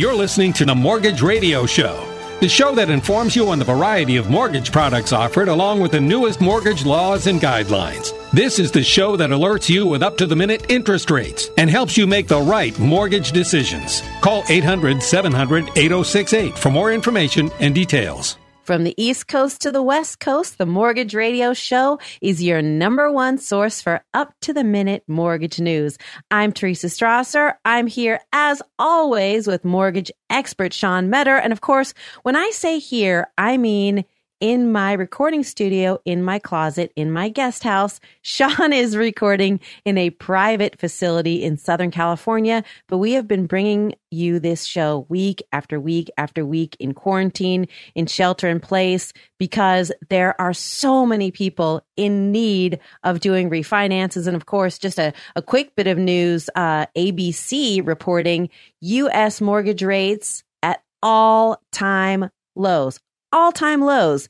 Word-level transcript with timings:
You're 0.00 0.14
listening 0.14 0.54
to 0.54 0.64
the 0.64 0.74
Mortgage 0.74 1.20
Radio 1.20 1.66
Show, 1.66 2.08
the 2.40 2.48
show 2.48 2.74
that 2.74 2.88
informs 2.88 3.36
you 3.36 3.50
on 3.50 3.58
the 3.58 3.66
variety 3.66 4.16
of 4.16 4.30
mortgage 4.30 4.72
products 4.72 5.12
offered 5.12 5.48
along 5.48 5.80
with 5.80 5.92
the 5.92 6.00
newest 6.00 6.40
mortgage 6.40 6.86
laws 6.86 7.26
and 7.26 7.38
guidelines. 7.38 8.14
This 8.32 8.58
is 8.58 8.72
the 8.72 8.82
show 8.82 9.14
that 9.16 9.28
alerts 9.28 9.68
you 9.68 9.86
with 9.86 10.02
up 10.02 10.16
to 10.16 10.26
the 10.26 10.34
minute 10.34 10.70
interest 10.70 11.10
rates 11.10 11.50
and 11.58 11.68
helps 11.68 11.98
you 11.98 12.06
make 12.06 12.28
the 12.28 12.40
right 12.40 12.78
mortgage 12.78 13.32
decisions. 13.32 14.02
Call 14.22 14.42
800 14.48 15.02
700 15.02 15.68
8068 15.76 16.56
for 16.56 16.70
more 16.70 16.90
information 16.92 17.50
and 17.60 17.74
details. 17.74 18.38
From 18.70 18.84
the 18.84 18.94
East 18.96 19.26
Coast 19.26 19.62
to 19.62 19.72
the 19.72 19.82
West 19.82 20.20
Coast, 20.20 20.58
the 20.58 20.64
Mortgage 20.64 21.12
Radio 21.12 21.52
Show 21.52 21.98
is 22.20 22.40
your 22.40 22.62
number 22.62 23.10
one 23.10 23.36
source 23.36 23.82
for 23.82 24.04
up 24.14 24.32
to 24.42 24.52
the 24.52 24.62
minute 24.62 25.02
mortgage 25.08 25.58
news. 25.58 25.98
I'm 26.30 26.52
Teresa 26.52 26.86
Strasser. 26.86 27.54
I'm 27.64 27.88
here 27.88 28.20
as 28.32 28.62
always 28.78 29.48
with 29.48 29.64
mortgage 29.64 30.12
expert 30.30 30.72
Sean 30.72 31.10
Metter. 31.10 31.34
And 31.34 31.52
of 31.52 31.60
course, 31.60 31.94
when 32.22 32.36
I 32.36 32.50
say 32.50 32.78
here, 32.78 33.26
I 33.36 33.56
mean 33.56 34.04
in 34.40 34.72
my 34.72 34.94
recording 34.94 35.42
studio, 35.42 36.00
in 36.06 36.22
my 36.22 36.38
closet, 36.38 36.92
in 36.96 37.10
my 37.10 37.28
guest 37.28 37.62
house. 37.62 38.00
Sean 38.22 38.72
is 38.72 38.96
recording 38.96 39.60
in 39.84 39.98
a 39.98 40.10
private 40.10 40.78
facility 40.80 41.42
in 41.42 41.58
Southern 41.58 41.90
California, 41.90 42.64
but 42.88 42.98
we 42.98 43.12
have 43.12 43.28
been 43.28 43.46
bringing 43.46 43.94
you 44.10 44.40
this 44.40 44.64
show 44.64 45.06
week 45.10 45.42
after 45.52 45.78
week 45.78 46.10
after 46.16 46.44
week 46.44 46.74
in 46.80 46.94
quarantine, 46.94 47.68
in 47.94 48.06
shelter 48.06 48.48
in 48.48 48.60
place, 48.60 49.12
because 49.38 49.92
there 50.08 50.40
are 50.40 50.54
so 50.54 51.04
many 51.04 51.30
people 51.30 51.84
in 51.96 52.32
need 52.32 52.80
of 53.04 53.20
doing 53.20 53.50
refinances. 53.50 54.26
And 54.26 54.34
of 54.34 54.46
course, 54.46 54.78
just 54.78 54.98
a, 54.98 55.12
a 55.36 55.42
quick 55.42 55.76
bit 55.76 55.86
of 55.86 55.98
news, 55.98 56.48
uh, 56.54 56.86
ABC 56.96 57.86
reporting 57.86 58.48
U.S. 58.80 59.40
mortgage 59.42 59.82
rates 59.82 60.42
at 60.62 60.82
all 61.02 61.62
time 61.72 62.30
lows 62.56 62.98
all 63.32 63.52
time 63.52 63.82
lows. 63.82 64.28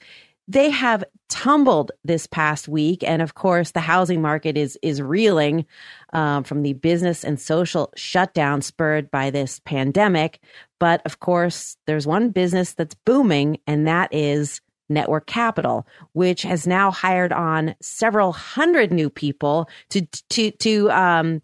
They 0.49 0.71
have 0.71 1.05
tumbled 1.29 1.93
this 2.05 2.27
past 2.27 2.69
week, 2.69 3.05
and 3.05 3.23
of 3.23 3.35
course, 3.35 3.71
the 3.71 3.81
housing 3.81 4.21
market 4.21 4.57
is 4.57 4.79
is 4.83 5.01
reeling 5.01 5.65
um, 6.13 6.45
from 6.45 6.63
the 6.63 6.73
business 6.73 7.25
and 7.25 7.41
social 7.41 7.93
shutdown 7.97 8.61
spurred 8.63 9.11
by 9.11 9.31
this 9.31 9.61
pandemic. 9.61 10.41
But 10.81 11.03
of 11.07 11.21
course, 11.21 11.77
there's 11.87 12.07
one 12.07 12.31
business 12.31 12.75
that's 12.75 12.97
booming, 13.07 13.59
and 13.67 13.87
that 13.87 14.13
is 14.13 14.61
Network 14.89 15.27
Capital, 15.27 15.87
which 16.13 16.43
has 16.43 16.67
now 16.67 16.91
hired 16.91 17.33
on 17.33 17.77
several 17.81 18.33
hundred 18.33 18.93
new 18.93 19.09
people 19.09 19.69
to 19.91 20.07
to 20.31 20.51
to 20.51 20.91
um, 20.91 21.41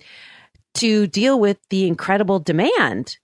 to 0.75 1.06
deal 1.06 1.38
with 1.41 1.59
the 1.70 1.86
incredible 1.86 2.41
demand 2.41 3.19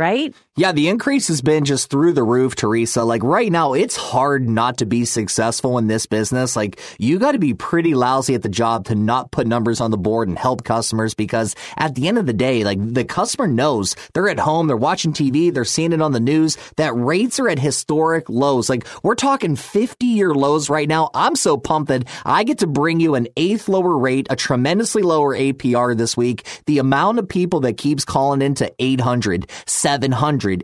right? 0.00 0.34
Yeah, 0.56 0.72
the 0.72 0.88
increase 0.88 1.28
has 1.28 1.40
been 1.40 1.64
just 1.64 1.90
through 1.90 2.12
the 2.12 2.22
roof, 2.22 2.54
Teresa. 2.54 3.04
Like 3.04 3.22
right 3.22 3.50
now, 3.50 3.72
it's 3.74 3.96
hard 3.96 4.48
not 4.48 4.78
to 4.78 4.84
be 4.84 5.04
successful 5.04 5.78
in 5.78 5.86
this 5.86 6.06
business. 6.06 6.56
Like 6.56 6.80
you 6.98 7.18
got 7.18 7.32
to 7.32 7.38
be 7.38 7.54
pretty 7.54 7.94
lousy 7.94 8.34
at 8.34 8.42
the 8.42 8.48
job 8.48 8.86
to 8.86 8.94
not 8.94 9.30
put 9.30 9.46
numbers 9.46 9.80
on 9.80 9.90
the 9.90 9.96
board 9.96 10.28
and 10.28 10.38
help 10.38 10.64
customers 10.64 11.14
because 11.14 11.54
at 11.76 11.94
the 11.94 12.08
end 12.08 12.18
of 12.18 12.26
the 12.26 12.32
day, 12.32 12.64
like 12.64 12.78
the 12.82 13.04
customer 13.04 13.46
knows 13.46 13.94
they're 14.12 14.28
at 14.28 14.38
home, 14.38 14.66
they're 14.66 14.76
watching 14.76 15.12
TV, 15.12 15.54
they're 15.54 15.64
seeing 15.64 15.92
it 15.92 16.02
on 16.02 16.12
the 16.12 16.20
news 16.20 16.58
that 16.76 16.94
rates 16.94 17.38
are 17.38 17.48
at 17.48 17.58
historic 17.58 18.28
lows. 18.28 18.68
Like 18.68 18.86
we're 19.02 19.14
talking 19.14 19.54
50 19.56 20.04
year 20.04 20.34
lows 20.34 20.68
right 20.68 20.88
now. 20.88 21.10
I'm 21.14 21.36
so 21.36 21.56
pumped 21.58 21.88
that 21.88 22.06
I 22.24 22.44
get 22.44 22.58
to 22.58 22.66
bring 22.66 23.00
you 23.00 23.14
an 23.14 23.28
eighth 23.36 23.68
lower 23.68 23.96
rate, 23.96 24.26
a 24.30 24.36
tremendously 24.36 25.02
lower 25.02 25.34
APR 25.34 25.96
this 25.96 26.16
week. 26.16 26.46
The 26.66 26.78
amount 26.78 27.18
of 27.18 27.28
people 27.28 27.60
that 27.60 27.78
keeps 27.78 28.04
calling 28.04 28.42
into 28.42 28.70
800, 28.78 29.50
700 29.66 29.89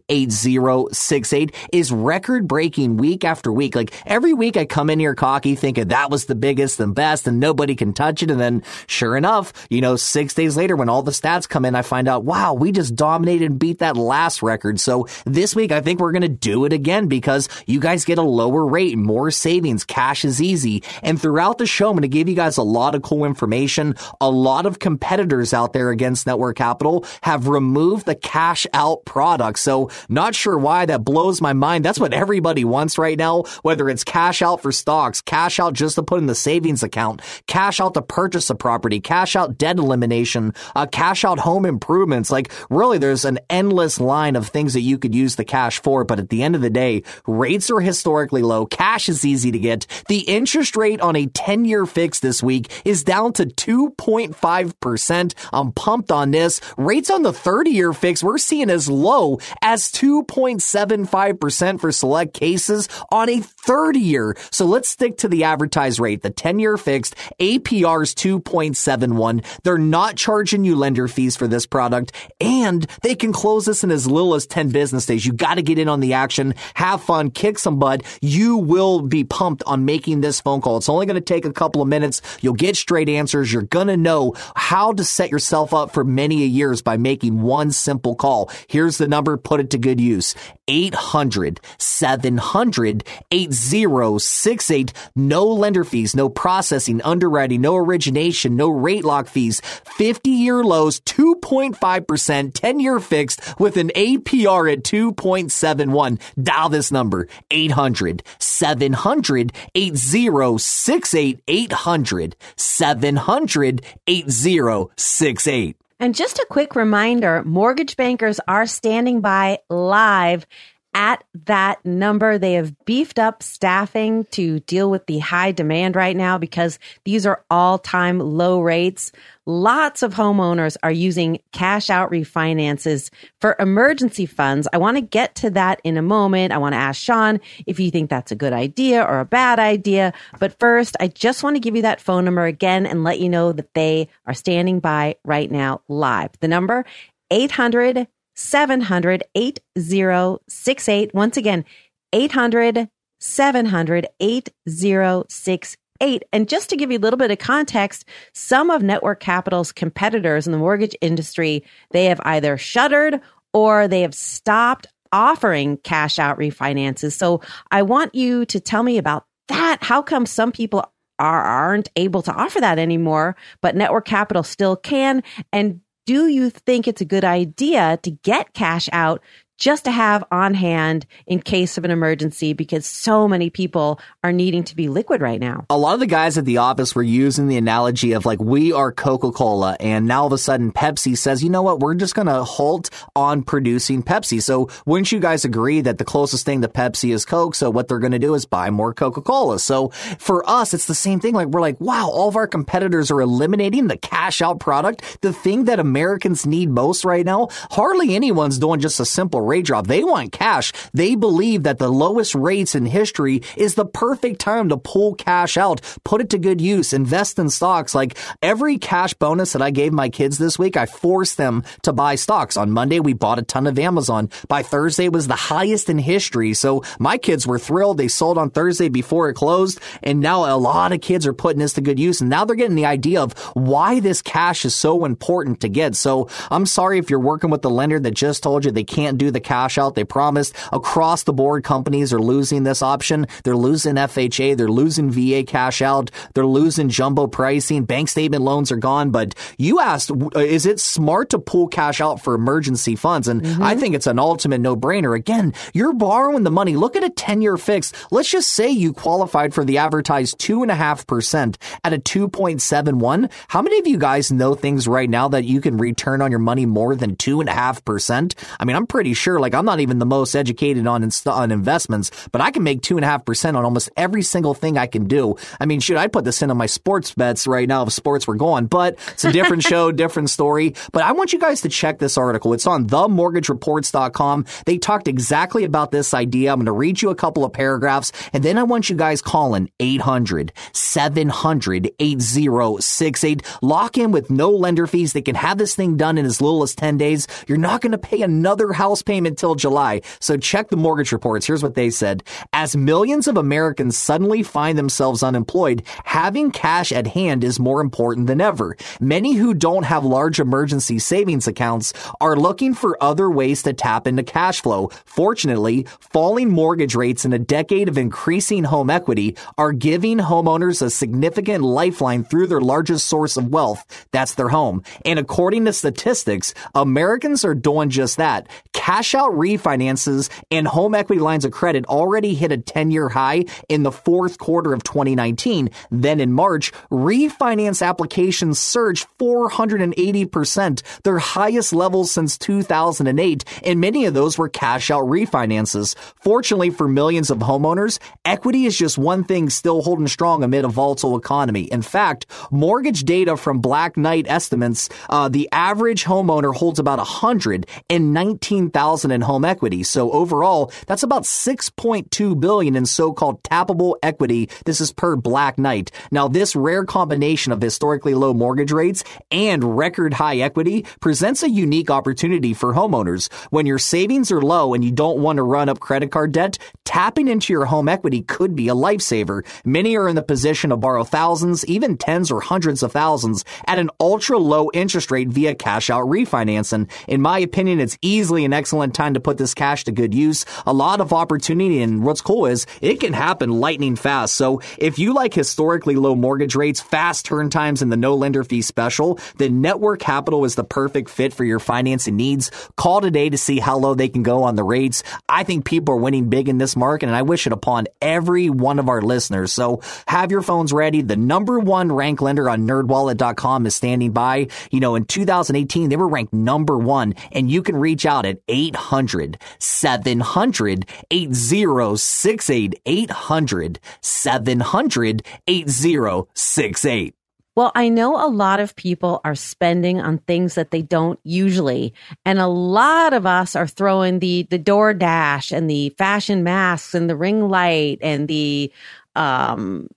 8068 0.09 1.55
is 1.73 1.93
record 1.93 2.47
breaking 2.49 2.97
week 2.97 3.25
after 3.25 3.53
week. 3.53 3.75
Like 3.75 3.93
every 4.07 4.35
week 4.35 4.57
I 4.57 4.65
come 4.65 4.91
in 4.91 5.01
here 5.01 5.15
cocky 5.15 5.55
thinking 5.55 5.89
that 5.89 6.11
was 6.11 6.27
the 6.27 6.35
biggest 6.35 6.81
and 6.81 6.95
best 6.95 7.27
and 7.27 7.41
nobody 7.41 7.75
can 7.75 7.93
touch 7.93 8.23
it. 8.23 8.31
And 8.31 8.41
then 8.41 8.63
sure 8.87 9.17
enough, 9.17 9.53
you 9.71 9.81
know, 9.81 9.97
six 9.97 10.35
days 10.35 10.57
later 10.57 10.77
when 10.77 10.89
all 10.89 11.03
the 11.03 11.11
stats 11.13 11.49
come 11.49 11.65
in, 11.65 11.75
I 11.75 11.83
find 11.83 12.09
out, 12.09 12.25
wow, 12.25 12.55
we 12.55 12.73
just 12.73 12.95
dominated 12.95 13.51
and 13.51 13.59
beat 13.59 13.79
that 13.79 13.97
last 13.97 14.43
record. 14.43 14.81
So 14.81 15.07
this 15.25 15.55
week 15.55 15.73
I 15.73 15.81
think 15.81 16.01
we're 16.01 16.13
going 16.13 16.23
to 16.23 16.29
do 16.29 16.65
it 16.65 16.73
again 16.73 17.09
because 17.09 17.49
you 17.67 17.81
guys 17.81 18.05
get 18.05 18.19
a 18.19 18.23
lower 18.23 18.67
rate, 18.67 18.97
more 18.97 19.31
savings, 19.31 19.85
cash 19.85 20.25
is 20.25 20.41
easy. 20.43 20.83
And 21.03 21.21
throughout 21.21 21.59
the 21.59 21.67
show, 21.67 21.89
I'm 21.89 21.95
going 21.95 22.03
to 22.03 22.09
give 22.09 22.29
you 22.29 22.35
guys 22.35 22.57
a 22.57 22.63
lot 22.63 22.95
of 22.95 23.03
cool 23.03 23.25
information. 23.25 23.95
A 24.21 24.31
lot 24.31 24.67
of 24.67 24.79
competitors 24.79 25.53
out 25.55 25.73
there 25.73 25.91
against 25.91 26.27
Network 26.27 26.57
Capital 26.57 27.05
have 27.23 27.49
removed 27.49 28.07
the 28.07 28.15
cash 28.15 28.67
out 28.73 29.05
product. 29.17 29.59
So 29.59 29.89
not 30.11 30.35
sure 30.35 30.59
why 30.59 30.85
that 30.85 31.03
blows 31.03 31.41
my 31.41 31.55
mind. 31.55 31.87
That's 31.87 31.99
what 31.99 32.13
everybody 32.13 32.67
wants 32.67 32.99
right 32.99 33.17
now, 33.17 33.45
whether 33.63 33.89
it's 33.89 34.05
cash 34.05 34.43
out 34.43 34.61
for 34.61 34.71
stocks, 34.71 35.23
cash 35.23 35.59
out 35.59 35.73
just 35.73 35.95
to 35.95 36.03
put 36.03 36.19
in 36.19 36.27
the 36.27 36.35
savings 36.35 36.83
account, 36.83 37.23
cash 37.47 37.81
out 37.81 37.95
to 37.95 38.03
purchase 38.03 38.51
a 38.51 38.55
property, 38.55 39.01
cash 39.01 39.35
out 39.35 39.57
debt 39.57 39.79
elimination, 39.79 40.53
uh, 40.75 40.85
cash 40.85 41.25
out 41.25 41.39
home 41.39 41.65
improvements. 41.65 42.31
Like 42.31 42.53
really, 42.69 42.99
there's 42.99 43.25
an 43.25 43.39
endless 43.49 43.99
line 43.99 44.37
of 44.37 44.49
things 44.49 44.75
that 44.75 44.83
you 44.83 44.99
could 44.99 45.15
use 45.15 45.37
the 45.37 45.47
cash 45.47 45.81
for. 45.81 46.05
But 46.05 46.19
at 46.19 46.29
the 46.29 46.43
end 46.43 46.55
of 46.55 46.61
the 46.61 46.69
day, 46.69 47.03
rates 47.27 47.71
are 47.71 47.81
historically 47.81 48.43
low. 48.43 48.67
Cash 48.67 49.09
is 49.09 49.25
easy 49.25 49.51
to 49.51 49.59
get. 49.59 49.87
The 50.09 50.29
interest 50.29 50.77
rate 50.77 51.01
on 51.01 51.17
a 51.17 51.25
10 51.25 51.65
year 51.65 51.87
fix 51.87 52.21
this 52.21 52.43
week 52.43 52.71
is 52.85 53.03
down 53.03 53.33
to 53.33 53.47
2.5%. 53.47 55.35
I'm 55.55 55.73
pumped 55.73 56.13
on 56.13 56.33
this. 56.33 56.61
Rates 56.77 57.09
on 57.09 57.23
the 57.23 57.33
30 57.33 57.71
year 57.71 57.95
fix, 57.95 58.23
we're 58.23 58.37
seeing 58.37 58.69
as 58.69 58.91
low 58.97 59.39
as 59.63 59.91
2.75% 59.93 61.81
for 61.81 61.93
select 61.93 62.35
cases 62.35 62.89
on 63.11 63.29
a 63.29 63.41
30 63.41 63.99
year. 63.99 64.37
So 64.51 64.65
let's 64.65 64.89
stick 64.89 65.19
to 65.19 65.29
the 65.29 65.45
advertised 65.45 66.01
rate. 66.01 66.23
The 66.23 66.31
10 66.31 66.59
year 66.59 66.77
fixed 66.77 67.15
APR 67.41 68.03
is 68.03 68.15
2.71. 68.15 69.45
They're 69.63 69.79
not 69.79 70.17
charging 70.17 70.65
you 70.65 70.77
lender 70.77 71.09
fees 71.09 71.37
for 71.37 71.47
this 71.47 71.67
product 71.67 72.13
and 72.41 72.87
they 73.03 73.15
can 73.15 73.33
close 73.33 73.67
this 73.67 73.85
in 73.85 73.91
as 73.91 74.07
little 74.07 74.35
as 74.35 74.47
10 74.47 74.71
business 74.71 75.07
days. 75.07 75.27
You 75.27 75.33
got 75.33 75.55
to 75.55 75.63
get 75.63 75.79
in 75.79 75.89
on 75.89 76.01
the 76.01 76.15
action, 76.15 76.55
have 76.75 77.03
fun, 77.03 77.31
kick 77.31 77.59
some 77.59 77.79
butt. 77.79 78.03
You 78.21 78.57
will 78.57 79.03
be 79.03 79.25
pumped 79.25 79.63
on 79.67 79.85
making 79.85 80.21
this 80.21 80.41
phone 80.41 80.61
call. 80.61 80.77
It's 80.77 80.89
only 80.89 81.07
going 81.07 81.17
to 81.17 81.21
take 81.21 81.45
a 81.45 81.53
couple 81.53 81.83
of 81.83 81.89
minutes. 81.89 82.23
You'll 82.41 82.55
get 82.55 82.77
straight 82.77 83.09
answers. 83.09 83.53
You're 83.53 83.63
going 83.63 83.89
to 83.89 83.97
know 83.97 84.35
how 84.55 84.93
to 84.93 85.05
set 85.05 85.31
yourself 85.31 85.75
up 85.75 85.93
for 85.93 86.05
many 86.05 86.47
years 86.47 86.83
by 86.83 86.97
making 86.97 87.43
one 87.43 87.73
simple 87.73 88.15
call. 88.15 88.51
Here's 88.69 88.86
the 88.99 89.09
number. 89.09 89.37
Put 89.37 89.61
it 89.61 89.71
to 89.71 89.79
good 89.79 90.01
use. 90.01 90.35
800 90.69 91.61
700 91.79 93.05
8068. 93.31 94.93
No 95.15 95.45
lender 95.47 95.85
fees, 95.85 96.15
no 96.17 96.29
processing, 96.29 97.03
underwriting, 97.03 97.61
no 97.61 97.77
origination, 97.77 98.57
no 98.57 98.69
rate 98.69 99.05
lock 99.05 99.29
fees. 99.29 99.61
50 99.85 100.31
year 100.31 100.63
lows, 100.65 101.01
2.5%, 101.01 102.53
10 102.53 102.81
year 102.81 103.01
fixed 103.01 103.59
with 103.59 103.77
an 103.77 103.91
APR 103.97 104.73
at 104.73 104.83
2.71. 104.83 106.21
Dial 106.43 106.69
this 106.69 106.93
number 106.93 107.29
800 107.51 108.23
700 108.39 109.53
8068. 109.75 111.41
800 111.49 112.37
700 112.57 113.85
8068. 114.07 115.77
And 115.99 116.15
just 116.15 116.39
a 116.39 116.47
quick 116.51 116.77
reminder 116.77 117.43
mortgage 117.45 117.97
bankers 117.97 118.39
are 118.47 118.67
standing 118.67 119.21
by 119.21 119.61
live 119.71 120.47
at 120.93 121.25
that 121.47 121.85
number. 121.85 122.39
They 122.39 122.55
have 122.55 122.85
beefed 122.85 123.19
up 123.19 123.43
staffing 123.43 124.25
to 124.33 124.61
deal 124.61 124.91
with 124.91 125.07
the 125.07 125.19
high 125.19 125.53
demand 125.53 125.97
right 125.97 126.17
now 126.17 126.39
because 126.39 126.79
these 127.05 127.27
are 127.27 127.45
all 127.51 127.79
time 127.79 128.19
low 128.19 128.61
rates. 128.61 129.13
Lots 129.49 130.03
of 130.03 130.15
homeowners 130.15 130.77
are 130.83 130.91
using 130.91 131.39
cash 131.53 131.89
out 131.89 132.11
refinances 132.11 133.11
for 133.41 133.55
emergency 133.61 134.27
funds. 134.27 134.67
I 134.73 134.79
want 134.79 134.97
to 134.97 135.01
get 135.01 135.37
to 135.37 135.51
that 135.51 135.81
in 135.85 135.97
a 135.97 136.03
moment. 136.03 136.53
I 136.53 136.59
want 136.59 136.73
to 136.73 136.79
ask 136.79 137.01
Sean 137.01 137.39
if 137.65 137.79
you 137.79 137.93
think 137.93 138.11
that's 138.11 138.33
a 138.33 138.37
good 138.37 138.53
idea 138.53 139.05
or 139.05 139.21
a 139.21 139.25
bad 139.25 139.61
idea. 139.61 140.13
But 140.41 140.59
first, 140.59 140.97
I 140.99 141.07
just 141.07 141.45
want 141.45 141.55
to 141.55 141.61
give 141.61 141.77
you 141.77 141.83
that 141.83 142.01
phone 142.01 142.25
number 142.25 142.45
again 142.45 142.87
and 142.87 143.05
let 143.05 143.21
you 143.21 143.29
know 143.29 143.53
that 143.53 143.73
they 143.75 144.09
are 144.27 144.35
standing 144.35 144.81
by 144.81 145.15
right 145.25 145.51
now 145.51 145.83
live. 145.89 146.31
The 146.41 146.49
number 146.49 146.85
800 147.31 148.09
700 148.35 149.25
8068. 149.35 151.15
Once 151.15 151.37
again, 151.37 151.65
800 152.13 152.89
700 153.21 154.09
8068. 154.19 155.86
And 156.01 156.49
just 156.49 156.71
to 156.71 156.77
give 156.77 156.91
you 156.91 156.99
a 156.99 157.01
little 157.01 157.19
bit 157.19 157.31
of 157.31 157.39
context, 157.39 158.05
some 158.33 158.71
of 158.71 158.83
Network 158.83 159.21
Capital's 159.21 159.73
competitors 159.73 160.47
in 160.47 160.53
the 160.53 160.59
mortgage 160.59 160.97
industry, 161.01 161.65
they 161.91 162.07
have 162.07 162.21
either 162.25 162.57
shuttered 162.57 163.21
or 163.53 163.89
they 163.89 164.03
have 164.03 164.15
stopped 164.15 164.87
offering 165.13 165.79
cash 165.79 166.19
out 166.19 166.39
refinances. 166.39 167.13
So 167.13 167.41
I 167.71 167.83
want 167.83 168.15
you 168.15 168.45
to 168.47 168.61
tell 168.61 168.83
me 168.83 168.99
about 168.99 169.25
that. 169.49 169.79
How 169.81 170.03
come 170.03 170.27
some 170.27 170.53
people 170.53 170.85
are, 171.19 171.43
aren't 171.43 171.89
able 171.97 172.23
to 172.23 172.33
offer 172.33 172.61
that 172.61 172.79
anymore, 172.79 173.37
but 173.63 173.77
Network 173.77 174.05
Capital 174.05 174.43
still 174.43 174.77
can? 174.77 175.23
And 175.53 175.81
do 176.05 176.29
you 176.29 176.51
think 176.51 176.87
it's 176.87 177.01
a 177.01 177.07
good 177.07 177.25
idea 177.25 177.99
to 178.03 178.11
get 178.11 178.53
cash 178.53 178.89
out 178.93 179.23
just 179.59 179.85
to 179.85 179.91
have 179.91 180.25
on 180.31 180.55
hand 180.55 181.07
in 181.27 181.41
case 181.41 181.79
of 181.79 181.85
an 181.85 181.91
emergency 181.91 182.53
because 182.53 182.87
so 182.87 183.27
many 183.27 183.51
people 183.51 184.01
are 184.23 184.33
needing 184.33 184.65
to 184.65 184.77
be 184.77 184.89
liquid 184.89 185.21
right 185.21 185.41
now. 185.41 185.65
A 185.71 185.79
lot 185.79 185.95
of 185.95 186.01
the 186.01 186.07
guys 186.07 186.37
at 186.37 186.45
the 186.45 186.59
office 186.59 186.95
were 186.95 187.03
using 187.03 187.49
the 187.49 187.57
analogy 187.57 188.13
of 188.13 188.27
like, 188.27 188.41
we 188.41 188.73
are 188.73 188.93
Coca 188.93 189.31
Cola. 189.31 189.77
And 189.81 190.07
now 190.07 190.23
all 190.23 190.27
of 190.27 190.33
a 190.33 190.39
sudden 190.39 190.73
Pepsi 190.73 191.17
says, 191.17 191.43
you 191.43 191.51
know 191.51 191.63
what? 191.63 191.81
We're 191.81 191.95
just 191.95 192.15
going 192.15 192.27
to 192.27 192.45
halt 192.45 192.91
on 193.15 193.43
producing 193.43 194.03
Pepsi. 194.03 194.43
So 194.43 194.69
wouldn't 194.85 195.13
you 195.13 195.21
guys 195.21 195.45
agree 195.45 195.81
that 195.83 195.99
the 195.99 196.05
closest 196.05 196.45
thing 196.45 196.63
to 196.63 196.69
Pepsi 196.69 197.13
is 197.15 197.25
Coke? 197.25 197.55
So 197.55 197.71
what 197.71 197.89
they're 197.89 197.99
going 197.99 198.13
to 198.13 198.19
do 198.19 198.35
is 198.35 198.45
buy 198.45 198.71
more 198.71 198.93
Coca 198.93 199.23
Cola. 199.23 199.59
So 199.59 199.89
for 200.19 200.49
us, 200.49 200.75
it's 200.75 200.87
the 200.87 200.95
same 200.95 201.21
thing. 201.21 201.35
Like, 201.35 201.49
we're 201.49 201.61
like, 201.61 201.81
wow, 201.81 202.11
all 202.11 202.29
of 202.29 202.37
our 202.37 202.47
competitors 202.47 203.11
are 203.11 203.21
eliminating 203.21 203.87
the 203.87 203.97
cash 203.97 204.43
out 204.43 204.61
product, 204.61 205.21
the 205.23 205.33
thing 205.33 205.65
that 205.65 205.79
Americans 205.79 206.47
need 206.47 206.71
most 206.71 207.05
right 207.05 207.25
now. 207.25 207.49
Hardly 207.71 208.15
anyone's 208.15 208.59
doing 208.59 208.81
just 208.81 209.01
a 209.01 209.05
simple 209.05 209.41
rate 209.47 209.65
drop. 209.65 209.87
They 209.87 210.05
want 210.05 210.33
cash. 210.33 210.73
They 210.93 211.15
believe 211.15 211.63
that 211.63 211.79
the 211.79 211.89
lowest 211.89 212.35
rates 212.35 212.75
in 212.75 212.87
history 212.87 213.43
is 213.57 213.75
the 213.75 213.87
perfect 213.87 214.41
time 214.41 214.69
to 214.69 214.77
pull 214.77 215.15
cash 215.15 215.57
out, 215.57 215.81
put 216.05 216.21
it 216.21 216.31
to 216.31 216.39
good 216.39 216.61
use, 216.61 216.93
invest 216.93 217.39
in 217.39 217.49
stocks. 217.51 217.95
Like 217.95 218.17
every 218.43 218.79
cash 218.79 219.15
bonus 219.15 219.53
that 219.53 219.63
I 219.63 219.71
gave 219.71 219.93
my 219.93 220.09
kids 220.09 220.39
this 220.39 220.59
week, 220.59 220.77
I 220.77 220.87
forced 220.87 221.37
them 221.37 221.63
to 221.83 221.93
buy 221.93 222.17
stocks. 222.17 222.57
On 222.57 222.71
Monday, 222.71 223.01
we 223.01 223.13
bought 223.13 223.39
a 223.39 223.43
ton 223.43 223.67
of 223.67 223.79
Amazon. 223.79 224.31
By 224.49 224.63
Thursday, 224.63 225.07
it 225.07 225.13
was 225.13 225.29
the 225.29 225.35
highest 225.35 225.89
in 225.89 225.99
history. 225.99 226.55
So 226.55 226.83
my 226.99 227.19
kids 227.19 227.47
were 227.47 227.59
thrilled. 227.59 227.99
They 227.99 228.09
sold 228.09 228.39
on 228.39 228.51
Thursday 228.51 228.89
before 228.89 229.29
it 229.29 229.35
closed. 229.35 229.81
And 230.03 230.21
now 230.21 230.45
a 230.45 230.57
lot 230.57 230.93
of 230.93 231.01
kids 231.01 231.27
are 231.27 231.33
putting 231.33 231.61
this 231.61 231.75
to 231.75 231.81
good 231.81 231.99
use. 231.99 232.21
And 232.21 232.31
now 232.31 232.45
they're 232.45 232.57
getting 232.57 232.77
the 232.77 232.87
idea 232.87 233.23
of 233.23 233.33
why 233.55 234.01
this 234.01 234.23
cash 234.23 234.65
is 234.65 234.75
so 234.75 235.05
important 235.05 235.61
to 235.61 235.69
get. 235.69 235.95
So 235.95 236.29
I'm 236.51 236.67
sorry 236.67 236.99
if 236.99 237.11
you're 237.11 237.21
working 237.21 237.51
with 237.51 237.63
the 237.63 237.71
lender 237.71 238.01
that 238.01 238.15
just 238.15 238.43
told 238.43 238.65
you 238.65 238.71
they 238.71 238.85
can't 238.85 239.19
do 239.19 239.31
the 239.37 239.41
cash 239.41 239.77
out 239.77 239.95
they 239.95 240.05
promised. 240.05 240.57
Across 240.73 241.25
the 241.25 241.33
board, 241.35 241.63
companies 241.63 242.13
are 242.13 242.19
losing 242.19 242.65
this 242.65 242.81
option. 242.81 243.27
They're 243.45 243.55
losing 243.57 243.97
FHA. 243.97 244.57
They're 244.57 244.69
losing 244.69 245.11
VA 245.11 245.45
cash 245.45 245.83
out. 245.83 246.11
They're 246.35 246.47
losing 246.47 246.89
jumbo 246.89 247.27
pricing. 247.27 247.85
Bank 247.85 248.09
statement 248.09 248.43
loans 248.43 248.73
are 248.73 248.77
gone. 248.77 249.11
But 249.11 249.35
you 249.59 249.79
asked, 249.79 250.11
is 250.35 250.65
it 250.65 250.81
smart 250.81 251.31
to 251.31 251.39
pull 251.39 251.69
cash 251.69 252.01
out 252.01 252.23
for 252.23 252.35
emergency 252.35 252.97
funds? 252.97 253.29
And 253.29 253.43
mm-hmm. 253.43 253.63
I 253.63 253.77
think 253.77 253.95
it's 253.95 254.07
an 254.07 254.19
ultimate 254.19 254.61
no 254.61 254.75
brainer. 254.75 255.15
Again, 255.15 255.53
you're 255.75 255.93
borrowing 255.93 256.45
the 256.45 256.51
money. 256.51 256.77
Look 256.77 256.97
at 256.97 257.05
a 257.05 257.11
10 257.11 257.43
year 257.43 257.59
fix. 257.59 257.93
Let's 258.11 258.31
just 258.31 258.53
say 258.53 258.71
you 258.71 258.95
qualified 258.95 259.53
for 259.53 259.65
the 259.65 259.79
advertised 259.79 260.39
two 260.39 260.63
and 260.63 260.71
a 260.71 260.75
half 260.75 261.07
percent 261.07 261.59
at 261.85 261.93
a 261.93 261.99
2.71. 261.99 263.31
How 263.49 263.61
many 263.61 263.79
of 263.79 263.87
you 263.87 263.99
guys 263.99 264.33
know 264.33 264.55
things 264.55 264.89
right 264.89 265.11
now 265.11 265.29
that 265.29 265.45
you 265.45 265.61
can 265.61 265.77
return 265.77 266.23
on 266.23 266.31
your 266.31 266.41
money 266.41 266.65
more 266.65 266.97
than 266.97 267.17
two 267.17 267.41
and 267.41 267.49
a 267.49 267.53
half 267.53 267.85
percent? 267.85 268.35
I 268.59 268.65
mean, 268.65 268.77
I'm 268.77 268.87
pretty 268.87 269.13
sure, 269.13 269.26
like, 269.35 269.55
I'm 269.55 269.65
not 269.65 269.81
even 269.81 269.99
the 269.99 270.07
most 270.07 270.35
educated 270.35 270.87
on, 270.87 271.03
inst- 271.03 271.27
on 271.27 271.51
investments, 271.51 272.11
but 272.33 272.41
I 272.41 272.51
can 272.51 272.63
make 272.63 272.83
two 272.83 272.97
and 272.97 273.05
a 273.05 273.09
half 273.09 273.25
percent 273.25 273.57
on 273.57 273.65
almost 273.65 273.91
every 273.97 274.23
single 274.23 274.55
thing 274.55 274.79
I 274.79 274.87
can 274.87 275.07
do. 275.07 275.37
I 275.61 275.67
mean, 275.67 275.81
shoot, 275.81 275.97
I'd 275.97 276.13
put 276.13 276.25
this 276.25 276.43
in 276.43 276.51
on 276.51 276.57
my 276.57 276.67
sports 276.67 277.15
bets 277.15 277.47
right 277.47 277.69
now 277.69 277.83
if 277.83 277.93
sports 277.93 278.27
were 278.27 278.37
going, 278.37 278.67
but 278.67 278.99
it's 279.13 279.25
a 279.25 279.33
different 279.33 279.63
show, 279.65 279.93
different 279.93 280.31
story. 280.31 280.75
But 280.93 281.03
I 281.03 281.13
want 281.13 281.33
you 281.33 281.39
guys 281.39 281.63
to 281.63 281.69
check 281.69 281.99
this 281.99 282.17
article. 282.17 282.53
It's 282.53 282.67
on 282.67 282.87
themortgagereports.com. 282.87 284.47
They 284.65 284.79
talked 284.79 285.09
exactly 285.09 285.65
about 285.65 285.91
this 285.91 286.15
idea. 286.15 286.53
I'm 286.53 286.59
going 286.59 286.67
to 286.67 286.73
read 286.73 287.03
you 287.03 287.11
a 287.11 287.15
couple 287.15 287.45
of 287.45 287.53
paragraphs 287.53 288.13
and 288.33 288.43
then 288.43 288.59
I 288.59 288.63
want 288.63 288.89
you 288.89 288.97
guys 288.97 289.23
calling 289.23 289.71
800 289.81 290.53
700 290.73 291.91
8068. 291.99 293.43
Lock 293.63 293.99
in 293.99 294.13
with 294.13 294.31
no 294.31 294.51
lender 294.51 294.87
fees. 294.87 295.13
They 295.13 295.23
can 295.23 295.35
have 295.35 295.59
this 295.59 295.75
thing 295.75 295.97
done 295.97 296.19
in 296.19 296.27
as 296.27 296.41
little 296.41 296.63
as 296.63 296.75
10 296.75 296.97
days. 296.97 297.27
You're 297.47 297.59
not 297.59 297.81
going 297.81 297.93
to 297.93 297.99
pay 297.99 298.23
another 298.23 298.73
house 298.73 299.03
payment 299.03 299.16
till 299.25 299.55
July. 299.55 300.03
So 300.21 300.37
check 300.37 300.69
the 300.69 300.77
mortgage 300.77 301.13
reports. 301.13 301.47
Here's 301.47 301.63
what 301.63 301.75
they 301.75 301.91
said. 301.91 302.23
As 302.53 302.77
millions 302.77 303.29
of 303.29 303.37
Americans 303.37 303.97
suddenly 303.97 304.43
find 304.43 304.79
themselves 304.79 305.23
unemployed, 305.23 305.83
having 306.05 306.51
cash 306.51 306.93
at 306.93 307.07
hand 307.07 307.45
is 307.45 307.59
more 307.59 307.81
important 307.81 308.27
than 308.27 308.41
ever. 308.41 308.77
Many 309.01 309.35
who 309.35 309.55
don't 309.55 309.85
have 309.85 310.05
large 310.05 310.41
emergency 310.41 310.99
savings 310.99 311.47
accounts 311.49 311.93
are 312.21 312.37
looking 312.37 312.75
for 312.75 313.03
other 313.03 313.31
ways 313.31 313.63
to 313.63 313.73
tap 313.73 314.07
into 314.07 314.23
cash 314.23 314.61
flow. 314.61 314.89
Fortunately, 315.05 315.87
falling 316.01 316.51
mortgage 316.51 316.95
rates 316.95 317.25
and 317.25 317.35
a 317.35 317.39
decade 317.39 317.89
of 317.89 317.99
increasing 317.99 318.65
home 318.65 318.91
equity 318.91 319.37
are 319.59 319.73
giving 319.73 320.19
homeowners 320.19 320.83
a 320.83 320.91
significant 320.91 321.65
lifeline 321.65 322.25
through 322.25 322.47
their 322.47 322.61
largest 322.61 323.07
source 323.07 323.37
of 323.37 323.49
wealth. 323.49 324.07
That's 324.13 324.35
their 324.35 324.49
home. 324.49 324.83
And 325.05 325.19
according 325.19 325.65
to 325.67 325.73
statistics, 325.73 326.55
Americans 326.75 327.45
are 327.45 327.55
doing 327.55 327.91
just 327.91 328.17
that. 328.17 328.49
Cash 328.73 329.06
out 329.15 329.33
refinances 329.33 330.29
and 330.51 330.67
home 330.67 330.95
equity 330.95 331.21
lines 331.21 331.45
of 331.45 331.53
credit 331.53 331.85
already 331.87 332.35
hit 332.35 332.53
a 332.53 332.59
10 332.59 332.91
year 332.91 333.09
high 333.09 333.45
in 333.69 333.83
the 333.83 333.93
fourth 333.93 334.39
quarter 334.39 334.73
of 334.73 334.83
2019. 334.83 335.71
Then 335.91 336.21
in 336.21 336.33
March, 336.33 336.73
refinance 336.91 337.87
applications 337.87 338.59
surged 338.59 339.07
480%, 339.19 340.83
their 341.03 341.19
highest 341.19 341.73
levels 341.73 342.11
since 342.11 342.39
2008. 342.39 343.45
And 343.65 343.81
many 343.81 344.07
of 344.07 344.15
those 344.15 344.39
were 344.39 344.49
cash 344.49 344.91
out 344.91 345.05
refinances. 345.05 345.95
Fortunately 346.23 346.71
for 346.71 346.89
millions 346.89 347.31
of 347.31 347.39
homeowners, 347.39 347.99
equity 348.25 348.67
is 348.67 348.77
just 348.77 348.99
one 348.99 349.25
thing 349.25 349.51
still 349.51 349.83
holding 349.83 350.09
strong 350.09 350.43
amid 350.43 350.65
a 350.65 350.69
volatile 350.69 351.17
economy. 351.17 351.65
In 351.65 351.83
fact, 351.83 352.27
mortgage 352.51 353.05
data 353.05 353.37
from 353.37 353.61
Black 353.61 353.97
Knight 353.97 354.27
estimates 354.29 354.89
uh, 355.11 355.29
the 355.29 355.49
average 355.53 356.05
homeowner 356.05 356.55
holds 356.55 356.79
about 356.79 356.99
119,000 356.99 358.96
in 359.05 359.21
home 359.21 359.45
equity. 359.45 359.83
So 359.83 360.11
overall, 360.11 360.73
that's 360.87 361.03
about 361.03 361.25
6.2 361.25 362.41
billion 362.41 362.77
in 362.77 362.87
so-called 362.87 363.43
tappable 363.43 363.95
equity. 364.03 364.49
This 364.65 364.81
is 364.81 364.93
per 364.93 365.17
Black 365.17 365.59
Knight. 365.59 365.91
Now, 366.11 366.29
this 366.29 366.57
rare 366.57 366.85
combination 366.85 367.53
of 367.53 367.61
historically 367.61 368.15
low 368.15 368.33
mortgage 368.35 368.73
rates 368.73 369.05
and 369.31 369.77
record 369.77 370.15
high 370.15 370.39
equity 370.39 370.87
presents 371.01 371.43
a 371.43 371.51
unique 371.51 371.91
opportunity 371.91 372.55
for 372.55 372.73
homeowners. 372.73 373.33
When 373.51 373.67
your 373.67 373.79
savings 373.79 374.31
are 374.33 374.43
low 374.43 374.75
and 374.75 374.85
you 374.85 374.93
don't 374.93 375.19
want 375.19 375.37
to 375.37 375.43
run 375.43 375.69
up 375.69 375.81
credit 375.81 376.11
card 376.11 376.33
debt, 376.33 376.59
tapping 376.85 377.29
into 377.29 377.53
your 377.53 377.67
home 377.67 377.89
equity 377.89 378.23
could 378.23 378.55
be 378.55 378.69
a 378.69 378.75
lifesaver. 378.75 379.45
Many 379.65 379.97
are 379.97 380.09
in 380.09 380.17
the 380.17 380.23
position 380.23 380.71
to 380.71 380.77
borrow 380.77 381.05
thousands, 381.05 381.65
even 381.67 381.97
tens 381.97 382.31
or 382.31 382.41
hundreds 382.41 382.83
of 382.83 382.93
thousands 382.93 383.45
at 383.67 383.79
an 383.79 383.91
ultra 384.01 384.39
low 384.39 384.71
interest 384.73 385.11
rate 385.11 385.29
via 385.29 385.55
cash 385.55 385.91
out 385.91 386.07
refinancing. 386.07 386.91
In 387.09 387.21
my 387.21 387.39
opinion, 387.39 387.81
it's 387.81 387.99
easily 388.03 388.45
an 388.45 388.53
excellent 388.53 388.76
time 388.85 389.15
to 389.15 389.21
put 389.21 389.39
this 389.39 389.55
cash 389.55 389.85
to 389.85 389.93
good 389.93 390.15
use. 390.15 390.45
A 390.67 390.73
lot 390.73 391.01
of 391.01 391.13
opportunity. 391.13 391.83
And 391.83 392.03
what's 392.03 392.21
cool 392.21 392.47
is 392.47 392.67
it 392.81 393.01
can 393.01 393.13
happen 393.13 393.51
lightning 393.51 393.97
fast. 393.97 394.35
So 394.35 394.61
if 394.79 394.99
you 394.99 395.15
like 395.15 395.35
historically 395.35 395.97
low 395.97 396.15
mortgage 396.15 396.55
rates, 396.55 396.81
fast 396.81 397.25
turn 397.25 397.51
times, 397.51 397.83
and 397.83 397.91
the 397.91 397.97
no 397.97 398.15
lender 398.15 398.45
fee 398.45 398.63
special, 398.63 399.19
then 399.37 399.61
Network 399.61 400.01
Capital 400.01 400.45
is 400.45 400.55
the 400.55 400.65
perfect 400.65 401.11
fit 401.11 401.33
for 401.33 401.45
your 401.45 401.59
financing 401.59 402.17
needs. 402.17 402.51
Call 402.77 403.01
today 403.01 403.31
to 403.31 403.39
see 403.39 403.59
how 403.59 403.79
low 403.79 403.95
they 403.95 404.09
can 404.09 404.23
go 404.23 404.45
on 404.45 404.57
the 404.57 404.65
rates. 404.65 405.03
I 405.29 405.45
think 405.45 405.65
people 405.65 405.95
are 405.95 405.99
winning 405.99 406.29
big 406.29 406.49
in 406.49 406.59
this 406.59 406.77
market, 406.77 407.07
and 407.07 407.17
I 407.17 407.23
wish 407.23 407.47
it 407.47 407.53
upon 407.53 407.87
every 408.01 408.51
one 408.51 408.79
of 408.79 408.89
our 408.89 409.03
listeners. 409.03 409.53
So 409.53 409.81
have 410.07 410.31
your 410.31 410.43
phones 410.43 410.73
ready. 410.73 411.03
The 411.03 411.17
number 411.17 411.59
one 411.59 411.91
ranked 411.93 412.23
lender 412.23 412.49
on 412.49 412.67
nerdwallet.com 412.67 413.67
is 413.67 413.75
standing 413.75 414.13
by. 414.13 414.49
You 414.71 414.81
know, 414.81 414.95
in 414.95 415.05
2018, 415.05 415.89
they 415.89 415.97
were 415.97 416.09
ranked 416.09 416.33
number 416.33 416.79
one, 416.79 417.15
and 417.33 417.51
you 417.51 417.63
can 417.63 417.77
reach 417.77 418.07
out 418.07 418.27
at 418.27 418.39
800 418.67 419.39
700 419.59 420.87
8068. 421.11 422.81
800 422.85 423.81
700 424.01 425.27
8068. 425.47 427.15
Well, 427.57 427.73
I 427.75 427.89
know 427.89 428.23
a 428.23 428.29
lot 428.29 428.61
of 428.61 428.77
people 428.77 429.23
are 429.25 429.35
spending 429.35 429.99
on 429.99 430.19
things 430.19 430.57
that 430.57 430.73
they 430.73 430.83
don't 430.83 431.19
usually. 431.25 431.95
And 432.27 432.39
a 432.39 432.47
lot 432.47 433.15
of 433.15 433.25
us 433.25 433.57
are 433.57 433.67
throwing 433.67 434.19
the, 434.19 434.47
the 434.51 434.59
DoorDash 434.59 435.57
and 435.57 435.71
the 435.71 435.89
fashion 435.97 436.45
masks 436.45 436.95
and 436.95 437.09
the 437.09 437.17
ring 437.17 437.49
light 437.49 437.99
and 438.03 438.29
the, 438.29 438.71
um, 439.15 439.89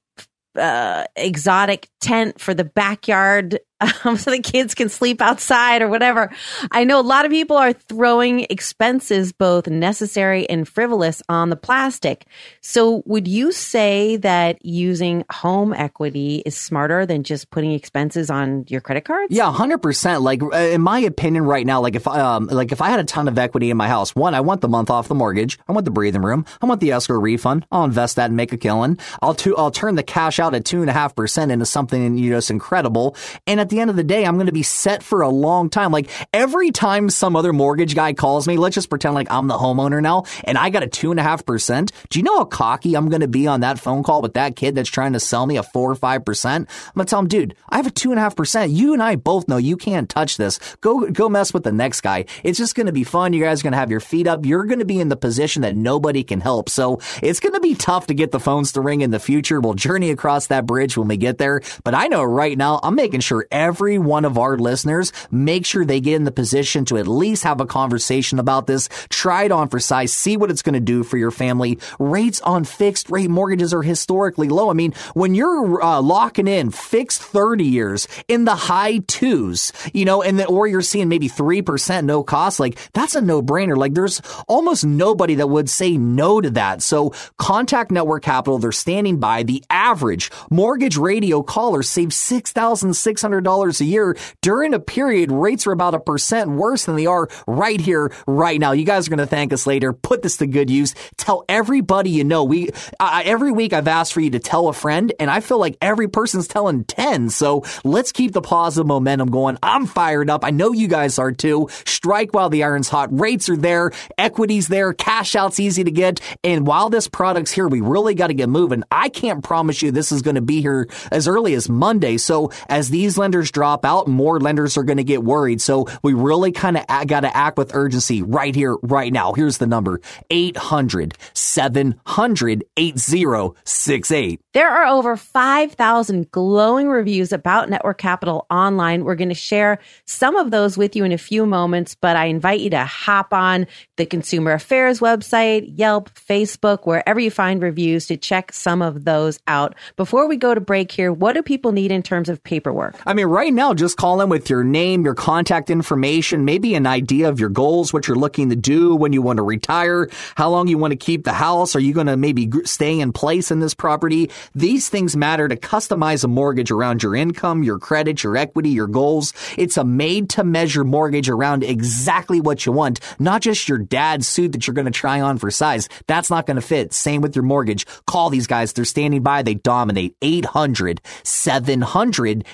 uh, 0.55 1.03
exotic 1.15 1.89
tent 1.99 2.39
for 2.39 2.53
the 2.53 2.63
backyard 2.63 3.59
um, 4.03 4.17
so 4.17 4.31
the 4.31 4.39
kids 4.39 4.75
can 4.75 4.89
sleep 4.89 5.21
outside 5.21 5.81
or 5.81 5.87
whatever. 5.87 6.31
I 6.71 6.83
know 6.83 6.99
a 6.99 7.01
lot 7.01 7.25
of 7.25 7.31
people 7.31 7.57
are 7.57 7.73
throwing 7.73 8.45
expenses, 8.49 9.31
both 9.31 9.67
necessary 9.67 10.49
and 10.49 10.67
frivolous, 10.67 11.21
on 11.29 11.49
the 11.49 11.55
plastic. 11.55 12.25
So, 12.61 13.03
would 13.05 13.27
you 13.27 13.51
say 13.51 14.17
that 14.17 14.63
using 14.65 15.23
home 15.31 15.73
equity 15.73 16.43
is 16.45 16.57
smarter 16.57 17.05
than 17.05 17.23
just 17.23 17.49
putting 17.51 17.71
expenses 17.71 18.29
on 18.29 18.65
your 18.67 18.81
credit 18.81 19.05
cards? 19.05 19.33
Yeah, 19.33 19.51
hundred 19.51 19.79
percent. 19.79 20.21
Like 20.21 20.41
uh, 20.43 20.55
in 20.55 20.81
my 20.81 20.99
opinion, 20.99 21.45
right 21.45 21.65
now, 21.65 21.81
like 21.81 21.95
if 21.95 22.07
um, 22.07 22.47
like 22.47 22.71
if 22.71 22.81
I 22.81 22.89
had 22.89 22.99
a 22.99 23.03
ton 23.03 23.27
of 23.27 23.37
equity 23.37 23.69
in 23.69 23.77
my 23.77 23.87
house, 23.87 24.15
one, 24.15 24.35
I 24.35 24.41
want 24.41 24.61
the 24.61 24.67
month 24.67 24.89
off 24.89 25.07
the 25.07 25.15
mortgage, 25.15 25.57
I 25.67 25.71
want 25.71 25.85
the 25.85 25.91
breathing 25.91 26.21
room, 26.21 26.45
I 26.61 26.65
want 26.65 26.81
the 26.81 26.91
escrow 26.91 27.19
refund. 27.19 27.65
I'll 27.71 27.85
invest 27.85 28.17
that 28.17 28.25
and 28.25 28.35
make 28.35 28.51
a 28.51 28.57
killing. 28.57 28.97
I'll 29.21 29.37
I'll 29.57 29.71
turn 29.71 29.95
the 29.95 30.03
cash 30.03 30.39
out 30.39 30.53
at 30.53 30.65
two 30.65 30.81
and 30.81 30.89
a 30.89 30.93
half 30.93 31.15
percent 31.15 31.51
into 31.51 31.65
something 31.65 32.17
you 32.17 32.31
know, 32.31 32.37
just 32.37 32.51
incredible. 32.51 33.15
And 33.45 33.59
at 33.59 33.68
at 33.69 33.71
the 33.71 33.81
end 33.81 33.91
of 33.91 33.95
the 33.95 34.03
day, 34.03 34.25
I'm 34.25 34.33
going 34.33 34.47
to 34.47 34.51
be 34.51 34.63
set 34.63 35.03
for 35.03 35.21
a 35.21 35.29
long 35.29 35.69
time. 35.69 35.91
Like 35.91 36.09
every 36.33 36.71
time 36.71 37.07
some 37.11 37.35
other 37.35 37.53
mortgage 37.53 37.93
guy 37.93 38.13
calls 38.13 38.47
me, 38.47 38.57
let's 38.57 38.73
just 38.73 38.89
pretend 38.89 39.13
like 39.13 39.29
I'm 39.29 39.45
the 39.45 39.57
homeowner 39.57 40.01
now 40.01 40.23
and 40.43 40.57
I 40.57 40.71
got 40.71 40.81
a 40.81 40.87
two 40.87 41.11
and 41.11 41.19
a 41.19 41.23
half 41.23 41.45
percent. 41.45 41.91
Do 42.09 42.17
you 42.17 42.23
know 42.23 42.39
how 42.39 42.45
cocky 42.45 42.95
I'm 42.95 43.09
going 43.09 43.21
to 43.21 43.27
be 43.27 43.45
on 43.45 43.59
that 43.59 43.77
phone 43.77 44.01
call 44.01 44.23
with 44.23 44.33
that 44.33 44.55
kid 44.55 44.73
that's 44.73 44.89
trying 44.89 45.13
to 45.13 45.19
sell 45.19 45.45
me 45.45 45.57
a 45.57 45.61
four 45.61 45.91
or 45.91 45.95
five 45.95 46.25
percent? 46.25 46.67
I'm 46.87 46.93
going 46.95 47.05
to 47.05 47.09
tell 47.11 47.19
him, 47.19 47.27
dude, 47.27 47.55
I 47.69 47.77
have 47.77 47.85
a 47.85 47.91
two 47.91 48.09
and 48.09 48.17
a 48.17 48.23
half 48.23 48.35
percent. 48.35 48.71
You 48.71 48.93
and 48.93 49.03
I 49.03 49.17
both 49.17 49.47
know 49.47 49.57
you 49.57 49.77
can't 49.77 50.09
touch 50.09 50.37
this. 50.37 50.57
Go, 50.81 51.07
go 51.11 51.29
mess 51.29 51.53
with 51.53 51.63
the 51.63 51.71
next 51.71 52.01
guy. 52.01 52.25
It's 52.43 52.57
just 52.57 52.73
going 52.73 52.87
to 52.87 52.91
be 52.91 53.03
fun. 53.03 53.33
You 53.33 53.43
guys 53.43 53.61
are 53.61 53.63
going 53.63 53.73
to 53.73 53.79
have 53.79 53.91
your 53.91 53.99
feet 53.99 54.25
up. 54.25 54.47
You're 54.47 54.65
going 54.65 54.79
to 54.79 54.85
be 54.85 54.99
in 54.99 55.09
the 55.09 55.15
position 55.15 55.61
that 55.61 55.75
nobody 55.75 56.23
can 56.23 56.41
help. 56.41 56.69
So 56.69 57.01
it's 57.21 57.39
going 57.39 57.53
to 57.53 57.59
be 57.59 57.75
tough 57.75 58.07
to 58.07 58.15
get 58.15 58.31
the 58.31 58.39
phones 58.39 58.71
to 58.71 58.81
ring 58.81 59.01
in 59.01 59.11
the 59.11 59.19
future. 59.19 59.61
We'll 59.61 59.75
journey 59.75 60.09
across 60.09 60.47
that 60.47 60.65
bridge 60.65 60.97
when 60.97 61.07
we 61.07 61.17
get 61.17 61.37
there. 61.37 61.61
But 61.83 61.93
I 61.93 62.07
know 62.07 62.23
right 62.23 62.57
now, 62.57 62.79
I'm 62.81 62.95
making 62.95 63.19
sure 63.19 63.45
every 63.59 63.97
one 63.97 64.23
of 64.23 64.37
our 64.37 64.57
listeners 64.57 65.11
make 65.31 65.65
sure 65.65 65.83
they 65.83 65.99
get 65.99 66.15
in 66.15 66.23
the 66.23 66.31
position 66.31 66.85
to 66.85 66.97
at 66.97 67.07
least 67.07 67.43
have 67.43 67.59
a 67.59 67.65
conversation 67.65 68.39
about 68.39 68.67
this. 68.67 68.87
Try 69.09 69.43
it 69.43 69.51
on 69.51 69.67
for 69.67 69.79
size. 69.79 70.13
See 70.13 70.37
what 70.37 70.49
it's 70.49 70.61
going 70.61 70.73
to 70.75 70.79
do 70.79 71.03
for 71.03 71.17
your 71.17 71.29
family. 71.29 71.77
Rates 71.99 72.39
on 72.41 72.63
fixed 72.63 73.09
rate 73.09 73.29
mortgages 73.29 73.73
are 73.73 73.81
historically 73.81 74.47
low. 74.47 74.69
I 74.69 74.73
mean, 74.73 74.93
when 75.13 75.35
you're 75.35 75.83
uh, 75.83 76.01
locking 76.01 76.47
in 76.47 76.71
fixed 76.71 77.21
30 77.21 77.65
years 77.65 78.07
in 78.29 78.45
the 78.45 78.55
high 78.55 78.99
twos, 78.99 79.73
you 79.93 80.05
know, 80.05 80.23
and 80.23 80.39
then, 80.39 80.47
or 80.47 80.65
you're 80.65 80.81
seeing 80.81 81.09
maybe 81.09 81.27
3% 81.27 82.05
no 82.05 82.23
cost, 82.23 82.59
like 82.61 82.79
that's 82.93 83.15
a 83.15 83.21
no 83.21 83.41
brainer. 83.41 83.75
Like 83.75 83.93
there's 83.93 84.21
almost 84.47 84.85
nobody 84.85 85.35
that 85.35 85.47
would 85.47 85.69
say 85.69 85.97
no 85.97 86.39
to 86.39 86.49
that. 86.51 86.81
So 86.81 87.13
contact 87.37 87.91
Network 87.91 88.23
Capital. 88.23 88.57
They're 88.57 88.71
standing 88.71 89.19
by. 89.19 89.43
The 89.43 89.63
average 89.69 90.31
mortgage 90.49 90.95
radio 90.95 91.43
caller 91.43 91.83
saves 91.83 92.15
$6,600 92.15 93.48
a 93.49 93.85
year 93.85 94.15
during 94.41 94.73
a 94.73 94.79
period 94.79 95.31
rates 95.31 95.65
are 95.65 95.71
about 95.71 95.95
a 95.95 95.99
percent 95.99 96.51
worse 96.51 96.85
than 96.85 96.95
they 96.95 97.05
are 97.05 97.27
right 97.47 97.81
here, 97.81 98.11
right 98.27 98.59
now. 98.59 98.71
You 98.73 98.85
guys 98.85 99.07
are 99.07 99.09
going 99.09 99.19
to 99.19 99.25
thank 99.25 99.51
us 99.53 99.65
later. 99.65 99.91
Put 99.91 100.21
this 100.21 100.37
to 100.37 100.47
good 100.47 100.69
use. 100.69 100.93
Tell 101.17 101.43
everybody 101.49 102.11
you 102.11 102.23
know. 102.23 102.43
We, 102.43 102.69
uh, 102.99 103.21
every 103.25 103.51
week 103.51 103.73
I've 103.73 103.87
asked 103.87 104.13
for 104.13 104.21
you 104.21 104.29
to 104.31 104.39
tell 104.39 104.67
a 104.67 104.73
friend 104.73 105.13
and 105.19 105.31
I 105.31 105.39
feel 105.39 105.59
like 105.59 105.77
every 105.81 106.07
person's 106.07 106.47
telling 106.47 106.83
10. 106.83 107.29
So 107.29 107.63
let's 107.83 108.11
keep 108.11 108.33
the 108.33 108.41
positive 108.41 108.87
momentum 108.87 109.31
going. 109.31 109.57
I'm 109.63 109.85
fired 109.85 110.29
up. 110.29 110.45
I 110.45 110.51
know 110.51 110.71
you 110.73 110.87
guys 110.87 111.17
are 111.17 111.31
too. 111.31 111.69
Strike 111.85 112.33
while 112.33 112.49
the 112.49 112.63
iron's 112.63 112.89
hot. 112.89 113.09
Rates 113.17 113.49
are 113.49 113.57
there. 113.57 113.91
Equity's 114.17 114.67
there. 114.67 114.93
Cash 114.93 115.35
out's 115.35 115.59
easy 115.59 115.83
to 115.83 115.91
get. 115.91 116.19
And 116.43 116.67
while 116.67 116.89
this 116.89 117.07
product's 117.07 117.51
here, 117.51 117.67
we 117.67 117.81
really 117.81 118.15
got 118.15 118.27
to 118.27 118.33
get 118.33 118.49
moving. 118.49 118.83
I 118.91 119.09
can't 119.09 119.43
promise 119.43 119.81
you 119.81 119.91
this 119.91 120.11
is 120.11 120.21
going 120.21 120.35
to 120.35 120.41
be 120.41 120.61
here 120.61 120.87
as 121.11 121.27
early 121.27 121.53
as 121.53 121.69
Monday. 121.69 122.17
So 122.17 122.51
as 122.67 122.89
these 122.89 123.17
lenders 123.17 123.38
drop 123.45 123.85
out, 123.85 124.07
more 124.07 124.39
lenders 124.39 124.77
are 124.77 124.83
going 124.83 124.97
to 124.97 125.03
get 125.03 125.23
worried. 125.23 125.61
So 125.61 125.87
we 126.03 126.13
really 126.13 126.51
kind 126.51 126.77
of 126.77 126.85
got 127.07 127.21
to 127.21 127.35
act 127.35 127.57
with 127.57 127.73
urgency 127.73 128.21
right 128.21 128.55
here, 128.55 128.75
right 128.81 129.11
now. 129.13 129.33
Here's 129.33 129.57
the 129.57 129.67
number 129.67 130.01
800 130.29 131.17
700 131.33 132.63
8068. 132.77 134.41
There 134.53 134.69
are 134.69 134.85
over 134.85 135.15
5,000 135.15 136.31
glowing 136.31 136.89
reviews 136.89 137.31
about 137.31 137.69
Network 137.69 137.97
Capital 137.97 138.45
online. 138.49 139.03
We're 139.03 139.15
going 139.15 139.29
to 139.29 139.35
share 139.35 139.79
some 140.05 140.35
of 140.35 140.51
those 140.51 140.77
with 140.77 140.95
you 140.95 141.03
in 141.03 141.11
a 141.11 141.17
few 141.17 141.45
moments, 141.45 141.95
but 141.95 142.15
I 142.15 142.25
invite 142.25 142.59
you 142.59 142.69
to 142.71 142.83
hop 142.83 143.33
on 143.33 143.67
the 143.97 144.05
Consumer 144.05 144.53
Affairs 144.53 144.99
website, 144.99 145.71
Yelp, 145.77 146.09
Facebook, 146.13 146.85
wherever 146.85 147.19
you 147.19 147.31
find 147.31 147.61
reviews 147.61 148.07
to 148.07 148.17
check 148.17 148.51
some 148.51 148.81
of 148.81 149.05
those 149.05 149.39
out. 149.47 149.75
Before 149.95 150.27
we 150.27 150.37
go 150.37 150.53
to 150.53 150.61
break 150.61 150.91
here, 150.91 151.13
what 151.13 151.33
do 151.33 151.43
people 151.43 151.71
need 151.71 151.91
in 151.91 152.01
terms 152.01 152.29
of 152.29 152.43
paperwork? 152.43 152.95
I 153.05 153.13
mean, 153.13 153.27
right 153.29 153.53
now, 153.53 153.73
just 153.73 153.97
call 153.97 154.21
in 154.21 154.29
with 154.29 154.49
your 154.49 154.63
name, 154.63 155.05
your 155.05 155.15
contact 155.15 155.69
information, 155.69 156.45
maybe 156.45 156.75
an 156.75 156.87
idea 156.87 157.29
of 157.29 157.39
your 157.39 157.49
goals, 157.49 157.93
what 157.93 158.07
you're 158.07 158.17
looking 158.17 158.49
to 158.49 158.55
do 158.55 158.95
when 158.95 159.13
you 159.13 159.21
want 159.21 159.37
to 159.37 159.43
retire, 159.43 160.09
how 160.35 160.49
long 160.49 160.67
you 160.67 160.77
want 160.77 160.91
to 160.91 160.97
keep 160.97 161.23
the 161.23 161.33
house. 161.33 161.75
Are 161.75 161.79
you 161.79 161.93
going 161.93 162.07
to 162.07 162.17
maybe 162.17 162.49
stay 162.65 162.99
in 162.99 163.13
place 163.13 163.51
in 163.51 163.59
this 163.59 163.73
property? 163.73 164.29
These 164.55 164.89
things 164.89 165.15
matter 165.15 165.47
to 165.47 165.55
customize 165.55 166.23
a 166.23 166.27
mortgage 166.27 166.71
around 166.71 167.03
your 167.03 167.15
income, 167.15 167.63
your 167.63 167.79
credit, 167.79 168.23
your 168.23 168.35
equity, 168.35 168.69
your 168.69 168.87
goals. 168.87 169.33
It's 169.57 169.77
a 169.77 169.83
made 169.83 170.29
to 170.31 170.43
measure 170.43 170.83
mortgage 170.83 171.29
around 171.29 171.63
exactly 171.63 172.41
what 172.41 172.65
you 172.65 172.71
want, 172.71 172.99
not 173.19 173.41
just 173.41 173.69
your 173.69 173.77
dad's 173.77 174.27
suit 174.27 174.53
that 174.53 174.65
you're 174.65 174.73
going 174.73 174.85
to 174.85 174.91
try 174.91 175.21
on 175.21 175.37
for 175.37 175.51
size. 175.51 175.87
That's 176.07 176.29
not 176.29 176.45
going 176.45 176.55
to 176.55 176.61
fit. 176.61 176.93
Same 176.93 177.21
with 177.21 177.35
your 177.35 177.43
mortgage. 177.43 177.85
Call 178.07 178.29
these 178.29 178.47
guys. 178.47 178.73
They're 178.73 178.85
standing 178.85 179.23
by. 179.23 179.43
They 179.43 179.55
dominate. 179.55 180.15
800 180.21 181.01
700 181.23 182.45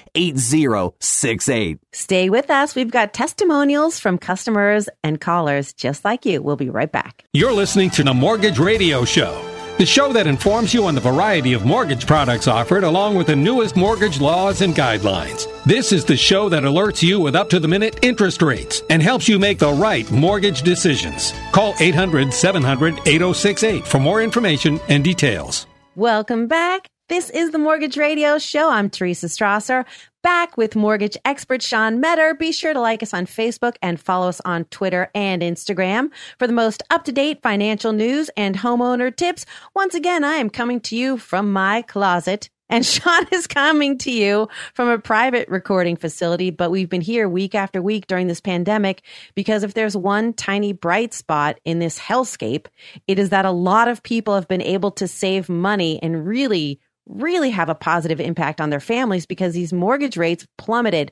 8068. 0.56 1.80
Stay 1.92 2.30
with 2.30 2.50
us. 2.50 2.76
We've 2.76 2.92
got 2.92 3.14
testimonials 3.14 4.00
from 4.00 4.18
customers 4.18 4.88
and 5.04 5.20
callers 5.20 5.74
just 5.74 6.06
like 6.06 6.26
you. 6.26 6.42
We'll 6.42 6.56
be 6.56 6.70
right 6.70 6.92
back. 6.92 7.26
You're 7.34 7.54
listening 7.54 7.90
to 7.92 8.04
the 8.04 8.14
Mortgage 8.14 8.58
Radio 8.58 9.04
Show, 9.04 9.44
the 9.78 9.86
show 9.86 10.14
that 10.14 10.28
informs 10.28 10.74
you 10.74 10.86
on 10.86 10.96
the 10.96 11.02
variety 11.02 11.52
of 11.52 11.66
mortgage 11.66 12.08
products 12.08 12.48
offered 12.48 12.86
along 12.86 13.16
with 13.16 13.28
the 13.28 13.36
newest 13.36 13.76
mortgage 13.76 14.22
laws 14.22 14.62
and 14.62 14.74
guidelines. 14.74 15.48
This 15.66 15.92
is 15.92 16.06
the 16.06 16.16
show 16.16 16.48
that 16.50 16.64
alerts 16.64 17.04
you 17.04 17.20
with 17.20 17.36
up 17.36 17.50
to 17.50 17.60
the 17.60 17.68
minute 17.68 18.00
interest 18.02 18.42
rates 18.42 18.82
and 18.90 19.04
helps 19.04 19.28
you 19.28 19.38
make 19.38 19.60
the 19.60 19.74
right 19.74 20.10
mortgage 20.10 20.62
decisions. 20.62 21.34
Call 21.52 21.76
800 21.80 22.34
700 22.34 22.94
8068 23.06 23.86
for 23.86 24.00
more 24.00 24.22
information 24.22 24.80
and 24.88 25.04
details. 25.04 25.68
Welcome 25.96 26.48
back. 26.48 26.88
This 27.08 27.30
is 27.30 27.52
the 27.52 27.60
Mortgage 27.60 27.98
Radio 27.98 28.40
Show. 28.40 28.68
I'm 28.68 28.90
Teresa 28.90 29.28
Strasser, 29.28 29.86
back 30.24 30.58
with 30.58 30.76
mortgage 30.76 31.16
expert 31.24 31.62
Sean 31.62 32.00
Metter. 32.00 32.34
Be 32.34 32.52
sure 32.52 32.74
to 32.74 32.82
like 32.82 33.04
us 33.04 33.14
on 33.14 33.28
Facebook 33.28 33.76
and 33.80 34.00
follow 34.00 34.28
us 34.28 34.42
on 34.44 34.66
Twitter 34.66 35.12
and 35.14 35.44
Instagram 35.44 36.10
for 36.40 36.48
the 36.48 36.54
most 36.54 36.82
up 36.90 37.04
to 37.04 37.12
date 37.12 37.44
financial 37.44 37.94
news 37.94 38.32
and 38.36 38.56
homeowner 38.56 39.16
tips. 39.16 39.46
Once 39.76 39.94
again, 39.94 40.24
I 40.24 40.38
am 40.38 40.50
coming 40.50 40.80
to 40.82 40.96
you 40.96 41.20
from 41.20 41.54
my 41.54 41.84
closet. 41.84 42.50
And 42.70 42.84
Sean 42.86 43.28
is 43.32 43.46
coming 43.46 44.00
to 44.00 44.12
you 44.12 44.48
from 44.74 44.90
a 44.90 44.98
private 44.98 45.48
recording 45.48 45.98
facility, 45.98 46.50
but 46.50 46.72
we've 46.72 46.90
been 46.90 47.02
here 47.02 47.30
week 47.30 47.54
after 47.54 47.84
week 47.84 48.08
during 48.08 48.26
this 48.26 48.42
pandemic 48.42 49.04
because 49.36 49.62
if 49.62 49.76
there's 49.76 49.96
one 49.96 50.34
tiny 50.34 50.74
bright 50.74 51.14
spot 51.14 51.60
in 51.66 51.78
this 51.78 52.00
hellscape, 52.00 52.66
it 53.06 53.20
is 53.20 53.30
that 53.30 53.46
a 53.46 53.52
lot 53.52 53.88
of 53.88 54.02
people 54.02 54.34
have 54.34 54.48
been 54.48 54.64
able 54.64 54.90
to 54.90 55.08
save 55.08 55.50
money 55.50 56.02
and 56.02 56.26
really 56.26 56.80
really 57.08 57.52
have 57.52 57.70
a 57.70 57.76
positive 57.76 58.20
impact 58.20 58.60
on 58.60 58.70
their 58.70 58.80
families 58.80 59.26
because 59.26 59.54
these 59.54 59.72
mortgage 59.72 60.18
rates 60.18 60.48
plummeted 60.58 61.12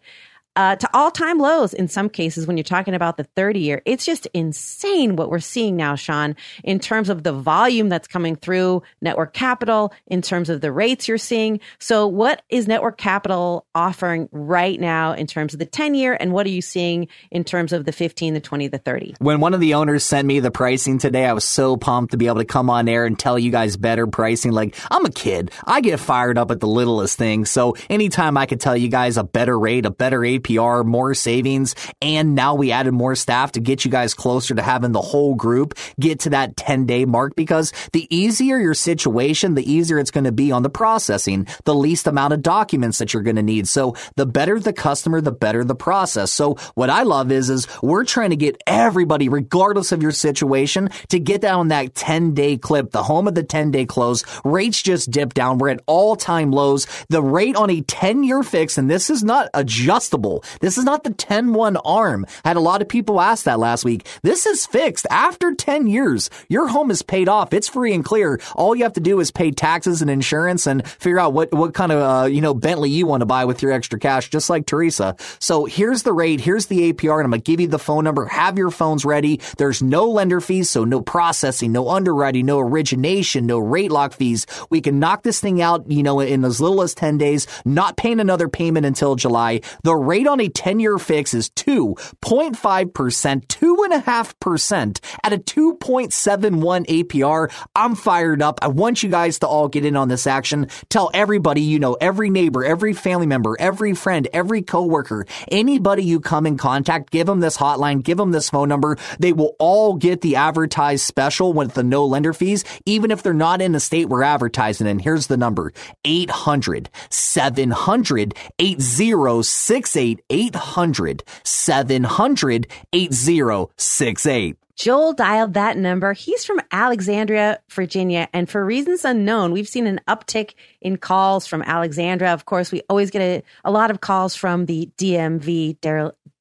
uh, 0.56 0.76
to 0.76 0.90
all 0.94 1.12
time 1.12 1.40
lows 1.40 1.74
in 1.74 1.88
some 1.88 2.10
cases 2.10 2.48
when 2.48 2.58
you're 2.58 2.64
talking 2.64 2.94
about 2.94 3.18
the 3.18 3.24
30 3.24 3.60
year. 3.60 3.82
It's 3.86 4.06
just 4.06 4.28
insane 4.34 5.16
what 5.16 5.30
we're 5.30 5.40
seeing 5.40 5.76
now, 5.76 5.96
Sean, 5.96 6.36
in 6.64 6.80
terms 6.80 7.10
of 7.10 7.24
the 7.24 7.34
volume 7.34 7.90
that's 7.90 8.08
coming 8.08 8.36
through 8.36 8.84
Network 9.02 9.34
Capital, 9.34 9.94
in 10.08 10.22
terms 10.22 10.50
of 10.50 10.62
the 10.62 10.72
rates 10.72 11.08
you're 11.08 11.18
seeing. 11.18 11.60
So, 11.80 12.08
what 12.08 12.44
is 12.50 12.68
Network 12.68 12.98
Capital 12.98 13.66
offering 13.74 14.30
right 14.32 14.80
now 14.80 15.14
in 15.14 15.28
terms 15.28 15.54
of 15.54 15.60
the 15.60 15.66
10 15.66 15.96
year, 15.96 16.18
and 16.20 16.32
what 16.32 16.46
are 16.46 16.52
you 16.52 16.62
seeing 16.62 17.08
in 17.32 17.44
terms 17.44 17.74
of 17.74 17.86
the 17.86 17.92
15, 17.92 18.34
the 18.34 18.40
20, 18.40 18.68
the 18.68 18.78
30? 18.78 19.16
When 19.20 19.40
one 19.40 19.54
of 19.54 19.60
the 19.60 19.74
owners 19.74 20.04
sent 20.04 20.28
me 20.28 20.40
the 20.40 20.52
pricing 20.52 20.98
today, 20.98 21.26
I 21.26 21.34
was 21.34 21.46
so 21.46 21.78
pumped 21.78 22.12
to 22.12 22.18
be 22.18 22.28
able 22.28 22.40
to 22.40 22.46
come 22.46 22.70
on 22.70 22.88
air 22.88 23.06
and 23.06 23.18
tell 23.18 23.40
you 23.40 23.52
guys 23.52 23.78
better 23.78 24.08
pricing. 24.08 24.52
Like, 24.52 24.76
I'm 24.92 25.06
a 25.06 25.12
kid, 25.12 25.52
I 25.66 25.82
get 25.82 26.00
fired 26.00 26.38
up 26.38 26.52
at 26.52 26.60
the 26.60 26.68
littlest 26.68 27.18
thing. 27.18 27.46
So, 27.46 27.76
anytime 27.90 28.38
I 28.38 28.46
could 28.46 28.62
tell 28.62 28.78
you 28.78 28.90
guys 28.90 29.18
a 29.18 29.24
better 29.24 29.58
rate, 29.58 29.86
a 29.86 29.92
better 29.92 30.20
rate, 30.20 30.43
APR, 30.44 30.86
more 30.86 31.14
savings, 31.14 31.76
and 32.02 32.36
now 32.36 32.56
we 32.56 32.72
added 32.72 32.94
more 32.94 33.16
staff 33.16 33.54
to 33.54 33.60
get 33.60 33.86
you 33.86 33.92
guys 33.92 34.14
closer 34.14 34.56
to 34.56 34.62
having 34.62 34.92
the 34.92 35.02
whole 35.02 35.36
group 35.36 35.74
get 36.00 36.22
to 36.22 36.32
that 36.32 36.58
10 36.58 36.86
day 36.86 37.06
mark 37.06 37.36
because 37.36 37.74
the 37.94 38.08
easier 38.16 38.58
your 38.58 38.74
situation, 38.74 39.56
the 39.56 39.72
easier 39.72 40.00
it's 40.00 40.12
going 40.12 40.24
to 40.24 40.32
be 40.32 40.52
on 40.52 40.64
the 40.64 40.70
processing, 40.70 41.48
the 41.66 41.76
least 41.76 42.08
amount 42.08 42.34
of 42.34 42.42
documents 42.42 42.98
that 42.98 43.14
you're 43.14 43.24
going 43.24 43.36
to 43.36 43.44
need. 43.44 43.68
So 43.68 43.96
the 44.16 44.26
better 44.26 44.60
the 44.60 44.74
customer, 44.74 45.22
the 45.22 45.32
better 45.32 45.64
the 45.64 45.76
process. 45.76 46.32
So 46.32 46.56
what 46.76 46.90
I 46.90 47.04
love 47.04 47.32
is, 47.32 47.50
is 47.50 47.68
we're 47.82 48.06
trying 48.06 48.32
to 48.32 48.36
get 48.36 48.62
everybody, 48.68 49.30
regardless 49.30 49.92
of 49.92 50.02
your 50.02 50.12
situation, 50.12 50.90
to 51.10 51.20
get 51.20 51.42
down 51.42 51.70
that 51.70 51.96
10 51.96 52.34
day 52.34 52.58
clip, 52.58 52.92
the 52.92 53.04
home 53.04 53.28
of 53.28 53.36
the 53.36 53.44
10 53.44 53.72
day 53.72 53.86
close. 53.86 54.24
Rates 54.44 54.82
just 54.82 55.12
dipped 55.12 55.36
down. 55.36 55.58
We're 55.58 55.70
at 55.70 55.82
all 55.86 56.16
time 56.16 56.52
lows. 56.52 56.88
The 57.10 57.22
rate 57.22 57.56
on 57.56 57.70
a 57.70 57.82
10 57.82 58.24
year 58.24 58.44
fix, 58.44 58.78
and 58.78 58.90
this 58.90 59.10
is 59.10 59.24
not 59.24 59.50
adjustable 59.54 60.33
This 60.62 60.78
is 60.78 60.84
not 60.84 61.04
the 61.04 61.12
10-1 61.12 61.82
arm. 61.86 62.26
I 62.44 62.50
had 62.50 62.58
a 62.58 62.62
lot 62.62 62.82
of 62.82 62.88
people 62.88 63.22
ask 63.22 63.46
that 63.46 63.60
last 63.60 63.86
week. 63.86 64.08
This 64.22 64.46
is 64.46 64.66
fixed. 64.66 65.06
After 65.10 65.54
10 65.54 65.88
years, 65.88 66.30
your 66.50 66.68
home 66.68 66.92
is 66.92 67.02
paid 67.02 67.28
off. 67.30 67.54
It's 67.54 67.68
free 67.68 67.94
and 67.94 68.04
clear. 68.04 68.40
All 68.56 68.76
you 68.76 68.84
have 68.84 68.94
to 68.94 69.02
do 69.02 69.20
is 69.20 69.32
pay 69.32 69.52
taxes 69.52 70.02
and 70.02 70.10
insurance 70.10 70.68
and 70.68 70.88
figure 70.88 71.20
out 71.20 71.34
what, 71.34 71.54
what 71.54 71.74
kind 71.74 71.92
of, 71.92 72.02
uh, 72.02 72.26
you 72.26 72.42
know, 72.42 72.54
Bentley 72.54 72.90
you 72.90 73.06
want 73.06 73.22
to 73.22 73.26
buy 73.26 73.46
with 73.46 73.62
your 73.62 73.72
extra 73.72 74.00
cash, 74.00 74.30
just 74.30 74.50
like 74.50 74.66
Teresa. 74.66 75.16
So 75.40 75.66
here's 75.66 76.04
the 76.04 76.14
rate. 76.14 76.42
Here's 76.42 76.68
the 76.68 76.94
APR. 76.94 77.16
And 77.16 77.26
I'm 77.26 77.32
going 77.32 77.42
to 77.42 77.52
give 77.52 77.60
you 77.60 77.68
the 77.68 77.80
phone 77.80 78.04
number. 78.04 78.26
Have 78.26 78.58
your 78.58 78.72
phones 78.72 79.06
ready. 79.06 79.42
There's 79.58 79.82
no 79.82 80.10
lender 80.10 80.42
fees. 80.42 80.70
So 80.70 80.84
no 80.84 81.02
processing, 81.02 81.72
no 81.72 81.90
underwriting, 81.90 82.46
no 82.46 82.60
origination, 82.60 83.46
no 83.46 83.60
rate 83.60 83.92
lock 83.92 84.14
fees. 84.14 84.46
We 84.70 84.82
can 84.82 85.00
knock 85.00 85.24
this 85.24 85.40
thing 85.40 85.62
out, 85.62 85.90
you 85.90 86.04
know, 86.04 86.20
in 86.20 86.44
as 86.46 86.62
little 86.62 86.82
as 86.82 86.94
10 86.96 87.18
days, 87.18 87.48
not 87.66 87.98
paying 87.98 88.20
another 88.20 88.48
payment 88.48 88.86
until 88.86 89.16
July. 89.16 89.62
The 89.84 89.96
rate 89.96 90.23
on 90.28 90.40
a 90.40 90.50
10 90.50 90.80
year 90.80 90.98
fix 90.98 91.34
is 91.34 91.50
2.5%, 91.52 92.92
2.5% 92.92 95.00
at 95.24 95.34
a 95.34 95.38
2.71 95.38 96.86
APR. 96.88 97.52
I'm 97.76 97.96
fired 97.96 98.42
up. 98.42 98.60
I 98.62 98.68
want 98.68 99.04
you 99.04 99.10
guys 99.10 99.40
to 99.40 99.48
all 99.48 99.68
get 99.68 99.86
in 99.86 99.96
on 99.96 100.08
this 100.08 100.28
action. 100.28 100.68
Tell 100.90 101.10
everybody 101.14 101.62
you 101.62 101.80
know, 101.80 101.96
every 101.96 102.30
neighbor, 102.30 102.64
every 102.64 102.94
family 102.94 103.28
member, 103.28 103.56
every 103.60 103.94
friend, 103.94 104.28
every 104.34 104.62
coworker, 104.62 105.26
anybody 105.52 106.04
you 106.04 106.20
come 106.20 106.46
in 106.46 106.58
contact, 106.58 107.12
give 107.12 107.28
them 107.28 107.40
this 107.40 107.58
hotline, 107.58 108.04
give 108.04 108.18
them 108.18 108.32
this 108.32 108.50
phone 108.50 108.70
number. 108.70 108.98
They 109.20 109.34
will 109.34 109.56
all 109.60 109.96
get 109.96 110.22
the 110.22 110.36
advertised 110.36 111.06
special 111.06 111.54
with 111.54 111.74
the 111.74 111.84
no 111.84 112.06
lender 112.06 112.34
fees, 112.34 112.64
even 112.86 113.12
if 113.12 113.24
they're 113.24 113.34
not 113.34 113.62
in 113.62 113.72
the 113.72 113.80
state 113.80 114.10
we're 114.10 114.24
advertising 114.24 114.88
in. 114.88 115.00
Here's 115.00 115.28
the 115.28 115.38
number 115.38 115.74
800 116.06 116.90
700 117.10 118.36
8068 118.60 120.13
800 120.30 121.24
700 121.44 122.68
8068. 122.94 124.58
Joel 124.76 125.14
dialed 125.14 125.54
that 125.54 125.78
number. 125.78 126.14
He's 126.14 126.44
from 126.44 126.60
Alexandria, 126.72 127.60
Virginia. 127.70 128.28
And 128.34 128.50
for 128.50 128.66
reasons 128.66 129.06
unknown, 129.06 129.52
we've 129.52 129.68
seen 129.68 129.86
an 129.86 130.02
uptick 130.08 130.56
in 130.82 130.98
calls 130.98 131.46
from 131.46 131.62
Alexandria. 131.62 132.34
Of 132.34 132.46
course, 132.46 132.72
we 132.72 132.82
always 132.90 133.12
get 133.12 133.22
a, 133.22 133.44
a 133.64 133.72
lot 133.72 133.92
of 133.92 134.02
calls 134.02 134.36
from 134.36 134.66
the 134.66 134.90
DMV, 134.98 135.78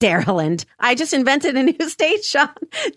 Maryland. 0.00 0.64
I 0.80 0.94
just 0.94 1.12
invented 1.12 1.56
a 1.56 1.62
new 1.78 1.88
state, 1.88 2.24
Sean. 2.24 2.48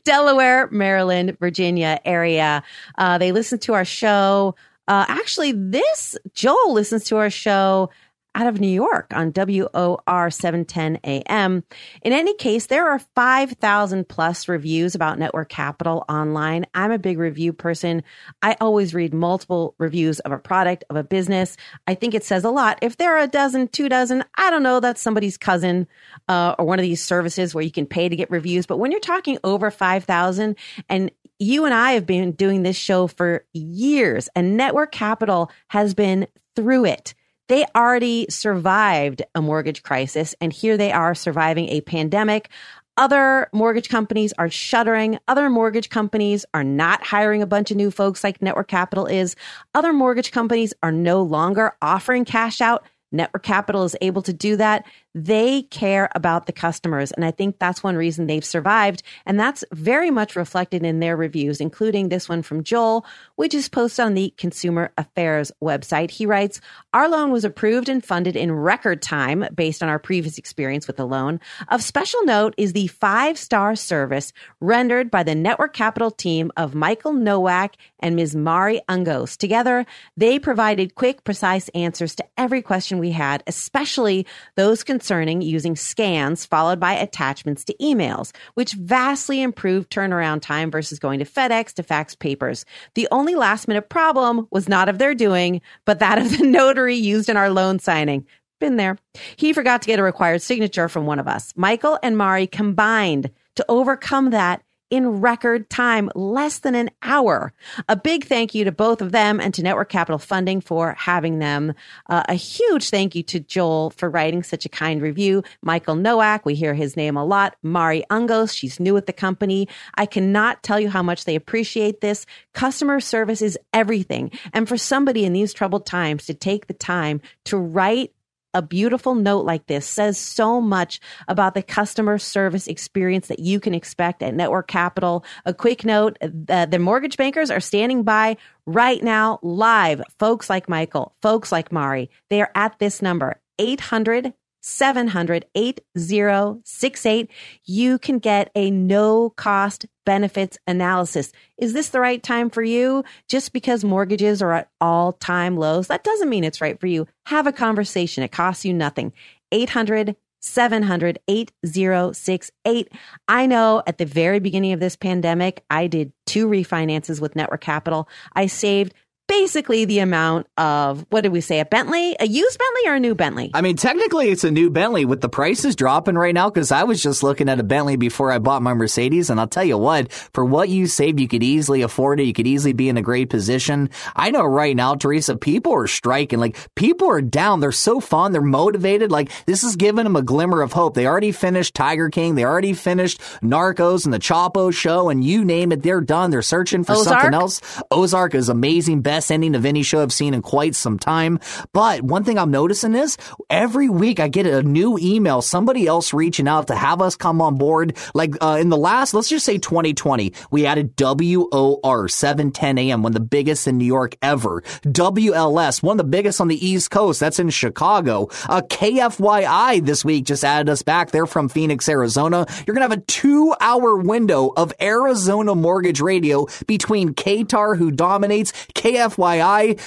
Delaware, 0.03 0.69
Maryland, 0.71 1.37
Virginia 1.39 1.99
area. 2.05 2.63
Uh, 2.97 3.17
they 3.17 3.31
listen 3.31 3.59
to 3.59 3.73
our 3.73 3.85
show. 3.85 4.55
Uh, 4.87 5.05
actually, 5.07 5.51
this 5.51 6.15
Joel 6.33 6.73
listens 6.73 7.03
to 7.05 7.17
our 7.17 7.29
show 7.29 7.89
out 8.35 8.47
of 8.47 8.59
New 8.59 8.67
York 8.67 9.11
on 9.15 9.31
WOR 9.31 10.29
710 10.29 10.99
AM. 11.03 11.63
In 12.01 12.13
any 12.13 12.35
case, 12.35 12.67
there 12.67 12.87
are 12.89 12.99
5,000 12.99 14.07
plus 14.07 14.47
reviews 14.49 14.93
about 14.93 15.17
Network 15.17 15.49
Capital 15.49 16.03
online. 16.09 16.65
I'm 16.75 16.91
a 16.91 16.99
big 16.99 17.17
review 17.17 17.53
person. 17.53 18.03
I 18.41 18.57
always 18.59 18.93
read 18.93 19.13
multiple 19.13 19.73
reviews 19.77 20.19
of 20.19 20.33
a 20.33 20.37
product, 20.37 20.83
of 20.89 20.97
a 20.97 21.03
business. 21.03 21.55
I 21.87 21.95
think 21.95 22.13
it 22.13 22.25
says 22.25 22.43
a 22.43 22.51
lot. 22.51 22.77
If 22.81 22.97
there 22.97 23.15
are 23.15 23.23
a 23.23 23.27
dozen, 23.27 23.69
two 23.69 23.87
dozen, 23.87 24.25
I 24.35 24.51
don't 24.51 24.63
know, 24.63 24.81
that's 24.81 25.01
somebody's 25.01 25.37
cousin 25.37 25.87
uh, 26.27 26.55
or 26.59 26.65
one 26.65 26.77
of 26.77 26.83
these 26.83 27.03
services 27.03 27.55
where 27.55 27.63
you 27.63 27.71
can 27.71 27.85
pay 27.85 28.09
to 28.09 28.15
get 28.15 28.29
reviews. 28.29 28.65
But 28.65 28.77
when 28.77 28.91
you're 28.91 28.99
talking 28.99 29.37
over 29.43 29.71
5,000 29.71 30.57
and 30.89 31.11
you 31.39 31.65
and 31.65 31.73
I 31.73 31.93
have 31.93 32.05
been 32.05 32.33
doing 32.33 32.63
this 32.63 32.77
show 32.77 33.07
for 33.07 33.45
years 33.53 34.29
and 34.35 34.57
Network 34.57 34.91
Capital 34.91 35.49
has 35.69 35.93
been 35.93 36.27
through 36.55 36.85
it 36.85 37.13
they 37.47 37.65
already 37.75 38.25
survived 38.29 39.21
a 39.35 39.41
mortgage 39.41 39.83
crisis, 39.83 40.33
and 40.41 40.51
here 40.51 40.77
they 40.77 40.91
are 40.91 41.13
surviving 41.13 41.69
a 41.69 41.81
pandemic. 41.81 42.49
Other 42.97 43.49
mortgage 43.51 43.89
companies 43.89 44.33
are 44.37 44.49
shuttering. 44.49 45.19
Other 45.27 45.49
mortgage 45.49 45.89
companies 45.89 46.45
are 46.53 46.63
not 46.63 47.03
hiring 47.03 47.41
a 47.41 47.47
bunch 47.47 47.69
of 47.69 47.77
new 47.77 47.91
folks 47.91 48.23
like 48.23 48.41
Network 48.41 48.69
Capital 48.69 49.05
is. 49.05 49.35
Other 49.73 49.91
mortgage 49.91 50.31
companies 50.31 50.73
are 50.81 50.93
no 50.93 51.21
longer 51.21 51.75
offering 51.81 52.23
cash 52.23 52.61
out. 52.61 52.85
Network 53.11 53.43
Capital 53.43 53.83
is 53.83 53.95
able 54.01 54.21
to 54.21 54.33
do 54.33 54.55
that. 54.57 54.85
They 55.15 55.63
care 55.63 56.09
about 56.13 56.45
the 56.45 56.51
customers. 56.51 57.13
And 57.13 57.23
I 57.23 57.31
think 57.31 57.57
that's 57.57 57.81
one 57.81 57.95
reason 57.95 58.27
they've 58.27 58.43
survived. 58.43 59.01
And 59.25 59.39
that's 59.39 59.63
very 59.71 60.11
much 60.11 60.35
reflected 60.35 60.83
in 60.83 60.99
their 60.99 61.15
reviews, 61.15 61.61
including 61.61 62.09
this 62.09 62.27
one 62.27 62.41
from 62.41 62.65
Joel, 62.65 63.05
which 63.35 63.53
is 63.53 63.69
posted 63.69 64.05
on 64.05 64.13
the 64.13 64.33
Consumer 64.37 64.91
Affairs 64.97 65.53
website. 65.63 66.11
He 66.11 66.25
writes, 66.25 66.59
Our 66.93 67.07
loan 67.07 67.31
was 67.31 67.45
approved 67.45 67.87
and 67.87 68.03
funded 68.03 68.35
in 68.35 68.51
record 68.51 69.01
time 69.01 69.47
based 69.55 69.81
on 69.81 69.87
our 69.87 69.99
previous 69.99 70.37
experience 70.37 70.85
with 70.85 70.97
the 70.97 71.07
loan. 71.07 71.39
Of 71.69 71.81
special 71.81 72.25
note 72.25 72.53
is 72.57 72.73
the 72.73 72.87
five 72.87 73.37
star 73.37 73.77
service 73.77 74.33
rendered 74.59 75.09
by 75.09 75.23
the 75.23 75.33
Network 75.33 75.73
Capital 75.73 76.11
team 76.11 76.51
of 76.57 76.75
Michael 76.75 77.13
Nowak 77.13 77.75
and 77.99 78.17
Ms. 78.17 78.35
Mari 78.35 78.81
Ungos. 78.89 79.37
Together, 79.37 79.85
they 80.17 80.39
provided 80.39 80.95
quick, 80.95 81.23
precise 81.23 81.69
answers 81.69 82.15
to 82.15 82.25
every 82.37 82.61
question 82.61 82.99
we 82.99 83.11
had, 83.11 83.43
especially 83.47 84.27
those 84.55 84.83
concerning 85.05 85.39
using 85.39 85.75
scans 85.75 86.47
followed 86.47 86.79
by 86.79 86.93
attachments 86.93 87.63
to 87.63 87.75
emails, 87.79 88.33
which 88.55 88.73
vastly 88.73 89.43
improved 89.43 89.91
turnaround 89.91 90.41
time 90.41 90.71
versus 90.71 90.97
going 90.97 91.19
to 91.19 91.25
FedEx 91.25 91.73
to 91.73 91.83
fax 91.83 92.15
papers. 92.15 92.65
The 92.95 93.07
only 93.11 93.35
last 93.35 93.67
minute 93.67 93.87
problem 93.87 94.47
was 94.49 94.67
not 94.67 94.89
of 94.89 94.97
their 94.97 95.13
doing, 95.13 95.61
but 95.85 95.99
that 95.99 96.17
of 96.17 96.35
the 96.35 96.43
notary 96.47 96.95
used 96.95 97.29
in 97.29 97.37
our 97.37 97.51
loan 97.51 97.77
signing. 97.77 98.25
Been 98.59 98.77
there. 98.77 98.97
He 99.35 99.53
forgot 99.53 99.83
to 99.83 99.87
get 99.87 99.99
a 99.99 100.03
required 100.03 100.41
signature 100.41 100.89
from 100.89 101.05
one 101.05 101.19
of 101.19 101.27
us. 101.27 101.53
Michael 101.55 101.99
and 102.01 102.17
Mari 102.17 102.47
combined 102.47 103.29
to 103.57 103.65
overcome 103.69 104.31
that 104.31 104.63
in 104.89 105.21
record 105.21 105.69
time, 105.69 106.09
less 106.15 106.59
than 106.59 106.75
an 106.75 106.89
hour. 107.01 107.53
A 107.89 107.95
big 107.95 108.25
thank 108.25 108.53
you 108.53 108.63
to 108.65 108.71
both 108.71 109.01
of 109.01 109.11
them 109.11 109.39
and 109.39 109.53
to 109.53 109.63
Network 109.63 109.89
Capital 109.89 110.19
Funding 110.19 110.61
for 110.61 110.93
having 110.97 111.39
them. 111.39 111.73
Uh, 112.07 112.23
a 112.29 112.35
huge 112.35 112.89
thank 112.89 113.15
you 113.15 113.23
to 113.23 113.39
Joel 113.39 113.89
for 113.91 114.09
writing 114.09 114.43
such 114.43 114.65
a 114.65 114.69
kind 114.69 115.01
review. 115.01 115.43
Michael 115.61 115.95
Nowak, 115.95 116.45
we 116.45 116.55
hear 116.55 116.73
his 116.73 116.95
name 116.95 117.17
a 117.17 117.25
lot. 117.25 117.55
Mari 117.63 118.03
Ungos, 118.11 118.55
she's 118.55 118.79
new 118.79 118.95
at 118.97 119.07
the 119.07 119.13
company. 119.13 119.67
I 119.95 120.05
cannot 120.05 120.63
tell 120.63 120.79
you 120.79 120.89
how 120.89 121.03
much 121.03 121.25
they 121.25 121.35
appreciate 121.35 122.01
this. 122.01 122.25
Customer 122.53 122.99
service 122.99 123.41
is 123.41 123.57
everything. 123.73 124.31
And 124.53 124.67
for 124.67 124.77
somebody 124.77 125.25
in 125.25 125.33
these 125.33 125.53
troubled 125.53 125.85
times 125.85 126.25
to 126.25 126.33
take 126.33 126.67
the 126.67 126.73
time 126.73 127.21
to 127.45 127.57
write 127.57 128.11
a 128.55 128.61
beautiful 128.61 129.13
note 129.13 129.45
like 129.45 129.67
this 129.67 129.85
says 129.85 130.17
so 130.17 130.59
much 130.59 130.99
about 131.27 131.53
the 131.53 131.61
customer 131.61 132.17
service 132.17 132.67
experience 132.67 133.27
that 133.27 133.39
you 133.39 133.59
can 133.59 133.75
expect 133.75 134.23
at 134.23 134.33
Network 134.33 134.67
Capital. 134.67 135.23
A 135.45 135.53
quick 135.53 135.85
note 135.85 136.17
uh, 136.21 136.65
the 136.65 136.79
mortgage 136.79 137.17
bankers 137.17 137.51
are 137.51 137.59
standing 137.59 138.03
by 138.03 138.37
right 138.65 139.03
now, 139.03 139.39
live. 139.43 140.01
Folks 140.17 140.49
like 140.49 140.69
Michael, 140.69 141.13
folks 141.21 141.51
like 141.51 141.71
Mari, 141.71 142.09
they 142.29 142.41
are 142.41 142.51
at 142.55 142.79
this 142.79 143.01
number 143.01 143.39
800 143.59 144.33
700 144.65 145.45
8068. 145.53 147.29
You 147.65 147.99
can 147.99 148.17
get 148.17 148.49
a 148.55 148.71
no 148.71 149.29
cost 149.29 149.85
benefits 150.07 150.57
analysis. 150.65 151.31
Is 151.57 151.73
this 151.73 151.89
the 151.89 151.99
right 151.99 152.21
time 152.21 152.49
for 152.49 152.63
you? 152.63 153.03
Just 153.29 153.53
because 153.53 153.83
mortgages 153.83 154.41
are 154.41 154.53
at 154.53 154.69
all 154.81 155.13
time 155.13 155.55
lows, 155.55 155.87
that 155.87 156.03
doesn't 156.03 156.29
mean 156.29 156.43
it's 156.43 156.61
right 156.61 156.79
for 156.79 156.87
you. 156.87 157.07
Have 157.27 157.45
a 157.45 157.51
conversation. 157.51 158.23
It 158.23 158.31
costs 158.31 158.65
you 158.65 158.73
nothing. 158.73 159.13
800 159.51 160.15
700 160.41 161.19
8068. 161.27 162.91
I 163.27 163.45
know 163.47 163.83
at 163.87 163.97
the 163.97 164.05
very 164.05 164.39
beginning 164.39 164.73
of 164.73 164.79
this 164.79 164.95
pandemic, 164.95 165.63
I 165.69 165.87
did 165.87 166.11
two 166.25 166.47
refinances 166.47 167.19
with 167.19 167.35
Network 167.35 167.61
Capital. 167.61 168.07
I 168.33 168.45
saved 168.47 168.93
basically 169.27 169.85
the 169.85 169.99
amount 169.99 170.47
of 170.57 171.05
what 171.09 171.21
did 171.21 171.31
we 171.31 171.41
say 171.41 171.59
a 171.59 171.65
Bentley, 171.65 172.15
a 172.19 172.27
used 172.27 172.57
Bentley 172.57 172.89
or 172.89 172.95
a 172.95 172.99
new 172.99 173.15
Bentley? 173.15 173.51
I 173.53 173.61
mean, 173.61 173.75
technically 173.75 174.29
it's 174.29 174.43
a 174.43 174.51
new 174.51 174.69
Bentley 174.69 175.05
with 175.05 175.21
the 175.21 175.29
prices 175.29 175.75
dropping 175.75 176.15
right 176.15 176.33
now 176.33 176.49
because 176.49 176.71
I 176.71 176.83
was 176.83 177.01
just 177.01 177.23
looking 177.23 177.49
at 177.49 177.59
a 177.59 177.63
Bentley 177.63 177.95
before 177.95 178.31
I 178.31 178.39
bought 178.39 178.61
my 178.61 178.73
Mercedes, 178.73 179.29
and 179.29 179.39
I'll 179.39 179.47
tell 179.47 179.63
you 179.63 179.77
what, 179.77 180.11
for 180.11 180.45
what 180.45 180.69
you 180.69 180.87
saved, 180.87 181.19
you 181.19 181.27
could 181.27 181.43
easily 181.43 181.81
afford 181.81 182.19
it. 182.19 182.25
You 182.25 182.33
could 182.33 182.47
easily 182.47 182.73
be 182.73 182.89
in 182.89 182.97
a 182.97 183.01
great 183.01 183.29
position. 183.29 183.89
I 184.15 184.31
know 184.31 184.43
right 184.45 184.75
now, 184.75 184.95
Teresa, 184.95 185.35
people 185.35 185.73
are 185.73 185.87
striking. 185.87 186.39
Like 186.39 186.57
people 186.75 187.09
are 187.09 187.21
down. 187.21 187.59
They're 187.59 187.71
so 187.71 187.99
fun. 187.99 188.31
They're 188.31 188.41
motivated. 188.41 189.11
Like 189.11 189.31
this 189.45 189.63
is 189.63 189.75
giving 189.75 190.03
them 190.03 190.15
a 190.15 190.21
glimmer 190.21 190.61
of 190.61 190.73
hope. 190.73 190.93
They 190.93 191.07
already 191.07 191.31
finished 191.31 191.73
Tiger 191.73 192.09
King. 192.09 192.35
They 192.35 192.45
already 192.45 192.73
finished 192.73 193.19
Narcos 193.41 194.05
and 194.05 194.13
the 194.13 194.19
Chapo 194.19 194.73
show, 194.73 195.09
and 195.09 195.23
you 195.23 195.43
name 195.43 195.71
it, 195.71 195.83
they're 195.83 196.01
done. 196.01 196.31
They're 196.31 196.41
searching 196.41 196.83
for 196.83 196.93
Ozark? 196.93 197.21
something 197.21 197.33
else. 197.33 197.61
Ozark 197.91 198.35
is 198.35 198.49
amazing. 198.49 199.01
Best 199.15 199.31
ending 199.31 199.55
of 199.55 199.65
any 199.65 199.81
show 199.81 200.01
I've 200.01 200.11
seen 200.11 200.33
in 200.33 200.41
quite 200.41 200.75
some 200.75 200.99
time. 200.99 201.39
But 201.71 202.01
one 202.01 202.25
thing 202.25 202.37
I'm 202.37 202.51
noticing 202.51 202.95
is 202.95 203.17
every 203.49 203.87
week 203.87 204.19
I 204.19 204.27
get 204.27 204.45
a 204.45 204.61
new 204.61 204.97
email, 204.97 205.41
somebody 205.41 205.87
else 205.87 206.13
reaching 206.13 206.49
out 206.49 206.67
to 206.67 206.75
have 206.75 207.01
us 207.01 207.15
come 207.15 207.41
on 207.41 207.55
board. 207.55 207.95
Like 208.13 208.35
uh, 208.41 208.57
in 208.59 208.67
the 208.67 208.75
last, 208.75 209.13
let's 209.13 209.29
just 209.29 209.45
say 209.45 209.57
2020, 209.57 210.33
we 210.51 210.65
added 210.65 210.97
WOR 210.99 212.09
710 212.09 212.77
AM, 212.77 213.03
one 213.03 213.11
of 213.11 213.13
the 213.13 213.21
biggest 213.21 213.67
in 213.67 213.77
New 213.77 213.85
York 213.85 214.17
ever. 214.21 214.61
WLS, 214.81 215.81
one 215.81 215.93
of 215.93 216.05
the 216.05 216.09
biggest 216.09 216.41
on 216.41 216.49
the 216.49 216.67
East 216.67 216.91
Coast. 216.91 217.21
That's 217.21 217.39
in 217.39 217.49
Chicago. 217.51 218.27
Uh, 218.49 218.63
KFYI 218.63 219.85
this 219.85 220.03
week 220.03 220.25
just 220.25 220.43
added 220.43 220.67
us 220.67 220.81
back. 220.81 221.11
They're 221.11 221.25
from 221.25 221.47
Phoenix, 221.47 221.87
Arizona. 221.87 222.45
You're 222.67 222.75
going 222.75 222.85
to 222.85 222.93
have 222.93 222.99
a 222.99 223.05
two 223.05 223.55
hour 223.61 223.95
window 223.95 224.51
of 224.57 224.73
Arizona 224.81 225.55
mortgage 225.55 226.01
radio 226.01 226.47
between 226.67 227.13
KTAR, 227.13 227.77
who 227.77 227.91
dominates, 227.91 228.51
KFYI, 228.73 229.04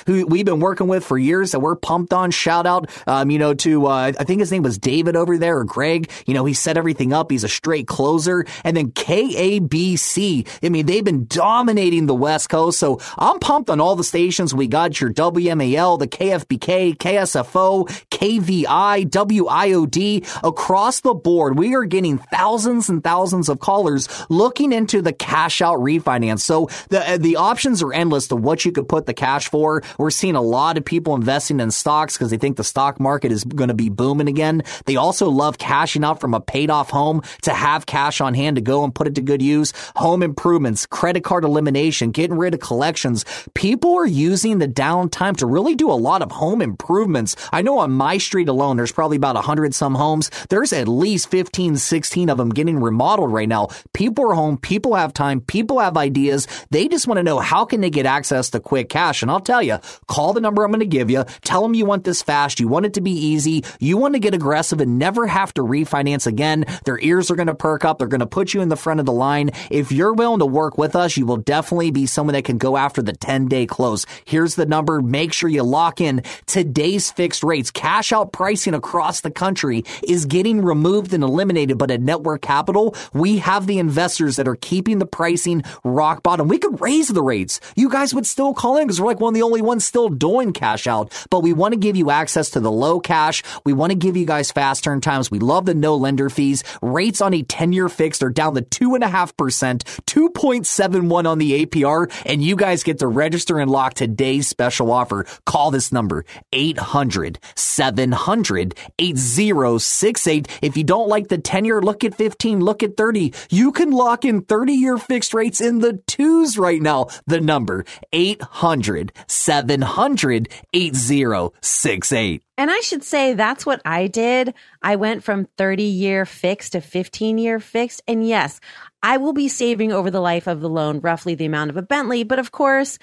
who 0.06 0.26
we've 0.26 0.44
been 0.44 0.60
working 0.60 0.88
with 0.88 1.04
for 1.04 1.18
years 1.18 1.52
that 1.52 1.60
we're 1.60 1.76
pumped 1.76 2.12
on. 2.12 2.30
Shout 2.30 2.66
out, 2.66 2.90
um, 3.06 3.30
you 3.30 3.38
know, 3.38 3.54
to, 3.54 3.86
uh, 3.86 4.12
I 4.18 4.24
think 4.24 4.40
his 4.40 4.52
name 4.52 4.62
was 4.62 4.78
David 4.78 5.16
over 5.16 5.38
there 5.38 5.58
or 5.58 5.64
Greg. 5.64 6.10
You 6.26 6.34
know, 6.34 6.44
he 6.44 6.54
set 6.54 6.76
everything 6.76 7.12
up. 7.12 7.30
He's 7.30 7.44
a 7.44 7.48
straight 7.48 7.86
closer. 7.86 8.44
And 8.64 8.76
then 8.76 8.92
KABC. 8.92 10.46
I 10.62 10.68
mean, 10.68 10.86
they've 10.86 11.04
been 11.04 11.26
dominating 11.26 12.06
the 12.06 12.14
West 12.14 12.48
Coast. 12.48 12.78
So 12.78 13.00
I'm 13.16 13.38
pumped 13.38 13.70
on 13.70 13.80
all 13.80 13.96
the 13.96 14.04
stations. 14.04 14.54
We 14.54 14.66
got 14.66 15.00
your 15.00 15.12
WMAL, 15.12 15.98
the 15.98 16.08
KFBK, 16.08 16.96
KSFO, 16.96 17.88
KVI, 18.10 19.08
WIOD 19.10 20.26
across 20.44 21.00
the 21.00 21.14
board. 21.14 21.58
We 21.58 21.74
are 21.74 21.84
getting 21.84 22.18
thousands 22.18 22.88
and 22.88 23.02
thousands 23.02 23.48
of 23.48 23.60
callers 23.60 24.08
looking 24.28 24.72
into 24.72 25.02
the 25.02 25.12
cash 25.12 25.60
out 25.60 25.78
refinance. 25.78 26.40
So 26.40 26.68
the, 26.88 27.18
the 27.20 27.36
options 27.36 27.82
are 27.82 27.92
endless 27.92 28.28
to 28.28 28.36
what 28.36 28.64
you 28.64 28.72
could 28.72 28.88
put 28.88 29.06
the 29.08 29.14
cash 29.14 29.50
for. 29.50 29.82
We're 29.98 30.10
seeing 30.10 30.36
a 30.36 30.40
lot 30.40 30.78
of 30.78 30.84
people 30.84 31.16
investing 31.16 31.58
in 31.58 31.72
stocks 31.72 32.16
because 32.16 32.30
they 32.30 32.38
think 32.38 32.56
the 32.56 32.64
stock 32.64 33.00
market 33.00 33.32
is 33.32 33.42
going 33.42 33.68
to 33.68 33.74
be 33.74 33.88
booming 33.88 34.28
again. 34.28 34.62
They 34.86 34.94
also 34.94 35.28
love 35.28 35.58
cashing 35.58 36.04
out 36.04 36.20
from 36.20 36.34
a 36.34 36.40
paid 36.40 36.70
off 36.70 36.90
home 36.90 37.22
to 37.42 37.52
have 37.52 37.86
cash 37.86 38.20
on 38.20 38.34
hand 38.34 38.56
to 38.56 38.62
go 38.62 38.84
and 38.84 38.94
put 38.94 39.08
it 39.08 39.16
to 39.16 39.22
good 39.22 39.42
use. 39.42 39.72
Home 39.96 40.22
improvements, 40.22 40.86
credit 40.86 41.24
card 41.24 41.44
elimination, 41.44 42.12
getting 42.12 42.38
rid 42.38 42.54
of 42.54 42.60
collections. 42.60 43.24
People 43.54 43.96
are 43.96 44.06
using 44.06 44.58
the 44.58 44.68
downtime 44.68 45.36
to 45.38 45.46
really 45.46 45.74
do 45.74 45.90
a 45.90 45.94
lot 45.94 46.22
of 46.22 46.30
home 46.30 46.62
improvements. 46.62 47.34
I 47.52 47.62
know 47.62 47.78
on 47.78 47.90
my 47.90 48.18
street 48.18 48.48
alone, 48.48 48.76
there's 48.76 48.92
probably 48.92 49.16
about 49.16 49.34
100 49.34 49.74
some 49.74 49.94
homes. 49.94 50.30
There's 50.50 50.72
at 50.72 50.86
least 50.86 51.30
15, 51.30 51.76
16 51.76 52.28
of 52.30 52.38
them 52.38 52.50
getting 52.50 52.80
remodeled 52.80 53.32
right 53.32 53.48
now. 53.48 53.68
People 53.92 54.30
are 54.30 54.34
home. 54.34 54.58
People 54.58 54.94
have 54.94 55.14
time. 55.14 55.40
People 55.40 55.78
have 55.78 55.96
ideas. 55.96 56.46
They 56.70 56.88
just 56.88 57.06
want 57.06 57.18
to 57.18 57.22
know 57.22 57.38
how 57.38 57.64
can 57.64 57.80
they 57.80 57.90
get 57.90 58.06
access 58.06 58.50
to 58.50 58.60
quick 58.60 58.88
cash. 58.98 59.22
And 59.22 59.30
I'll 59.30 59.40
tell 59.40 59.62
you, 59.62 59.78
call 60.08 60.32
the 60.32 60.40
number 60.40 60.64
I'm 60.64 60.72
going 60.72 60.80
to 60.80 60.86
give 60.86 61.08
you. 61.08 61.24
Tell 61.42 61.62
them 61.62 61.74
you 61.74 61.86
want 61.86 62.02
this 62.02 62.20
fast. 62.20 62.58
You 62.58 62.66
want 62.66 62.86
it 62.86 62.94
to 62.94 63.00
be 63.00 63.12
easy. 63.12 63.64
You 63.78 63.96
want 63.96 64.14
to 64.14 64.18
get 64.18 64.34
aggressive 64.34 64.80
and 64.80 64.98
never 64.98 65.28
have 65.28 65.54
to 65.54 65.62
refinance 65.62 66.26
again. 66.26 66.64
Their 66.84 66.98
ears 66.98 67.30
are 67.30 67.36
going 67.36 67.46
to 67.46 67.54
perk 67.54 67.84
up. 67.84 67.98
They're 67.98 68.08
going 68.08 68.20
to 68.20 68.26
put 68.26 68.54
you 68.54 68.60
in 68.60 68.68
the 68.68 68.76
front 68.76 68.98
of 68.98 69.06
the 69.06 69.12
line. 69.12 69.50
If 69.70 69.92
you're 69.92 70.12
willing 70.12 70.40
to 70.40 70.46
work 70.46 70.78
with 70.78 70.96
us, 70.96 71.16
you 71.16 71.26
will 71.26 71.36
definitely 71.36 71.92
be 71.92 72.06
someone 72.06 72.34
that 72.34 72.44
can 72.44 72.58
go 72.58 72.76
after 72.76 73.00
the 73.00 73.12
10 73.12 73.46
day 73.46 73.66
close. 73.66 74.04
Here's 74.24 74.56
the 74.56 74.66
number. 74.66 75.00
Make 75.00 75.32
sure 75.32 75.48
you 75.48 75.62
lock 75.62 76.00
in 76.00 76.22
today's 76.46 77.12
fixed 77.12 77.44
rates. 77.44 77.70
Cash 77.70 78.12
out 78.12 78.32
pricing 78.32 78.74
across 78.74 79.20
the 79.20 79.30
country 79.30 79.84
is 80.02 80.26
getting 80.26 80.64
removed 80.64 81.14
and 81.14 81.22
eliminated, 81.22 81.78
but 81.78 81.92
at 81.92 82.00
Network 82.00 82.42
Capital, 82.42 82.96
we 83.12 83.38
have 83.38 83.68
the 83.68 83.78
investors 83.78 84.34
that 84.36 84.48
are 84.48 84.56
keeping 84.56 84.98
the 84.98 85.06
pricing 85.06 85.62
rock 85.84 86.24
bottom. 86.24 86.48
We 86.48 86.58
could 86.58 86.80
raise 86.80 87.08
the 87.08 87.22
rates. 87.22 87.60
You 87.76 87.88
guys 87.90 88.12
would 88.12 88.26
still 88.26 88.54
call 88.54 88.76
in 88.76 88.87
because 88.88 89.02
we're 89.02 89.06
like 89.06 89.20
one 89.20 89.32
of 89.32 89.34
the 89.34 89.42
only 89.42 89.60
ones 89.60 89.84
still 89.84 90.08
doing 90.08 90.54
cash 90.54 90.86
out, 90.86 91.12
but 91.28 91.42
we 91.42 91.52
want 91.52 91.74
to 91.74 91.78
give 91.78 91.94
you 91.94 92.10
access 92.10 92.48
to 92.50 92.60
the 92.60 92.72
low 92.72 93.00
cash. 93.00 93.42
We 93.64 93.74
want 93.74 93.90
to 93.90 93.98
give 93.98 94.16
you 94.16 94.24
guys 94.24 94.50
fast 94.50 94.82
turn 94.82 95.02
times. 95.02 95.30
We 95.30 95.38
love 95.38 95.66
the 95.66 95.74
no 95.74 95.94
lender 95.94 96.30
fees. 96.30 96.64
Rates 96.80 97.20
on 97.20 97.34
a 97.34 97.42
10 97.42 97.72
year 97.72 97.90
fixed 97.90 98.22
are 98.22 98.30
down 98.30 98.54
to 98.54 98.62
2.5%, 98.62 99.82
2.71 100.06 101.26
on 101.26 101.38
the 101.38 101.66
APR, 101.66 102.10
and 102.24 102.42
you 102.42 102.56
guys 102.56 102.82
get 102.82 102.98
to 103.00 103.06
register 103.06 103.58
and 103.58 103.70
lock 103.70 103.92
today's 103.92 104.48
special 104.48 104.90
offer. 104.90 105.26
Call 105.44 105.70
this 105.70 105.92
number 105.92 106.24
800 106.52 107.38
700 107.56 108.74
8068. 108.98 110.48
If 110.62 110.76
you 110.78 110.84
don't 110.84 111.08
like 111.08 111.28
the 111.28 111.38
10 111.38 111.66
year, 111.66 111.82
look 111.82 112.04
at 112.04 112.14
15, 112.14 112.60
look 112.60 112.82
at 112.82 112.96
30. 112.96 113.34
You 113.50 113.70
can 113.72 113.90
lock 113.90 114.24
in 114.24 114.42
30 114.42 114.72
year 114.72 114.96
fixed 114.96 115.34
rates 115.34 115.60
in 115.60 115.80
the 115.80 116.00
twos 116.06 116.56
right 116.56 116.80
now. 116.80 117.08
The 117.26 117.40
number 117.40 117.84
800 118.12 118.77
700 119.26 120.48
8068. 120.72 122.42
And 122.56 122.70
I 122.70 122.80
should 122.80 123.04
say 123.04 123.34
that's 123.34 123.64
what 123.64 123.80
I 123.84 124.06
did. 124.08 124.54
I 124.82 124.96
went 124.96 125.22
from 125.22 125.46
30 125.56 125.82
year 125.82 126.26
fixed 126.26 126.72
to 126.72 126.80
15 126.80 127.38
year 127.38 127.60
fixed. 127.60 128.02
And 128.08 128.26
yes, 128.26 128.60
I 129.02 129.16
will 129.18 129.32
be 129.32 129.48
saving 129.48 129.92
over 129.92 130.10
the 130.10 130.20
life 130.20 130.46
of 130.46 130.60
the 130.60 130.68
loan 130.68 131.00
roughly 131.00 131.34
the 131.34 131.46
amount 131.46 131.70
of 131.70 131.76
a 131.76 131.82
Bentley. 131.82 132.24
But 132.24 132.38
of 132.38 132.50
course, 132.50 132.98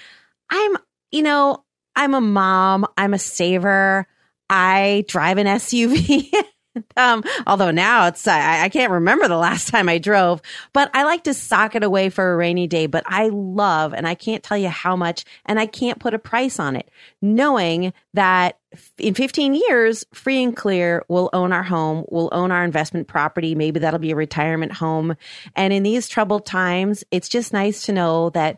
I'm, 0.49 0.77
you 1.11 1.23
know, 1.23 1.63
I'm 1.95 2.13
a 2.13 2.21
mom, 2.21 2.85
I'm 2.97 3.13
a 3.13 3.19
saver, 3.19 4.07
I 4.49 5.05
drive 5.07 5.37
an 5.37 5.47
SUV. 5.47 6.31
Um, 6.97 7.23
although 7.45 7.71
now 7.71 8.07
it's, 8.07 8.25
I, 8.25 8.63
I, 8.63 8.69
can't 8.69 8.91
remember 8.91 9.27
the 9.27 9.37
last 9.37 9.67
time 9.71 9.89
I 9.89 9.97
drove, 9.97 10.41
but 10.71 10.89
I 10.93 11.03
like 11.03 11.25
to 11.25 11.33
sock 11.33 11.75
it 11.75 11.83
away 11.83 12.09
for 12.09 12.31
a 12.31 12.37
rainy 12.37 12.67
day. 12.67 12.85
But 12.85 13.03
I 13.05 13.27
love, 13.27 13.93
and 13.93 14.07
I 14.07 14.15
can't 14.15 14.43
tell 14.43 14.57
you 14.57 14.69
how 14.69 14.95
much, 14.95 15.25
and 15.45 15.59
I 15.59 15.65
can't 15.65 15.99
put 15.99 16.13
a 16.13 16.19
price 16.19 16.57
on 16.57 16.75
it, 16.77 16.89
knowing 17.21 17.91
that 18.13 18.57
in 18.97 19.13
15 19.13 19.53
years, 19.53 20.05
free 20.13 20.41
and 20.41 20.55
clear, 20.55 21.03
we'll 21.07 21.29
own 21.33 21.51
our 21.51 21.63
home, 21.63 22.05
we'll 22.09 22.29
own 22.31 22.51
our 22.51 22.63
investment 22.63 23.07
property. 23.07 23.55
Maybe 23.55 23.79
that'll 23.81 23.99
be 23.99 24.11
a 24.11 24.15
retirement 24.15 24.73
home. 24.73 25.15
And 25.55 25.73
in 25.73 25.83
these 25.83 26.07
troubled 26.07 26.45
times, 26.45 27.03
it's 27.11 27.29
just 27.29 27.53
nice 27.53 27.85
to 27.85 27.93
know 27.93 28.29
that 28.31 28.57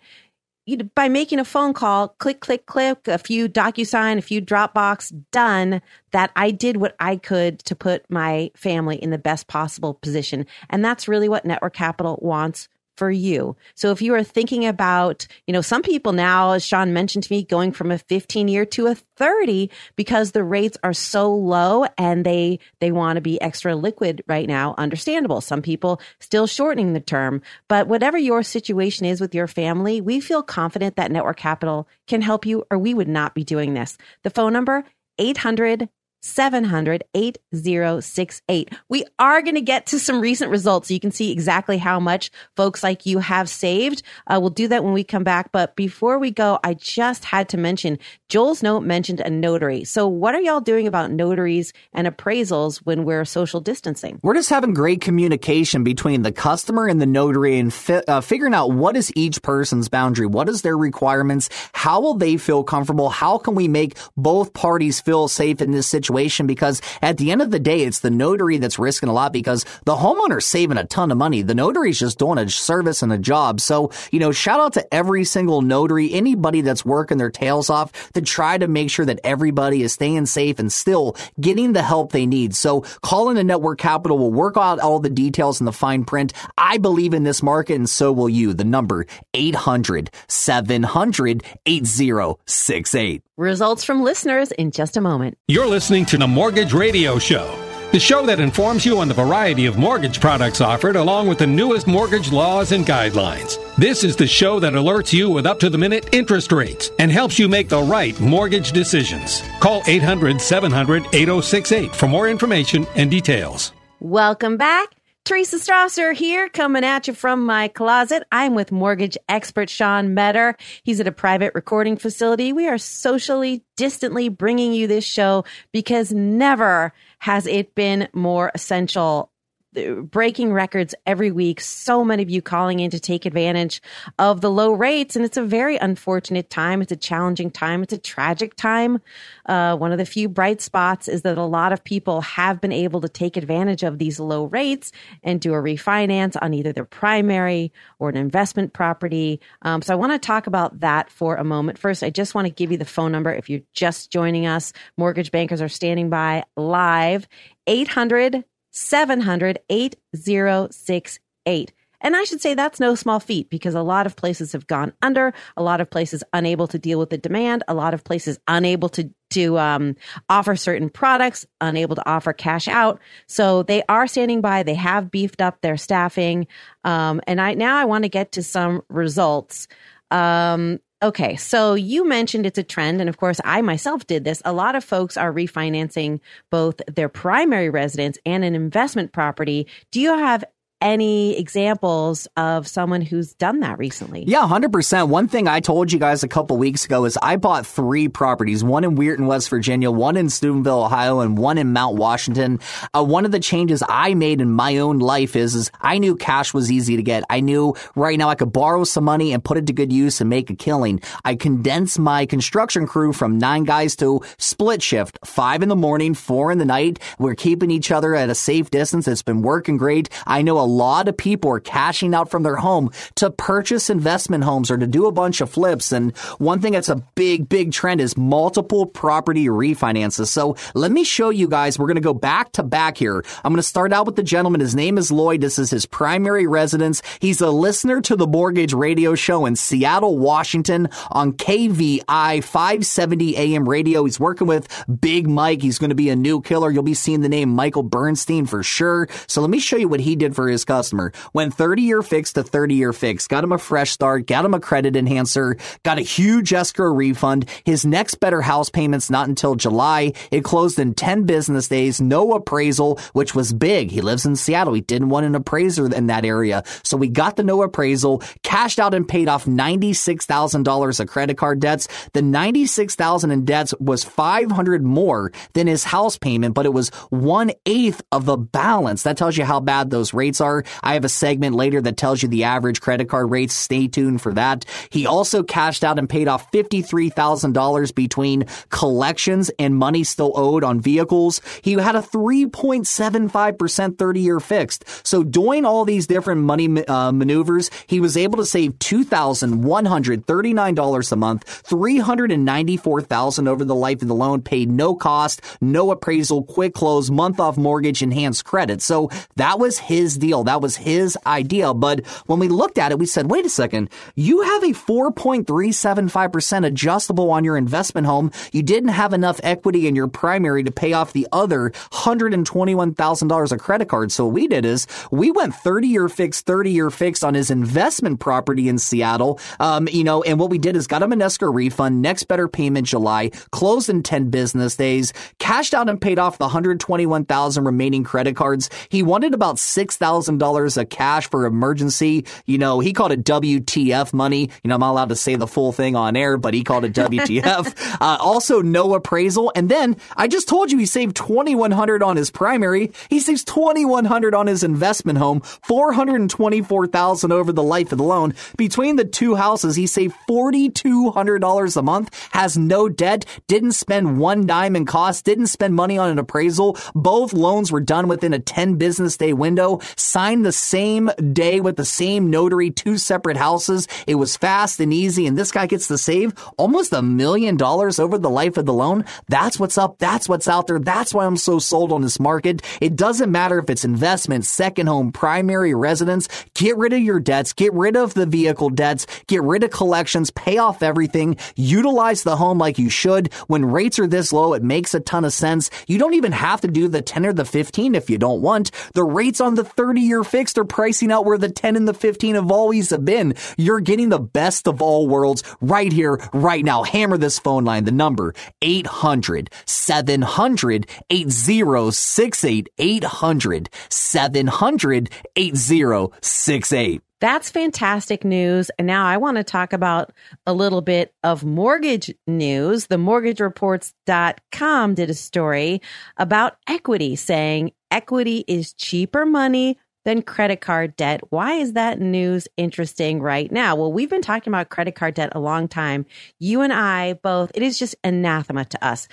you 0.67 0.77
by 0.95 1.07
making 1.07 1.39
a 1.39 1.45
phone 1.45 1.73
call, 1.73 2.09
click, 2.09 2.41
click, 2.41 2.65
click, 2.65 3.07
a 3.07 3.17
few 3.17 3.47
DocuSign, 3.47 4.17
a 4.17 4.21
few 4.21 4.41
Dropbox, 4.41 5.23
done, 5.31 5.81
that 6.11 6.31
I 6.35 6.51
did 6.51 6.77
what 6.77 6.95
I 6.99 7.15
could 7.15 7.59
to 7.59 7.75
put 7.75 8.09
my 8.11 8.51
family 8.55 8.97
in 8.97 9.09
the 9.09 9.17
best 9.17 9.47
possible 9.47 9.93
position. 9.95 10.45
And 10.69 10.83
that's 10.83 11.07
really 11.07 11.29
what 11.29 11.45
Network 11.45 11.73
Capital 11.73 12.19
wants 12.21 12.67
for 12.97 13.11
you. 13.11 13.55
So 13.75 13.91
if 13.91 14.01
you 14.01 14.13
are 14.15 14.23
thinking 14.23 14.65
about, 14.65 15.27
you 15.45 15.53
know, 15.53 15.61
some 15.61 15.83
people 15.83 16.11
now, 16.11 16.51
as 16.51 16.65
Sean 16.65 16.93
mentioned 16.93 17.23
to 17.25 17.33
me, 17.33 17.43
going 17.43 17.71
from 17.71 17.91
a 17.91 17.97
15 17.97 18.47
year 18.47 18.65
to 18.65 18.87
a 18.87 18.95
30 18.95 19.69
because 19.95 20.31
the 20.31 20.43
rates 20.43 20.77
are 20.83 20.93
so 20.93 21.33
low 21.33 21.85
and 21.97 22.25
they, 22.25 22.59
they 22.81 22.91
want 22.91 23.17
to 23.17 23.21
be 23.21 23.39
extra 23.41 23.75
liquid 23.75 24.23
right 24.27 24.47
now. 24.47 24.75
Understandable. 24.77 25.41
Some 25.41 25.61
people 25.61 26.01
still 26.19 26.47
shortening 26.47 26.93
the 26.93 26.99
term, 26.99 27.41
but 27.67 27.87
whatever 27.87 28.17
your 28.17 28.43
situation 28.43 29.05
is 29.05 29.21
with 29.21 29.35
your 29.35 29.47
family, 29.47 30.01
we 30.01 30.19
feel 30.19 30.43
confident 30.43 30.95
that 30.95 31.11
Network 31.11 31.37
Capital 31.37 31.87
can 32.07 32.21
help 32.21 32.45
you 32.45 32.65
or 32.71 32.77
we 32.77 32.93
would 32.93 33.07
not 33.07 33.35
be 33.35 33.43
doing 33.43 33.73
this. 33.73 33.97
The 34.23 34.29
phone 34.29 34.53
number, 34.53 34.83
800 35.19 35.89
700 36.21 37.03
8068. 37.13 38.73
We 38.89 39.05
are 39.19 39.41
going 39.41 39.55
to 39.55 39.61
get 39.61 39.87
to 39.87 39.99
some 39.99 40.19
recent 40.19 40.51
results 40.51 40.87
so 40.87 40.93
you 40.93 40.99
can 40.99 41.11
see 41.11 41.31
exactly 41.31 41.77
how 41.77 41.99
much 41.99 42.31
folks 42.55 42.83
like 42.83 43.05
you 43.05 43.19
have 43.19 43.49
saved. 43.49 44.03
Uh, 44.25 44.39
we'll 44.39 44.49
do 44.49 44.67
that 44.67 44.83
when 44.83 44.93
we 44.93 45.03
come 45.03 45.23
back. 45.23 45.51
But 45.51 45.75
before 45.75 46.17
we 46.19 46.31
go, 46.31 46.59
I 46.63 46.73
just 46.73 47.25
had 47.25 47.49
to 47.49 47.57
mention 47.57 47.99
Joel's 48.29 48.63
note 48.63 48.81
mentioned 48.81 49.19
a 49.19 49.29
notary. 49.29 49.83
So, 49.83 50.07
what 50.07 50.35
are 50.35 50.41
y'all 50.41 50.61
doing 50.61 50.87
about 50.87 51.11
notaries 51.11 51.73
and 51.93 52.07
appraisals 52.07 52.77
when 52.77 53.05
we're 53.05 53.25
social 53.25 53.61
distancing? 53.61 54.19
We're 54.23 54.35
just 54.35 54.49
having 54.49 54.73
great 54.73 55.01
communication 55.01 55.83
between 55.83 56.23
the 56.23 56.31
customer 56.31 56.87
and 56.87 56.99
the 56.99 57.05
notary 57.05 57.59
and 57.59 57.73
fi- 57.73 58.03
uh, 58.07 58.21
figuring 58.21 58.53
out 58.53 58.71
what 58.71 58.95
is 58.95 59.11
each 59.15 59.41
person's 59.41 59.87
boundary, 59.87 60.25
what 60.25 60.49
is 60.49 60.61
their 60.61 60.77
requirements, 60.77 61.49
how 61.73 62.01
will 62.01 62.15
they 62.15 62.37
feel 62.37 62.63
comfortable, 62.63 63.09
how 63.09 63.37
can 63.37 63.55
we 63.55 63.67
make 63.67 63.97
both 64.15 64.53
parties 64.53 64.99
feel 64.99 65.27
safe 65.27 65.61
in 65.61 65.71
this 65.71 65.87
situation? 65.87 66.06
Because 66.47 66.81
at 67.01 67.17
the 67.17 67.31
end 67.31 67.41
of 67.41 67.51
the 67.51 67.59
day, 67.59 67.81
it's 67.81 67.99
the 67.99 68.09
notary 68.09 68.57
that's 68.57 68.79
risking 68.79 69.09
a 69.09 69.13
lot 69.13 69.33
because 69.33 69.65
the 69.85 69.95
homeowner's 69.95 70.45
saving 70.45 70.77
a 70.77 70.85
ton 70.85 71.11
of 71.11 71.17
money. 71.17 71.41
The 71.41 71.55
notary's 71.55 71.99
just 71.99 72.19
doing 72.19 72.37
a 72.37 72.49
service 72.49 73.01
and 73.01 73.11
a 73.11 73.17
job. 73.17 73.59
So, 73.59 73.91
you 74.11 74.19
know, 74.19 74.31
shout 74.31 74.59
out 74.59 74.73
to 74.73 74.93
every 74.93 75.23
single 75.23 75.61
notary, 75.61 76.13
anybody 76.13 76.61
that's 76.61 76.85
working 76.85 77.17
their 77.17 77.31
tails 77.31 77.69
off 77.69 78.11
to 78.13 78.21
try 78.21 78.57
to 78.57 78.67
make 78.67 78.89
sure 78.89 79.05
that 79.05 79.19
everybody 79.23 79.83
is 79.83 79.93
staying 79.93 80.25
safe 80.25 80.59
and 80.59 80.71
still 80.71 81.15
getting 81.39 81.73
the 81.73 81.83
help 81.83 82.11
they 82.11 82.25
need. 82.25 82.55
So 82.55 82.81
calling 83.01 83.35
the 83.35 83.43
network 83.43 83.79
capital 83.79 84.17
will 84.17 84.33
work 84.33 84.57
out 84.57 84.79
all 84.79 84.99
the 84.99 85.09
details 85.09 85.59
in 85.59 85.65
the 85.65 85.73
fine 85.73 86.05
print. 86.05 86.33
I 86.57 86.77
believe 86.77 87.13
in 87.13 87.23
this 87.23 87.43
market 87.43 87.75
and 87.75 87.89
so 87.89 88.11
will 88.11 88.29
you. 88.29 88.53
The 88.53 88.63
number 88.63 89.05
800 89.33 90.09
700 90.27 91.43
8068. 91.65 93.26
Results 93.41 93.83
from 93.83 94.01
listeners 94.01 94.51
in 94.53 94.71
just 94.71 94.97
a 94.97 95.01
moment. 95.01 95.37
You're 95.47 95.67
listening 95.67 96.05
to 96.07 96.17
the 96.17 96.27
Mortgage 96.27 96.73
Radio 96.73 97.19
Show. 97.19 97.45
the 97.91 97.99
show 97.99 98.25
that 98.25 98.39
informs 98.39 98.83
you 98.85 98.97
on 98.99 99.07
the 99.07 99.13
variety 99.13 99.65
of 99.67 99.77
mortgage 99.77 100.19
products 100.19 100.59
offered 100.59 100.95
along 100.97 101.27
with 101.27 101.37
the 101.37 101.45
newest 101.47 101.85
mortgage 101.87 102.31
laws 102.31 102.71
and 102.73 102.83
guidelines. 102.85 103.57
This 103.77 104.03
is 104.03 104.15
the 104.15 104.25
show 104.27 104.59
that 104.59 104.73
alerts 104.73 105.13
you 105.13 105.29
with 105.29 105.45
up 105.45 105.59
to 105.59 105.69
the 105.69 105.77
minute 105.77 106.09
interest 106.11 106.51
rates 106.51 106.89
and 106.99 107.11
helps 107.11 107.37
you 107.39 107.47
make 107.47 107.69
the 107.69 107.81
right 107.81 108.19
mortgage 108.19 108.71
decisions. 108.71 109.41
Call 109.61 109.83
800 109.85 110.41
700 110.41 111.05
8068 111.13 111.95
for 111.95 112.07
more 112.07 112.27
information 112.27 112.87
and 112.95 113.09
details. 113.11 113.71
Welcome 114.01 114.57
back. 114.57 114.96
Teresa 115.27 115.57
Strasser 115.57 116.13
here, 116.13 116.47
coming 116.47 116.85
at 116.85 117.05
you 117.05 117.13
from 117.13 117.45
my 117.45 117.67
closet. 117.67 118.23
I'm 118.31 118.55
with 118.55 118.71
mortgage 118.71 119.17
expert 119.27 119.69
Sean 119.69 120.13
Metter. 120.13 120.55
He's 120.83 121.01
at 121.01 121.07
a 121.07 121.11
private 121.11 121.51
recording 121.53 121.97
facility. 121.97 122.53
We 122.53 122.69
are 122.69 122.77
socially 122.77 123.61
distantly 123.75 124.29
bringing 124.29 124.71
you 124.71 124.87
this 124.87 125.03
show 125.03 125.43
because 125.73 126.13
never 126.13 126.93
has 127.19 127.45
it 127.45 127.75
been 127.75 128.07
more 128.13 128.53
essential 128.55 129.29
breaking 129.77 130.53
records 130.53 130.95
every 131.05 131.31
week. 131.31 131.61
So 131.61 132.03
many 132.03 132.23
of 132.23 132.29
you 132.29 132.41
calling 132.41 132.79
in 132.79 132.91
to 132.91 132.99
take 132.99 133.25
advantage 133.25 133.81
of 134.19 134.41
the 134.41 134.51
low 134.51 134.73
rates. 134.73 135.15
And 135.15 135.23
it's 135.23 135.37
a 135.37 135.43
very 135.43 135.77
unfortunate 135.77 136.49
time. 136.49 136.81
It's 136.81 136.91
a 136.91 136.97
challenging 136.97 137.51
time. 137.51 137.83
It's 137.83 137.93
a 137.93 137.97
tragic 137.97 138.55
time. 138.55 139.01
Uh, 139.45 139.75
one 139.77 139.91
of 139.91 139.97
the 139.97 140.05
few 140.05 140.29
bright 140.29 140.61
spots 140.61 141.07
is 141.07 141.21
that 141.21 141.37
a 141.37 141.43
lot 141.43 141.73
of 141.73 141.83
people 141.83 142.21
have 142.21 142.59
been 142.59 142.71
able 142.71 143.01
to 143.01 143.09
take 143.09 143.37
advantage 143.37 143.83
of 143.83 143.97
these 143.97 144.19
low 144.19 144.45
rates 144.45 144.91
and 145.23 145.39
do 145.39 145.53
a 145.53 145.57
refinance 145.57 146.35
on 146.41 146.53
either 146.53 146.73
their 146.73 146.85
primary 146.85 147.71
or 147.99 148.09
an 148.09 148.17
investment 148.17 148.73
property. 148.73 149.39
Um, 149.61 149.81
so 149.81 149.93
I 149.93 149.95
want 149.95 150.13
to 150.13 150.19
talk 150.19 150.47
about 150.47 150.79
that 150.79 151.09
for 151.09 151.35
a 151.35 151.43
moment. 151.43 151.77
First, 151.77 152.03
I 152.03 152.09
just 152.09 152.35
want 152.35 152.47
to 152.47 152.53
give 152.53 152.71
you 152.71 152.77
the 152.77 152.85
phone 152.85 153.11
number. 153.11 153.31
If 153.31 153.49
you're 153.49 153.61
just 153.73 154.11
joining 154.11 154.47
us, 154.47 154.73
mortgage 154.97 155.31
bankers 155.31 155.61
are 155.61 155.69
standing 155.69 156.09
by 156.09 156.43
live. 156.55 157.27
800 157.67 158.43
700 158.77 159.59
8068. 159.69 161.73
And 161.99 162.15
I 162.15 162.23
should 162.25 162.41
say 162.41 162.53
that's 162.53 162.79
no 162.79 162.93
small 162.93 163.19
feat 163.19 163.49
because 163.49 163.73
a 163.73 163.81
lot 163.81 164.05
of 164.05 164.15
places 164.15 164.51
have 164.51 164.67
gone 164.67 164.93
under, 165.01 165.33
a 165.55 165.63
lot 165.63 165.81
of 165.81 165.89
places 165.89 166.23
unable 166.31 166.67
to 166.67 166.77
deal 166.77 166.99
with 166.99 167.09
the 167.09 167.17
demand, 167.17 167.63
a 167.67 167.73
lot 167.73 167.93
of 167.93 168.03
places 168.03 168.39
unable 168.47 168.89
to 168.89 169.09
to 169.31 169.57
um, 169.57 169.95
offer 170.29 170.55
certain 170.55 170.89
products, 170.89 171.45
unable 171.59 171.95
to 171.95 172.09
offer 172.09 172.31
cash 172.31 172.67
out. 172.67 173.01
So 173.27 173.63
they 173.63 173.83
are 173.89 174.07
standing 174.07 174.39
by. 174.39 174.63
They 174.63 174.75
have 174.75 175.11
beefed 175.11 175.41
up 175.41 175.59
their 175.61 175.75
staffing, 175.75 176.47
um, 176.83 177.19
and 177.25 177.41
I 177.41 177.55
now 177.55 177.77
I 177.77 177.85
want 177.85 178.03
to 178.03 178.09
get 178.09 178.33
to 178.33 178.43
some 178.43 178.83
results. 178.89 179.67
Um, 180.11 180.79
Okay, 181.03 181.35
so 181.35 181.75
you 181.75 182.07
mentioned 182.07 182.47
it's 182.47 182.57
a 182.57 182.63
trend, 182.63 182.99
and 183.01 183.07
of 183.07 183.17
course, 183.17 183.39
I 183.45 183.61
myself 183.61 184.07
did 184.07 184.23
this. 184.23 184.41
A 184.45 184.51
lot 184.51 184.75
of 184.75 184.83
folks 184.83 185.15
are 185.15 185.31
refinancing 185.31 186.19
both 186.49 186.81
their 186.87 187.07
primary 187.07 187.69
residence 187.69 188.17
and 188.25 188.43
an 188.43 188.55
investment 188.55 189.11
property. 189.11 189.67
Do 189.91 190.01
you 190.01 190.17
have 190.17 190.43
any 190.81 191.37
examples 191.37 192.27
of 192.37 192.67
someone 192.67 193.01
who's 193.01 193.33
done 193.33 193.61
that 193.61 193.77
recently? 193.79 194.23
Yeah, 194.27 194.47
100%. 194.47 195.09
One 195.09 195.27
thing 195.27 195.47
I 195.47 195.59
told 195.59 195.91
you 195.91 195.99
guys 195.99 196.23
a 196.23 196.27
couple 196.27 196.57
weeks 196.57 196.85
ago 196.85 197.05
is 197.05 197.17
I 197.21 197.37
bought 197.37 197.65
three 197.65 198.07
properties, 198.07 198.63
one 198.63 198.83
in 198.83 198.95
Weirton, 198.95 199.25
West 199.25 199.49
Virginia, 199.49 199.89
one 199.89 200.17
in 200.17 200.29
Steubenville, 200.29 200.83
Ohio, 200.83 201.21
and 201.21 201.37
one 201.37 201.57
in 201.57 201.73
Mount 201.73 201.95
Washington. 201.95 202.59
Uh, 202.93 203.03
one 203.03 203.25
of 203.25 203.31
the 203.31 203.39
changes 203.39 203.81
I 203.87 204.13
made 204.13 204.41
in 204.41 204.51
my 204.51 204.77
own 204.77 204.99
life 204.99 205.35
is, 205.35 205.55
is 205.55 205.71
I 205.81 205.97
knew 205.97 206.15
cash 206.15 206.53
was 206.53 206.71
easy 206.71 206.95
to 206.95 207.03
get. 207.03 207.23
I 207.29 207.39
knew 207.39 207.75
right 207.95 208.17
now 208.17 208.29
I 208.29 208.35
could 208.35 208.53
borrow 208.53 208.83
some 208.83 209.03
money 209.03 209.33
and 209.33 209.43
put 209.43 209.57
it 209.57 209.67
to 209.67 209.73
good 209.73 209.91
use 209.91 210.21
and 210.21 210.29
make 210.29 210.49
a 210.49 210.55
killing. 210.55 211.01
I 211.25 211.35
condensed 211.35 211.97
my 211.97 212.25
construction 212.25 212.85
crew 212.85 213.13
from 213.13 213.39
nine 213.39 213.63
guys 213.63 213.95
to 213.97 214.21
split 214.37 214.83
shift, 214.83 215.17
five 215.25 215.63
in 215.63 215.69
the 215.69 215.75
morning, 215.75 216.13
four 216.13 216.51
in 216.51 216.59
the 216.59 216.65
night. 216.65 216.99
We're 217.17 217.35
keeping 217.35 217.71
each 217.71 217.91
other 217.91 218.13
at 218.13 218.29
a 218.29 218.35
safe 218.35 218.69
distance. 218.69 219.07
It's 219.07 219.23
been 219.23 219.41
working 219.41 219.77
great. 219.77 220.09
I 220.25 220.41
know 220.41 220.59
a 220.59 220.66
lot 220.67 221.07
of 221.07 221.17
people 221.17 221.51
are 221.51 221.59
cashing 221.59 222.13
out 222.13 222.29
from 222.29 222.43
their 222.43 222.57
home 222.57 222.91
to 223.15 223.29
purchase 223.31 223.89
investment 223.89 224.43
homes 224.43 224.69
or 224.69 224.77
to 224.77 224.87
do 224.87 225.05
a 225.07 225.11
bunch 225.11 225.41
of 225.41 225.49
flips. 225.49 225.91
And 225.91 226.15
one 226.37 226.61
thing 226.61 226.73
that's 226.73 226.89
a 226.89 227.03
big, 227.15 227.49
big 227.49 227.71
trend 227.71 228.01
is 228.01 228.17
multiple 228.17 228.85
property 228.85 229.45
refinances. 229.45 230.27
So 230.27 230.55
let 230.73 230.91
me 230.91 231.03
show 231.03 231.29
you 231.29 231.47
guys. 231.47 231.79
We're 231.79 231.87
going 231.87 231.95
to 231.95 232.01
go 232.01 232.13
back 232.13 232.51
to 232.53 232.63
back 232.63 232.97
here. 232.97 233.23
I'm 233.43 233.51
going 233.51 233.57
to 233.57 233.63
start 233.63 233.93
out 233.93 234.05
with 234.05 234.15
the 234.15 234.23
gentleman. 234.23 234.61
His 234.61 234.75
name 234.75 234.97
is 234.97 235.11
Lloyd. 235.11 235.41
This 235.41 235.59
is 235.59 235.69
his 235.69 235.85
primary 235.85 236.47
residence. 236.47 237.01
He's 237.19 237.41
a 237.41 237.49
listener 237.49 238.01
to 238.01 238.15
the 238.15 238.27
mortgage 238.27 238.73
radio 238.73 239.15
show 239.15 239.45
in 239.45 239.55
Seattle, 239.55 240.17
Washington 240.17 240.89
on 241.11 241.33
KVI 241.33 242.43
570 242.43 243.37
AM 243.37 243.67
radio. 243.67 244.05
He's 244.05 244.19
working 244.19 244.47
with 244.47 244.67
Big 244.99 245.27
Mike. 245.27 245.61
He's 245.61 245.79
going 245.79 245.89
to 245.89 245.95
be 245.95 246.09
a 246.09 246.15
new 246.15 246.41
killer. 246.41 246.71
You'll 246.71 246.83
be 246.83 246.93
seeing 246.93 247.21
the 247.21 247.29
name 247.29 247.49
Michael 247.49 247.83
Bernstein 247.83 248.45
for 248.45 248.63
sure. 248.63 249.07
So 249.27 249.41
let 249.41 249.49
me 249.49 249.59
show 249.59 249.77
you 249.77 249.87
what 249.87 249.99
he 249.99 250.15
did 250.15 250.35
for 250.35 250.47
his 250.47 250.56
customer. 250.65 251.11
Went 251.33 251.53
30 251.53 251.81
year 251.81 252.01
fixed 252.01 252.35
to 252.35 252.43
30 252.43 252.75
year 252.75 252.93
fixed. 252.93 253.29
Got 253.29 253.43
him 253.43 253.51
a 253.51 253.57
fresh 253.57 253.91
start. 253.91 254.27
Got 254.27 254.45
him 254.45 254.53
a 254.53 254.59
credit 254.59 254.95
enhancer. 254.95 255.57
Got 255.83 255.97
a 255.97 256.01
huge 256.01 256.53
escrow 256.53 256.93
refund. 256.93 257.49
His 257.65 257.85
next 257.85 258.15
better 258.15 258.41
house 258.41 258.69
payment's 258.69 259.09
not 259.09 259.27
until 259.27 259.55
July. 259.55 260.13
It 260.31 260.43
closed 260.43 260.79
in 260.79 260.93
10 260.93 261.23
business 261.23 261.67
days. 261.67 262.01
No 262.01 262.33
appraisal, 262.33 262.99
which 263.13 263.35
was 263.35 263.53
big. 263.53 263.91
He 263.91 264.01
lives 264.01 264.25
in 264.25 264.35
Seattle. 264.35 264.73
He 264.73 264.81
didn't 264.81 265.09
want 265.09 265.25
an 265.25 265.35
appraiser 265.35 265.93
in 265.93 266.07
that 266.07 266.25
area. 266.25 266.63
So 266.83 266.97
we 266.97 267.09
got 267.09 267.35
the 267.35 267.43
no 267.43 267.61
appraisal, 267.61 268.21
cashed 268.43 268.79
out 268.79 268.93
and 268.93 269.07
paid 269.07 269.27
off 269.27 269.45
$96,000 269.45 270.99
of 270.99 271.07
credit 271.07 271.37
card 271.37 271.59
debts. 271.59 271.87
The 272.13 272.21
96,000 272.21 273.31
in 273.31 273.45
debts 273.45 273.73
was 273.79 274.03
500 274.03 274.83
more 274.83 275.31
than 275.53 275.67
his 275.67 275.83
house 275.83 276.17
payment, 276.17 276.55
but 276.55 276.65
it 276.65 276.73
was 276.73 276.89
one 277.09 277.51
eighth 277.65 278.01
of 278.11 278.25
the 278.25 278.37
balance. 278.37 279.03
That 279.03 279.17
tells 279.17 279.37
you 279.37 279.45
how 279.45 279.59
bad 279.59 279.89
those 279.89 280.13
rates 280.13 280.41
are. 280.41 280.46
I 280.83 280.93
have 280.93 281.05
a 281.05 281.09
segment 281.09 281.55
later 281.55 281.81
that 281.81 281.97
tells 281.97 282.21
you 282.21 282.29
the 282.29 282.45
average 282.45 282.81
credit 282.81 283.09
card 283.09 283.31
rates. 283.31 283.53
Stay 283.53 283.87
tuned 283.87 284.21
for 284.21 284.33
that. 284.33 284.65
He 284.89 285.05
also 285.05 285.43
cashed 285.43 285.83
out 285.83 285.99
and 285.99 286.09
paid 286.09 286.27
off 286.27 286.51
$53,000 286.51 287.95
between 287.95 288.45
collections 288.69 289.51
and 289.59 289.75
money 289.75 290.03
still 290.03 290.33
owed 290.35 290.63
on 290.63 290.79
vehicles. 290.79 291.41
He 291.61 291.73
had 291.73 291.95
a 291.95 292.01
3.75% 292.01 293.97
30 293.97 294.19
year 294.19 294.39
fixed. 294.39 294.85
So 295.05 295.23
doing 295.23 295.65
all 295.65 295.85
these 295.85 296.07
different 296.07 296.41
money 296.41 296.87
uh, 296.87 297.11
maneuvers, 297.11 297.69
he 297.87 297.99
was 297.99 298.17
able 298.17 298.37
to 298.37 298.45
save 298.45 298.79
$2,139 298.79 301.11
a 301.11 301.15
month, 301.15 301.43
394,000 301.43 303.47
over 303.47 303.63
the 303.65 303.75
life 303.75 304.01
of 304.01 304.07
the 304.07 304.15
loan, 304.15 304.41
paid 304.41 304.69
no 304.69 304.95
cost, 304.95 305.41
no 305.61 305.91
appraisal, 305.91 306.43
quick 306.43 306.73
close, 306.73 307.11
month 307.11 307.39
off 307.39 307.57
mortgage, 307.57 308.01
enhanced 308.01 308.45
credit. 308.45 308.81
So 308.81 309.09
that 309.35 309.59
was 309.59 309.77
his 309.77 310.17
deal. 310.17 310.36
That 310.43 310.61
was 310.61 310.75
his 310.77 311.17
idea. 311.25 311.73
But 311.73 312.05
when 312.25 312.39
we 312.39 312.47
looked 312.47 312.77
at 312.77 312.91
it, 312.91 312.99
we 312.99 313.05
said, 313.05 313.29
wait 313.29 313.45
a 313.45 313.49
second, 313.49 313.89
you 314.15 314.41
have 314.41 314.63
a 314.63 314.67
4.375% 314.67 316.65
adjustable 316.65 317.31
on 317.31 317.43
your 317.43 317.57
investment 317.57 318.07
home. 318.07 318.31
You 318.51 318.63
didn't 318.63 318.89
have 318.89 319.13
enough 319.13 319.39
equity 319.43 319.87
in 319.87 319.95
your 319.95 320.07
primary 320.07 320.63
to 320.63 320.71
pay 320.71 320.93
off 320.93 321.13
the 321.13 321.27
other 321.31 321.71
$121,000 321.91 323.51
of 323.51 323.59
credit 323.59 323.89
cards. 323.89 324.13
So 324.13 324.25
what 324.25 324.33
we 324.33 324.47
did 324.47 324.65
is 324.65 324.87
we 325.11 325.31
went 325.31 325.55
30 325.55 325.87
year 325.87 326.09
fixed, 326.09 326.45
30 326.45 326.71
year 326.71 326.89
fixed 326.89 327.23
on 327.23 327.33
his 327.33 327.51
investment 327.51 328.19
property 328.19 328.67
in 328.67 328.77
Seattle. 328.77 329.39
Um, 329.59 329.87
you 329.91 330.03
know, 330.03 330.23
and 330.23 330.39
what 330.39 330.49
we 330.49 330.57
did 330.57 330.75
is 330.75 330.87
got 330.87 331.01
him 331.01 331.11
an 331.11 331.21
escrow 331.21 331.51
refund, 331.51 332.01
next 332.01 332.23
better 332.23 332.47
payment 332.47 332.87
July, 332.87 333.29
closed 333.51 333.89
in 333.89 334.03
10 334.03 334.29
business 334.29 334.75
days, 334.75 335.13
cashed 335.39 335.73
out 335.73 335.89
and 335.89 335.99
paid 335.99 336.19
off 336.19 336.37
the 336.37 336.45
121,000 336.45 337.63
remaining 337.63 338.03
credit 338.03 338.35
cards. 338.35 338.69
He 338.89 339.03
wanted 339.03 339.33
about 339.33 339.59
6,000 339.59 340.26
dollars 340.35 340.75
of 340.75 340.89
cash 340.89 341.29
for 341.29 341.45
emergency. 341.45 342.25
You 342.45 342.57
know, 342.57 342.81
he 342.81 342.91
called 342.91 343.13
it 343.13 343.23
WTF 343.23 344.11
money. 344.11 344.49
You 344.63 344.67
know, 344.67 344.75
I'm 344.75 344.81
not 344.81 344.91
allowed 344.91 345.09
to 345.09 345.15
say 345.15 345.35
the 345.35 345.47
full 345.47 345.71
thing 345.71 345.95
on 345.95 346.17
air, 346.17 346.37
but 346.37 346.53
he 346.53 346.63
called 346.63 346.83
it 346.83 346.93
WTF. 346.93 347.97
uh, 348.01 348.17
also, 348.19 348.61
no 348.61 348.93
appraisal. 348.93 349.51
And 349.55 349.69
then 349.69 349.95
I 350.15 350.27
just 350.27 350.49
told 350.49 350.71
you 350.71 350.77
he 350.77 350.85
saved 350.85 351.15
2100 351.15 352.03
on 352.03 352.17
his 352.17 352.29
primary. 352.29 352.91
He 353.09 353.19
saves 353.19 353.43
2100 353.45 354.35
on 354.35 354.47
his 354.47 354.63
investment 354.63 355.19
home, 355.19 355.41
424,000 355.41 357.31
over 357.31 357.53
the 357.53 357.63
life 357.63 357.91
of 357.91 357.97
the 357.97 358.03
loan. 358.03 358.33
Between 358.57 358.97
the 358.97 359.05
two 359.05 359.35
houses, 359.35 359.75
he 359.75 359.87
saved 359.87 360.15
$4,200 360.29 361.77
a 361.77 361.81
month, 361.81 362.29
has 362.31 362.57
no 362.57 362.89
debt, 362.89 363.25
didn't 363.47 363.73
spend 363.73 364.19
one 364.19 364.45
dime 364.45 364.75
in 364.75 364.85
costs, 364.85 365.21
didn't 365.21 365.47
spend 365.47 365.75
money 365.75 365.97
on 365.97 366.09
an 366.09 366.19
appraisal. 366.19 366.77
Both 366.95 367.33
loans 367.33 367.71
were 367.71 367.81
done 367.81 368.07
within 368.07 368.33
a 368.33 368.39
10 368.39 368.75
business 368.75 369.17
day 369.17 369.33
window 369.33 369.79
signed 370.17 370.43
the 370.43 370.51
same 370.51 371.11
day 371.31 371.61
with 371.61 371.75
the 371.75 371.85
same 371.85 372.31
notary, 372.31 372.71
two 372.71 372.97
separate 372.97 373.37
houses. 373.37 373.87
It 374.07 374.15
was 374.15 374.35
fast 374.35 374.79
and 374.79 374.91
easy. 374.91 375.27
And 375.27 375.37
this 375.37 375.51
guy 375.51 375.67
gets 375.67 375.89
to 375.89 375.97
save 375.99 376.33
almost 376.57 376.91
a 376.91 377.03
million 377.03 377.55
dollars 377.55 377.99
over 377.99 378.17
the 378.17 378.27
life 378.27 378.57
of 378.57 378.65
the 378.65 378.73
loan. 378.73 379.05
That's 379.29 379.59
what's 379.59 379.77
up. 379.77 379.99
That's 379.99 380.27
what's 380.27 380.47
out 380.47 380.65
there. 380.65 380.79
That's 380.79 381.13
why 381.13 381.27
I'm 381.27 381.37
so 381.37 381.59
sold 381.59 381.91
on 381.91 382.01
this 382.01 382.19
market. 382.19 382.63
It 382.81 382.95
doesn't 382.95 383.31
matter 383.31 383.59
if 383.59 383.69
it's 383.69 383.85
investment, 383.85 384.45
second 384.45 384.87
home, 384.87 385.11
primary 385.11 385.75
residence. 385.75 386.27
Get 386.55 386.77
rid 386.77 386.93
of 386.93 386.99
your 386.99 387.19
debts. 387.19 387.53
Get 387.53 387.71
rid 387.73 387.95
of 387.95 388.15
the 388.15 388.25
vehicle 388.25 388.71
debts. 388.71 389.05
Get 389.27 389.43
rid 389.43 389.63
of 389.63 389.69
collections. 389.69 390.31
Pay 390.31 390.57
off 390.57 390.81
everything. 390.81 391.37
Utilize 391.55 392.23
the 392.23 392.37
home 392.37 392.57
like 392.57 392.79
you 392.79 392.89
should. 392.89 393.31
When 393.45 393.63
rates 393.63 393.99
are 393.99 394.07
this 394.07 394.33
low, 394.33 394.55
it 394.55 394.63
makes 394.63 394.95
a 394.95 394.99
ton 394.99 395.25
of 395.25 395.33
sense. 395.33 395.69
You 395.85 395.99
don't 395.99 396.15
even 396.15 396.31
have 396.31 396.61
to 396.61 396.67
do 396.67 396.87
the 396.87 397.03
10 397.03 397.23
or 397.23 397.33
the 397.33 397.45
15 397.45 397.93
if 397.93 398.09
you 398.09 398.17
don't 398.17 398.41
want. 398.41 398.71
The 398.95 399.03
rates 399.03 399.39
on 399.39 399.53
the 399.53 399.63
30 399.63 400.06
year 400.07 400.23
fixed 400.23 400.57
are 400.57 400.65
pricing 400.65 401.11
out 401.11 401.25
where 401.25 401.37
the 401.37 401.49
10 401.49 401.75
and 401.75 401.87
the 401.87 401.93
15 401.93 402.35
have 402.35 402.51
always 402.51 402.95
been. 402.97 403.35
You're 403.57 403.79
getting 403.79 404.09
the 404.09 404.19
best 404.19 404.67
of 404.67 404.81
all 404.81 405.07
worlds 405.07 405.43
right 405.61 405.91
here, 405.91 406.19
right 406.33 406.63
now. 406.63 406.83
Hammer 406.83 407.17
this 407.17 407.39
phone 407.39 407.65
line, 407.65 407.83
the 407.83 407.91
number 407.91 408.33
800 408.61 409.49
700 409.65 410.87
8068 411.09 412.69
800 412.77 413.69
700 413.89 415.09
8068. 415.35 417.01
That's 417.19 417.49
fantastic 417.49 418.23
news. 418.23 418.69
And 418.77 418.85
now 418.85 419.07
I 419.07 419.17
want 419.17 419.37
to 419.37 419.43
talk 419.43 419.73
about 419.73 420.13
a 420.45 420.53
little 420.53 420.81
bit 420.81 421.13
of 421.23 421.43
mortgage 421.43 422.13
news. 422.27 422.87
The 422.87 422.97
mortgagereports.com 422.97 424.93
did 424.93 425.09
a 425.09 425.15
story 425.15 425.81
about 426.17 426.57
equity 426.67 427.15
saying 427.15 427.71
equity 427.89 428.45
is 428.47 428.73
cheaper 428.73 429.25
money 429.25 429.79
than 430.07 430.21
credit 430.21 430.61
card 430.61 430.95
debt. 430.95 431.19
Why 431.31 431.55
is 431.55 431.73
that 431.73 431.99
news 431.99 432.47
interesting 432.55 433.21
right 433.21 433.51
now? 433.51 433.75
Well, 433.75 433.91
we've 433.91 434.09
been 434.09 434.21
talking 434.21 434.49
about 434.49 434.69
credit 434.69 434.95
card 434.95 435.15
debt 435.15 435.33
a 435.33 435.39
long 435.39 435.67
time. 435.67 436.05
You 436.39 436.61
and 436.61 436.71
I 436.71 437.13
both, 437.13 437.51
it 437.53 437.61
is 437.61 437.77
just 437.77 437.93
anathema 438.05 438.63
to 438.63 438.85
us 438.85 439.09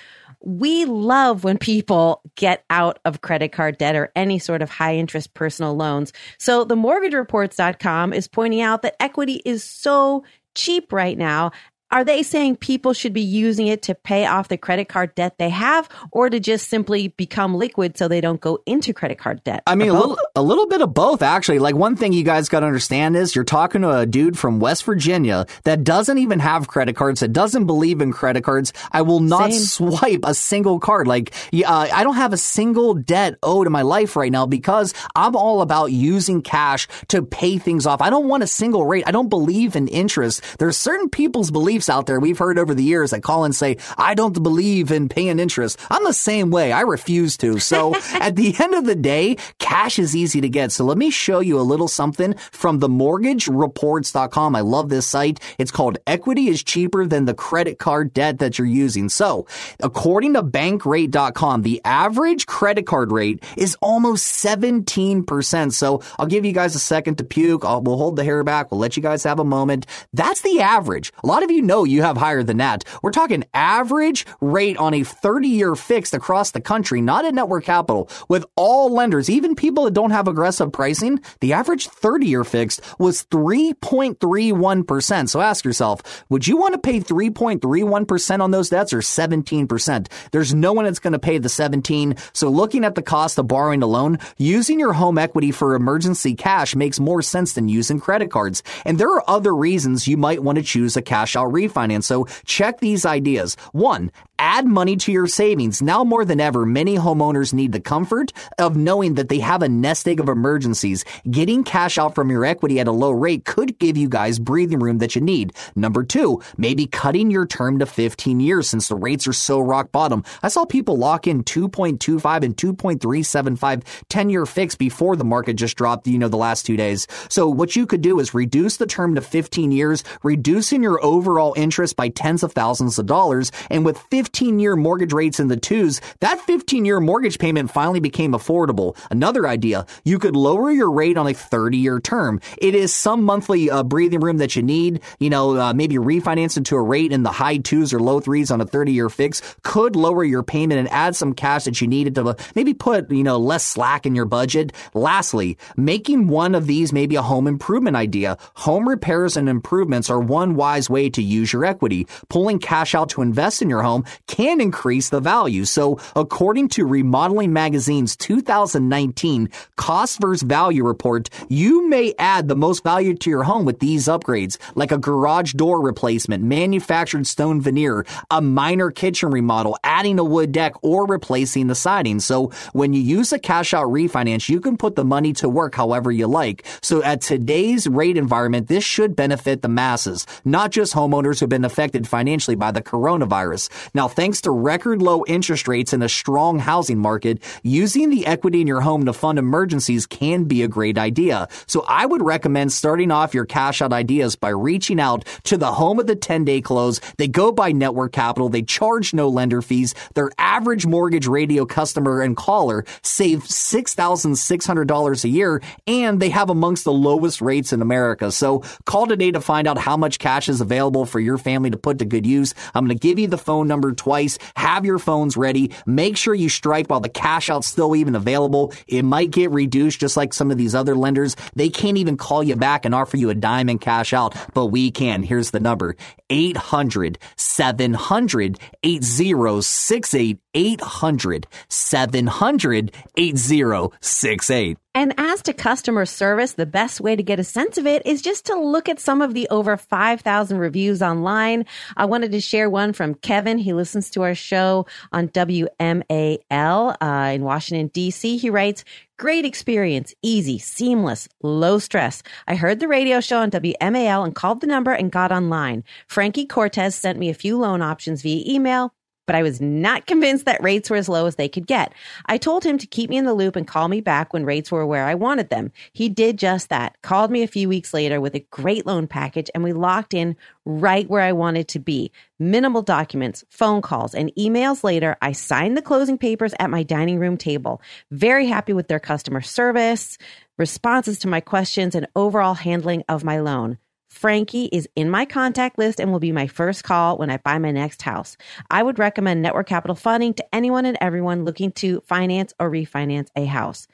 we 0.46 0.85
love 0.85 1.42
when 1.42 1.57
people 1.57 2.20
get 2.35 2.64
out 2.68 2.98
of 3.07 3.22
credit 3.22 3.50
card 3.50 3.78
debt 3.78 3.96
or 3.96 4.12
any 4.14 4.38
sort 4.38 4.61
of 4.61 4.68
high 4.68 4.94
interest 4.94 5.33
personal 5.33 5.74
loans. 5.74 6.12
So 6.38 6.64
the 6.64 6.74
mortgagereports.com 6.74 8.12
is 8.12 8.28
pointing 8.28 8.61
out 8.61 8.83
that 8.83 8.94
equity 9.00 9.40
is 9.46 9.64
so 9.64 10.22
cheap 10.54 10.92
right 10.92 11.16
now 11.16 11.50
are 11.94 12.04
they 12.04 12.24
saying 12.24 12.57
people 12.57 12.92
should 12.92 13.12
be 13.12 13.20
using 13.20 13.68
it 13.68 13.83
to 13.83 13.94
pay 13.94 14.26
off 14.26 14.48
the 14.48 14.57
credit 14.57 14.88
card 14.88 15.14
debt 15.14 15.38
they 15.38 15.48
have 15.48 15.88
or 16.11 16.28
to 16.28 16.40
just 16.40 16.68
simply 16.68 17.09
become 17.09 17.54
liquid 17.54 17.96
so 17.96 18.09
they 18.09 18.20
don't 18.20 18.40
go 18.40 18.59
into 18.66 18.92
credit 18.92 19.16
card 19.16 19.44
debt? 19.44 19.62
I 19.64 19.76
mean, 19.76 19.90
a 19.90 19.92
little, 19.92 20.18
a 20.37 20.42
little 20.42 20.66
bit 20.66 20.81
of 20.81 20.94
both, 20.94 21.23
actually. 21.23 21.59
Like, 21.59 21.75
one 21.75 21.97
thing 21.97 22.12
you 22.12 22.25
guys 22.25 22.49
got 22.49 22.61
to 22.61 22.66
understand 22.66 23.16
is 23.16 23.35
you're 23.35 23.44
talking 23.44 23.83
to 23.83 23.99
a 23.99 24.07
dude 24.07 24.38
from 24.38 24.61
West 24.61 24.85
Virginia 24.85 25.47
that 25.64 25.85
doesn't 25.85 26.18
even 26.18 26.40
have 26.40 26.68
credit 26.68 26.97
cards, 26.97 27.20
that 27.20 27.33
doesn't 27.33 27.66
believe 27.66 28.01
in 28.01 28.12
credit 28.12 28.44
cards. 28.44 28.73
I 28.92 29.03
will 29.03 29.20
not 29.20 29.53
Same. 29.53 29.61
swipe 29.61 30.20
a 30.25 30.35
single 30.35 30.81
card. 30.81 31.07
Like, 31.07 31.35
uh, 31.55 31.88
I 31.92 32.03
don't 32.03 32.16
have 32.16 32.33
a 32.33 32.38
single 32.38 32.94
debt 32.94 33.37
owed 33.42 33.66
in 33.66 33.73
my 33.73 33.83
life 33.83 34.16
right 34.16 34.33
now 34.33 34.47
because 34.47 34.94
I'm 35.14 35.37
all 35.37 35.62
about 35.62 35.92
using 35.92 36.42
cash 36.42 36.88
to 37.09 37.23
pay 37.23 37.59
things 37.59 37.87
off. 37.87 38.01
I 38.01 38.11
don't 38.11 38.29
want 38.29 38.42
a 38.42 38.47
single 38.47 38.87
rate. 38.87 39.05
I 39.07 39.12
don't 39.12 39.29
believe 39.29 39.77
in 39.77 39.88
interest. 39.88 40.42
There's 40.59 40.77
certain 40.77 41.09
people's 41.09 41.51
beliefs 41.51 41.64
beliefs 41.64 41.88
out 41.88 42.07
there 42.07 42.20
we've 42.20 42.38
heard 42.38 42.59
over 42.59 42.75
the 42.75 42.83
years 42.83 43.11
that 43.11 43.23
call 43.23 43.44
and 43.44 43.57
say, 43.57 43.79
I 43.97 44.14
don't 44.14 44.42
believe 44.42 44.92
in 44.92 45.09
paying 45.09 45.38
interest. 45.38 45.79
I'm 45.90 46.05
the 46.05 46.12
same 46.12 46.51
way. 46.51 46.73
I 46.73 46.83
refuse 46.83 47.37
to. 47.38 47.59
So 47.59 47.94
at 48.20 48.37
the 48.37 48.55
end 48.59 48.75
of 48.75 48.85
the 48.85 48.94
day, 48.94 49.37
cash 49.59 49.99
is 49.99 50.14
easy 50.14 50.23
to 50.32 50.48
get. 50.48 50.72
So 50.72 50.84
let 50.84 50.96
me 50.96 51.10
show 51.10 51.40
you 51.40 51.60
a 51.60 51.62
little 51.62 51.88
something 51.88 52.34
from 52.50 52.78
the 52.78 52.88
mortgagereports.com. 52.88 54.56
I 54.56 54.60
love 54.60 54.88
this 54.88 55.06
site. 55.06 55.40
It's 55.58 55.70
called 55.70 55.98
Equity 56.06 56.48
is 56.48 56.62
Cheaper 56.62 57.06
Than 57.06 57.26
the 57.26 57.34
Credit 57.34 57.78
Card 57.78 58.14
Debt 58.14 58.38
That 58.38 58.58
You're 58.58 58.66
Using. 58.66 59.10
So 59.10 59.46
according 59.82 60.34
to 60.34 60.42
bankrate.com, 60.42 61.62
the 61.62 61.82
average 61.84 62.46
credit 62.46 62.87
card 62.87 63.12
rate 63.12 63.44
is 63.58 63.76
almost 63.82 64.42
17%. 64.42 65.72
So 65.72 66.02
I'll 66.18 66.26
give 66.26 66.46
you 66.46 66.52
guys 66.52 66.74
a 66.74 66.80
second 66.80 67.16
to 67.16 67.24
puke. 67.24 67.64
I'll, 67.64 67.82
we'll 67.82 67.98
hold 67.98 68.16
the 68.16 68.24
hair 68.24 68.42
back. 68.42 68.70
We'll 68.70 68.80
let 68.80 68.96
you 68.96 69.02
guys 69.02 69.22
have 69.24 69.38
a 69.38 69.44
moment. 69.44 69.87
That's 70.14 70.40
the 70.40 70.60
average. 70.60 71.12
A 71.22 71.26
lot 71.26 71.42
of 71.42 71.50
you 71.50 71.60
know 71.60 71.74
know 71.74 71.84
you 71.84 72.02
have 72.02 72.16
higher 72.16 72.42
than 72.42 72.58
that. 72.58 72.84
We're 73.02 73.10
talking 73.10 73.44
average 73.52 74.26
rate 74.40 74.76
on 74.76 74.94
a 74.94 75.02
30 75.02 75.48
year 75.48 75.74
fixed 75.74 76.14
across 76.14 76.52
the 76.52 76.60
country, 76.60 77.00
not 77.00 77.24
at 77.24 77.34
network 77.34 77.64
capital, 77.64 78.08
with 78.28 78.44
all 78.54 78.92
lenders, 78.92 79.28
even 79.28 79.56
people 79.56 79.84
that 79.84 79.94
don't 79.94 80.12
have 80.14 80.29
aggressive 80.29 80.72
pricing. 80.72 81.20
The 81.40 81.53
average 81.53 81.88
30 81.88 82.27
year 82.27 82.44
fixed 82.44 82.81
was 82.98 83.24
3.31%. 83.24 85.29
So 85.29 85.40
ask 85.40 85.64
yourself, 85.64 86.24
would 86.29 86.46
you 86.46 86.57
want 86.57 86.74
to 86.74 86.79
pay 86.79 87.00
3.31% 87.00 88.40
on 88.40 88.53
those 88.53 88.70
debts 88.70 88.92
or 88.92 89.00
17%? 89.00 90.09
There's 90.31 90.55
no 90.55 90.72
one 90.72 90.85
that's 90.85 91.00
going 91.00 91.12
to 91.12 91.18
pay 91.18 91.38
the 91.38 91.48
17. 91.48 92.14
So 92.33 92.48
looking 92.48 92.85
at 92.85 92.94
the 92.94 93.03
cost 93.03 93.38
of 93.38 93.48
borrowing 93.48 93.83
a 93.83 93.87
loan, 93.87 94.18
using 94.38 94.79
your 94.79 94.92
home 94.92 95.18
equity 95.18 95.50
for 95.50 95.74
emergency 95.74 96.35
cash 96.35 96.77
makes 96.77 97.00
more 97.00 97.22
sense 97.22 97.55
than 97.55 97.68
using 97.68 98.00
credit 98.00 98.31
cards. 98.31 98.62
And 98.85 98.98
there 98.98 99.11
are 99.11 99.29
other 99.29 99.55
reasons 99.55 100.07
you 100.07 100.16
might 100.16 100.42
want 100.42 100.59
to 100.59 100.64
choose 100.64 100.96
a 100.96 101.03
cash 101.03 101.37
out 101.37 101.53
refinance. 101.53 102.05
So 102.05 102.27
check 102.44 102.81
these 102.81 103.05
ideas. 103.05 103.57
One, 103.72 104.12
Add 104.38 104.66
money 104.66 104.97
to 104.97 105.12
your 105.12 105.29
savings. 105.29 105.81
Now 105.81 106.03
more 106.03 106.25
than 106.25 106.40
ever, 106.40 106.66
many 106.66 106.97
homeowners 106.97 107.55
need 107.55 107.70
the 107.70 107.81
comfort 107.81 108.33
of 108.59 108.77
knowing 108.77 109.14
that 109.14 109.29
they 109.29 109.38
have 109.38 109.62
a 109.62 109.68
nest 109.68 110.09
egg 110.09 110.18
of 110.18 110.29
emergencies. 110.29 111.05
Getting 111.31 111.62
cash 111.62 111.99
out 111.99 112.16
from 112.16 112.31
your 112.31 112.44
equity 112.44 112.81
at 112.81 112.88
a 112.88 112.92
low 112.92 113.12
rate 113.12 113.44
could 113.44 113.79
give 113.79 113.97
you 113.97 114.09
guys 114.09 114.40
breathing 114.40 114.81
room 114.81 114.99
that 114.99 115.14
you 115.14 115.20
need. 115.20 115.53
Number 115.77 116.03
two, 116.03 116.42
maybe 116.57 116.87
cutting 116.87 117.31
your 117.31 117.47
term 117.47 117.79
to 117.79 117.87
15 117.87 118.40
years 118.40 118.68
since 118.68 118.88
the 118.88 118.97
rates 118.97 119.29
are 119.29 119.33
so 119.33 119.61
rock 119.61 119.92
bottom. 119.92 120.25
I 120.42 120.49
saw 120.49 120.64
people 120.64 120.97
lock 120.97 121.29
in 121.29 121.44
2.25 121.44 122.42
and 122.42 122.57
2.375 122.57 123.83
10 124.09 124.31
year 124.31 124.47
fix 124.47 124.75
before 124.75 125.14
the 125.14 125.25
market 125.25 125.55
just 125.55 125.77
dropped, 125.77 126.09
you 126.09 126.18
know, 126.18 126.29
the 126.29 126.37
last 126.37 126.66
two 126.66 126.77
days. 126.77 127.07
So 127.29 127.49
what 127.49 127.77
you 127.77 127.87
could 127.87 128.01
do 128.01 128.18
is 128.18 128.35
reduce 128.35 128.79
the 128.79 128.87
term 128.87 129.14
to 129.14 129.20
15 129.20 129.70
years, 129.70 130.03
reducing 130.25 130.83
your 130.83 131.03
overall 131.05 131.55
interest 131.57 131.94
by 131.94 132.09
tens 132.09 132.42
of 132.42 132.53
thousands 132.53 132.99
of 132.99 133.07
dollars. 133.07 133.53
And 133.70 133.85
with 133.85 133.99
15 134.11 134.23
15 134.24 134.58
year 134.58 134.74
mortgage 134.74 135.12
rates 135.12 135.38
in 135.38 135.48
the 135.48 135.56
twos, 135.56 136.00
that 136.20 136.40
15 136.40 136.87
year 136.87 136.98
mortgage 136.98 137.38
payment 137.38 137.70
finally 137.70 138.00
became 138.00 138.32
affordable. 138.32 138.96
Another 139.10 139.46
idea, 139.46 139.84
you 140.02 140.18
could 140.18 140.34
lower 140.34 140.70
your 140.70 140.90
rate 140.90 141.18
on 141.18 141.26
a 141.26 141.34
30 141.34 141.76
year 141.76 142.00
term. 142.00 142.40
It 142.56 142.74
is 142.74 142.94
some 142.94 143.22
monthly 143.22 143.68
uh, 143.68 143.82
breathing 143.82 144.20
room 144.20 144.38
that 144.38 144.56
you 144.56 144.62
need. 144.62 145.02
You 145.18 145.28
know, 145.28 145.60
uh, 145.60 145.74
maybe 145.74 145.96
refinance 145.96 146.56
into 146.56 146.74
a 146.74 146.82
rate 146.82 147.12
in 147.12 147.22
the 147.22 147.30
high 147.30 147.58
twos 147.58 147.92
or 147.92 148.00
low 148.00 148.18
threes 148.18 148.50
on 148.50 148.62
a 148.62 148.64
30 148.64 148.92
year 148.92 149.10
fix 149.10 149.42
could 149.62 149.94
lower 149.94 150.24
your 150.24 150.42
payment 150.42 150.78
and 150.78 150.88
add 150.88 151.14
some 151.14 151.34
cash 151.34 151.64
that 151.64 151.82
you 151.82 151.87
needed 151.87 152.14
to 152.14 152.34
maybe 152.54 152.72
put, 152.72 153.10
you 153.10 153.24
know, 153.24 153.37
less 153.37 153.62
slack 153.62 154.06
in 154.06 154.14
your 154.14 154.24
budget. 154.24 154.72
Lastly, 154.94 155.58
making 155.76 156.28
one 156.28 156.54
of 156.54 156.66
these 156.66 156.94
maybe 156.94 157.14
a 157.16 157.20
home 157.22 157.46
improvement 157.46 157.94
idea. 157.94 158.38
Home 158.54 158.88
repairs 158.88 159.37
and 159.37 159.50
improvements 159.50 160.08
are 160.08 160.18
one 160.18 160.54
wise 160.54 160.88
way 160.88 161.10
to 161.10 161.22
use 161.22 161.52
your 161.52 161.66
equity. 161.66 162.06
Pulling 162.30 162.58
cash 162.58 162.94
out 162.94 163.10
to 163.10 163.20
invest 163.20 163.60
in 163.60 163.68
your 163.68 163.82
home 163.82 164.06
can 164.27 164.61
increase 164.61 165.09
the 165.09 165.20
value. 165.20 165.64
So 165.64 165.98
according 166.16 166.68
to 166.70 166.87
Remodeling 166.87 167.53
Magazine's 167.53 168.16
2019 168.16 169.50
cost 169.77 170.20
versus 170.20 170.42
value 170.42 170.85
report, 170.85 171.31
you 171.48 171.88
may 171.88 172.14
add 172.18 172.48
the 172.48 172.57
most 172.57 172.83
value 172.83 173.14
to 173.14 173.31
your 173.31 173.44
home 173.44 173.64
with 173.64 173.81
these 173.81 174.07
upgrades, 174.07 174.59
like 174.74 174.92
a 174.92 174.98
garage 174.98 175.53
door 175.53 175.81
replacement, 175.81 176.42
manufactured 176.42 177.27
stone 177.27 177.61
veneer, 177.61 178.05
a 178.31 178.40
minor 178.40 178.90
kitchen 178.90 179.31
remodel, 179.31 179.77
adding 179.85 180.18
a 180.18 180.24
wood 180.24 180.53
deck, 180.53 180.72
or 180.83 181.07
replacing 181.07 181.66
the 181.66 181.74
siding. 181.74 182.20
So 182.20 182.50
when 182.72 182.92
you 182.92 183.00
use 183.00 183.33
a 183.33 183.38
cash 183.38 183.74
out 183.74 183.87
refinance, 183.87 184.48
you 184.48 184.61
can 184.61 184.77
put 184.77 184.96
the 184.96 185.05
money 185.05 185.33
to 185.35 185.48
work 185.48 185.74
however 185.74 186.11
you 186.11 186.27
like. 186.27 186.64
So 186.81 187.03
at 187.03 187.20
today's 187.20 187.87
rate 187.87 188.16
environment, 188.16 188.68
this 188.68 188.85
should 188.85 189.16
benefit 189.16 189.62
the 189.62 189.68
masses, 189.68 190.27
not 190.44 190.70
just 190.70 190.94
homeowners 190.94 191.40
who've 191.40 191.48
been 191.48 191.64
affected 191.64 192.07
financially 192.09 192.57
by 192.57 192.70
the 192.70 192.83
coronavirus. 192.83 193.68
Now, 193.94 194.04
thanks 194.09 194.40
to 194.43 194.51
record 194.51 195.03
low 195.03 195.25
interest 195.27 195.69
rates 195.69 195.93
and 195.93 196.03
a 196.03 196.09
strong 196.09 196.59
housing 196.59 196.99
market, 196.99 197.43
using 197.62 198.11
the 198.11 198.27
equity 198.27 198.61
in 198.61 198.67
your 198.67 198.81
home 198.81 199.05
to 199.05 199.12
fund 199.12 199.38
emergencies 199.38 200.07
can 200.07 200.45
be 200.45 200.62
a 200.62 200.69
great 200.69 200.99
idea. 200.99 201.49
So 201.67 201.85
I 201.88 202.07
would 202.07 202.23
recommend 202.23 202.73
starting 202.73 203.11
off 203.11 203.35
your 203.35 203.47
cash 203.47 203.81
out 203.81 203.93
ideas 203.93 204.37
by 204.37 204.51
reaching 204.51 205.01
out 205.01 205.25
to 205.45 205.57
the 205.57 205.73
home 205.73 205.99
of 205.99 206.07
the 206.07 206.17
10 206.17 206.45
day 206.45 206.61
close. 206.61 207.01
They 207.17 207.29
go 207.29 207.53
by 207.53 207.73
network 207.73 208.12
capital. 208.12 208.49
They 208.49 208.62
charge 208.62 209.14
no 209.14 209.29
lender 209.29 209.62
fees. 209.62 209.95
Their 210.14 210.31
average 210.38 210.87
mortgage 210.87 211.27
radio 211.27 211.64
customer 211.67 212.21
and 212.21 212.37
caller 212.37 212.85
save 213.03 213.45
$6,600 213.45 215.25
a 215.25 215.29
year 215.29 215.62
and 215.87 216.21
they 216.21 216.31
have 216.31 216.51
amongst 216.51 216.85
the 216.85 216.93
lowest 216.93 217.40
rates 217.40 217.73
in 217.73 217.81
America. 217.83 218.31
So 218.31 218.62
call 218.85 219.07
today 219.07 219.31
to 219.31 219.40
find 219.40 219.67
out 219.67 219.79
how 219.79 219.97
much 219.97 220.19
cash 220.19 220.49
is 220.49 220.61
available 220.61 221.07
for 221.07 221.21
your 221.21 221.38
family 221.38 221.71
to 221.71 221.77
put 221.79 221.99
to 221.99 222.05
good 222.05 222.27
use. 222.27 222.55
I'm 222.75 222.87
going 222.87 222.97
to 222.97 223.01
give 223.01 223.19
you 223.19 223.29
the 223.29 223.38
phone 223.38 223.69
number 223.69 223.93
twice. 223.94 224.38
Have 224.57 224.85
your 224.85 224.98
phones 224.98 225.37
ready. 225.37 225.72
Make 225.87 226.16
sure 226.16 226.35
you 226.35 226.48
strike 226.48 226.88
while 226.88 227.00
the 227.00 227.09
cash 227.09 227.50
out's 227.50 227.66
still 227.66 227.96
even 227.96 228.14
available. 228.14 228.72
It 228.87 229.02
might 229.02 229.30
get 229.30 229.50
reduced 229.50 230.00
just 230.00 230.16
like 230.16 230.33
some 230.33 230.50
of 230.50 230.59
these 230.59 230.74
other 230.74 230.94
lenders. 230.94 231.37
They 231.54 231.68
can't 231.68 231.96
even 231.98 232.16
call 232.16 232.42
you 232.42 232.57
back 232.57 232.85
and 232.85 232.94
offer 232.94 233.16
you 233.16 233.30
a 233.30 233.35
dime 233.35 233.68
in 233.68 233.78
cash 233.78 234.12
out, 234.12 234.35
but 234.54 234.66
we 234.66 234.90
can. 234.90 235.22
Here's 235.22 235.50
the 235.50 235.61
number 235.61 235.96
800 236.30 237.18
700 237.37 238.58
8068. 238.82 240.38
800 240.54 241.46
700 241.68 242.92
8068. 243.16 244.78
And 244.96 245.12
as 245.18 245.42
to 245.42 245.52
customer 245.52 246.06
service, 246.06 246.52
the 246.52 246.66
best 246.66 247.00
way 247.00 247.16
to 247.16 247.22
get 247.22 247.40
a 247.40 247.44
sense 247.44 247.78
of 247.78 247.87
it 247.87 248.06
is 248.06 248.22
just 248.22 248.46
to 248.46 248.54
look 248.54 248.88
at 248.88 249.00
some 249.00 249.22
of 249.22 249.34
the 249.34 249.48
over 249.48 249.76
5,000 249.76 250.58
reviews 250.58 251.02
online. 251.02 251.66
I 251.96 252.04
wanted 252.04 252.30
to 252.30 252.40
share 252.40 252.70
one 252.70 252.92
from 252.92 253.16
Kevin. 253.16 253.58
He 253.58 253.72
listens 253.72 254.08
to 254.10 254.22
our 254.22 254.37
show 254.37 254.87
on 255.12 255.28
WMAL 255.30 256.96
uh, 257.00 257.32
in 257.34 257.42
Washington, 257.42 257.88
D.C. 257.88 258.37
He 258.37 258.50
writes, 258.50 258.84
Great 259.16 259.44
experience, 259.44 260.12
easy, 260.22 260.59
seamless, 260.59 261.29
low 261.42 261.79
stress. 261.79 262.22
I 262.48 262.57
heard 262.57 262.81
the 262.81 262.88
radio 262.88 263.20
show 263.20 263.38
on 263.38 263.50
WMAL 263.50 264.24
and 264.24 264.35
called 264.35 264.61
the 264.61 264.66
number 264.66 264.92
and 264.92 265.12
got 265.12 265.31
online. 265.31 265.85
Frankie 266.09 266.46
Cortez 266.46 266.96
sent 266.96 267.18
me 267.18 267.31
a 267.31 267.35
few 267.35 267.59
loan 267.59 267.81
options 267.83 268.22
via 268.22 268.42
email 268.46 268.93
but 269.26 269.34
I 269.34 269.42
was 269.42 269.60
not 269.60 270.06
convinced 270.06 270.44
that 270.44 270.62
rates 270.62 270.90
were 270.90 270.96
as 270.96 271.08
low 271.08 271.26
as 271.26 271.37
they 271.37 271.48
could 271.48 271.66
get. 271.66 271.92
I 272.26 272.38
told 272.38 272.64
him 272.64 272.78
to 272.78 272.87
keep 272.87 273.10
me 273.10 273.16
in 273.16 273.24
the 273.24 273.34
loop 273.34 273.56
and 273.56 273.66
call 273.66 273.88
me 273.88 274.00
back 274.00 274.33
when 274.33 274.44
rates 274.44 274.70
were 274.70 274.87
where 274.87 275.06
I 275.06 275.14
wanted 275.14 275.50
them. 275.50 275.72
He 275.92 276.08
did 276.08 276.38
just 276.38 276.68
that, 276.68 277.00
called 277.02 277.31
me 277.31 277.42
a 277.42 277.48
few 277.48 277.68
weeks 277.68 277.94
later 277.94 278.20
with 278.20 278.35
a 278.35 278.46
great 278.50 278.87
loan 278.87 279.06
package, 279.06 279.50
and 279.54 279.64
we 279.64 279.72
locked 279.72 280.14
in 280.14 280.37
right 280.64 281.08
where 281.08 281.22
I 281.22 281.33
wanted 281.33 281.68
to 281.68 281.79
be. 281.79 282.10
Minimal 282.38 282.83
documents, 282.83 283.44
phone 283.50 283.83
calls, 283.83 284.14
and 284.14 284.33
emails 284.37 284.83
later, 284.83 285.16
I 285.22 285.33
signed 285.33 285.77
the 285.77 285.83
closing 285.83 286.18
papers 286.18 286.54
at 286.58 286.70
my 286.70 286.83
dining 286.83 287.18
room 287.18 287.37
table. 287.37 287.81
Very 288.10 288.46
happy 288.46 288.72
with 288.72 288.88
their 288.88 289.00
customer 289.00 289.40
service, 289.40 290.18
responses 290.58 291.20
to 291.20 291.29
my 291.29 291.40
questions, 291.40 291.94
and 291.94 292.08
overall 292.16 292.54
handling 292.54 293.04
of 293.08 293.25
my 293.25 293.40
loan. 293.40 293.79
Frankie 294.15 294.67
is 294.67 294.88
in 294.94 295.10
my 295.10 295.25
contact 295.25 295.77
list 295.77 295.98
and 295.98 296.12
will 296.12 296.21
be 296.21 296.33
my 296.33 296.46
first 296.46 296.85
call 296.85 297.19
when 297.19 297.31
I 297.31 297.38
buy 297.38 297.58
my 297.58 297.73
next 297.73 298.02
house. 298.02 298.37
I 298.71 298.83
would 298.83 298.98
recommend 298.98 299.42
Network 299.42 299.67
Capital 299.67 299.96
Funding 299.96 300.35
to 300.35 300.54
anyone 300.54 300.87
and 300.87 300.96
everyone 301.00 301.44
looking 301.44 301.73
to 301.73 302.00
finance 302.02 302.54
or 302.60 302.71
refinance 302.71 303.29
a 303.35 303.44
house. 303.44 303.88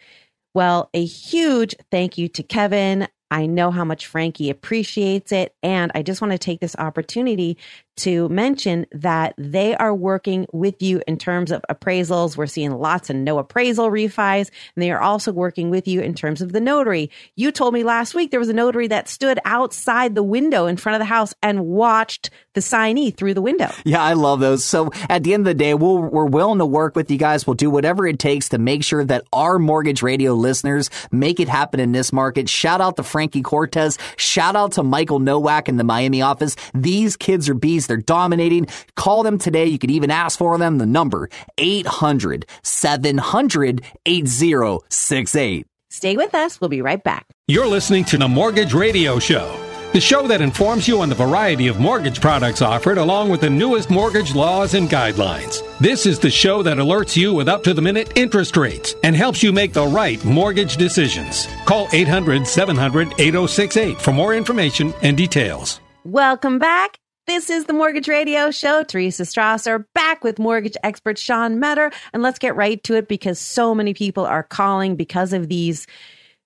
Well, 0.52 0.90
a 0.92 1.04
huge 1.04 1.74
thank 1.90 2.18
you 2.18 2.28
to 2.28 2.42
Kevin. 2.42 3.08
I 3.30 3.46
know 3.46 3.70
how 3.70 3.84
much 3.84 4.06
Frankie 4.06 4.50
appreciates 4.50 5.32
it. 5.32 5.54
And 5.62 5.90
I 5.94 6.02
just 6.02 6.20
want 6.20 6.32
to 6.32 6.38
take 6.38 6.60
this 6.60 6.76
opportunity 6.76 7.56
to 8.00 8.28
mention 8.28 8.86
that 8.92 9.34
they 9.36 9.74
are 9.76 9.94
working 9.94 10.46
with 10.52 10.80
you 10.82 11.02
in 11.06 11.18
terms 11.18 11.50
of 11.50 11.62
appraisals. 11.70 12.36
We're 12.36 12.46
seeing 12.46 12.72
lots 12.72 13.10
of 13.10 13.16
no 13.16 13.38
appraisal 13.38 13.90
refis, 13.90 14.50
and 14.74 14.82
they 14.82 14.90
are 14.90 15.00
also 15.00 15.32
working 15.32 15.70
with 15.70 15.86
you 15.86 16.00
in 16.00 16.14
terms 16.14 16.40
of 16.40 16.52
the 16.52 16.60
notary. 16.60 17.10
You 17.36 17.52
told 17.52 17.74
me 17.74 17.82
last 17.82 18.14
week 18.14 18.30
there 18.30 18.40
was 18.40 18.48
a 18.48 18.54
notary 18.54 18.88
that 18.88 19.08
stood 19.08 19.38
outside 19.44 20.14
the 20.14 20.22
window 20.22 20.66
in 20.66 20.76
front 20.76 20.94
of 20.94 21.00
the 21.00 21.04
house 21.04 21.34
and 21.42 21.66
watched 21.66 22.30
the 22.54 22.60
signee 22.60 23.14
through 23.14 23.34
the 23.34 23.42
window. 23.42 23.70
Yeah, 23.84 24.02
I 24.02 24.14
love 24.14 24.40
those. 24.40 24.64
So 24.64 24.90
at 25.08 25.22
the 25.22 25.34
end 25.34 25.42
of 25.42 25.46
the 25.46 25.54
day, 25.54 25.74
we 25.74 25.86
we 25.86 26.18
are 26.18 26.26
willing 26.26 26.58
to 26.58 26.66
work 26.66 26.96
with 26.96 27.10
you 27.10 27.18
guys. 27.18 27.46
We'll 27.46 27.54
do 27.54 27.70
whatever 27.70 28.06
it 28.06 28.18
takes 28.18 28.48
to 28.50 28.58
make 28.58 28.82
sure 28.82 29.04
that 29.04 29.24
our 29.32 29.58
mortgage 29.58 30.02
radio 30.02 30.32
listeners 30.34 30.90
make 31.10 31.40
it 31.40 31.48
happen 31.48 31.80
in 31.80 31.92
this 31.92 32.12
market. 32.12 32.48
Shout 32.48 32.80
out 32.80 32.96
to 32.96 33.02
Frankie 33.02 33.42
Cortez. 33.42 33.98
Shout 34.16 34.56
out 34.56 34.72
to 34.72 34.82
Michael 34.82 35.18
Nowak 35.18 35.68
in 35.68 35.76
the 35.76 35.84
Miami 35.84 36.22
office. 36.22 36.56
These 36.74 37.16
kids 37.16 37.48
are 37.48 37.54
bees. 37.54 37.89
They're 37.90 37.96
dominating. 37.96 38.68
Call 38.94 39.24
them 39.24 39.36
today. 39.36 39.66
You 39.66 39.78
could 39.78 39.90
even 39.90 40.12
ask 40.12 40.38
for 40.38 40.56
them. 40.58 40.78
The 40.78 40.86
number 40.86 41.28
800 41.58 42.46
700 42.62 43.82
8068. 44.06 45.66
Stay 45.90 46.16
with 46.16 46.34
us. 46.36 46.60
We'll 46.60 46.70
be 46.70 46.82
right 46.82 47.02
back. 47.02 47.26
You're 47.48 47.66
listening 47.66 48.04
to 48.04 48.16
the 48.16 48.28
Mortgage 48.28 48.74
Radio 48.74 49.18
Show, 49.18 49.58
the 49.92 50.00
show 50.00 50.28
that 50.28 50.40
informs 50.40 50.86
you 50.86 51.00
on 51.00 51.08
the 51.08 51.16
variety 51.16 51.66
of 51.66 51.80
mortgage 51.80 52.20
products 52.20 52.62
offered 52.62 52.96
along 52.96 53.28
with 53.28 53.40
the 53.40 53.50
newest 53.50 53.90
mortgage 53.90 54.32
laws 54.32 54.74
and 54.74 54.88
guidelines. 54.88 55.64
This 55.80 56.06
is 56.06 56.20
the 56.20 56.30
show 56.30 56.62
that 56.62 56.76
alerts 56.76 57.16
you 57.16 57.34
with 57.34 57.48
up 57.48 57.64
to 57.64 57.74
the 57.74 57.82
minute 57.82 58.16
interest 58.16 58.56
rates 58.56 58.94
and 59.02 59.16
helps 59.16 59.42
you 59.42 59.52
make 59.52 59.72
the 59.72 59.86
right 59.88 60.24
mortgage 60.24 60.76
decisions. 60.76 61.48
Call 61.66 61.88
800 61.92 62.46
700 62.46 63.08
8068 63.18 64.00
for 64.00 64.12
more 64.12 64.32
information 64.32 64.94
and 65.02 65.16
details. 65.16 65.80
Welcome 66.04 66.60
back. 66.60 67.00
This 67.30 67.48
is 67.48 67.66
the 67.66 67.72
Mortgage 67.72 68.08
Radio 68.08 68.50
Show. 68.50 68.82
Teresa 68.82 69.22
Strasser 69.22 69.84
back 69.94 70.24
with 70.24 70.40
mortgage 70.40 70.76
expert 70.82 71.16
Sean 71.16 71.60
Metter. 71.60 71.92
And 72.12 72.24
let's 72.24 72.40
get 72.40 72.56
right 72.56 72.82
to 72.82 72.96
it 72.96 73.06
because 73.06 73.38
so 73.38 73.72
many 73.72 73.94
people 73.94 74.26
are 74.26 74.42
calling 74.42 74.96
because 74.96 75.32
of 75.32 75.48
these 75.48 75.86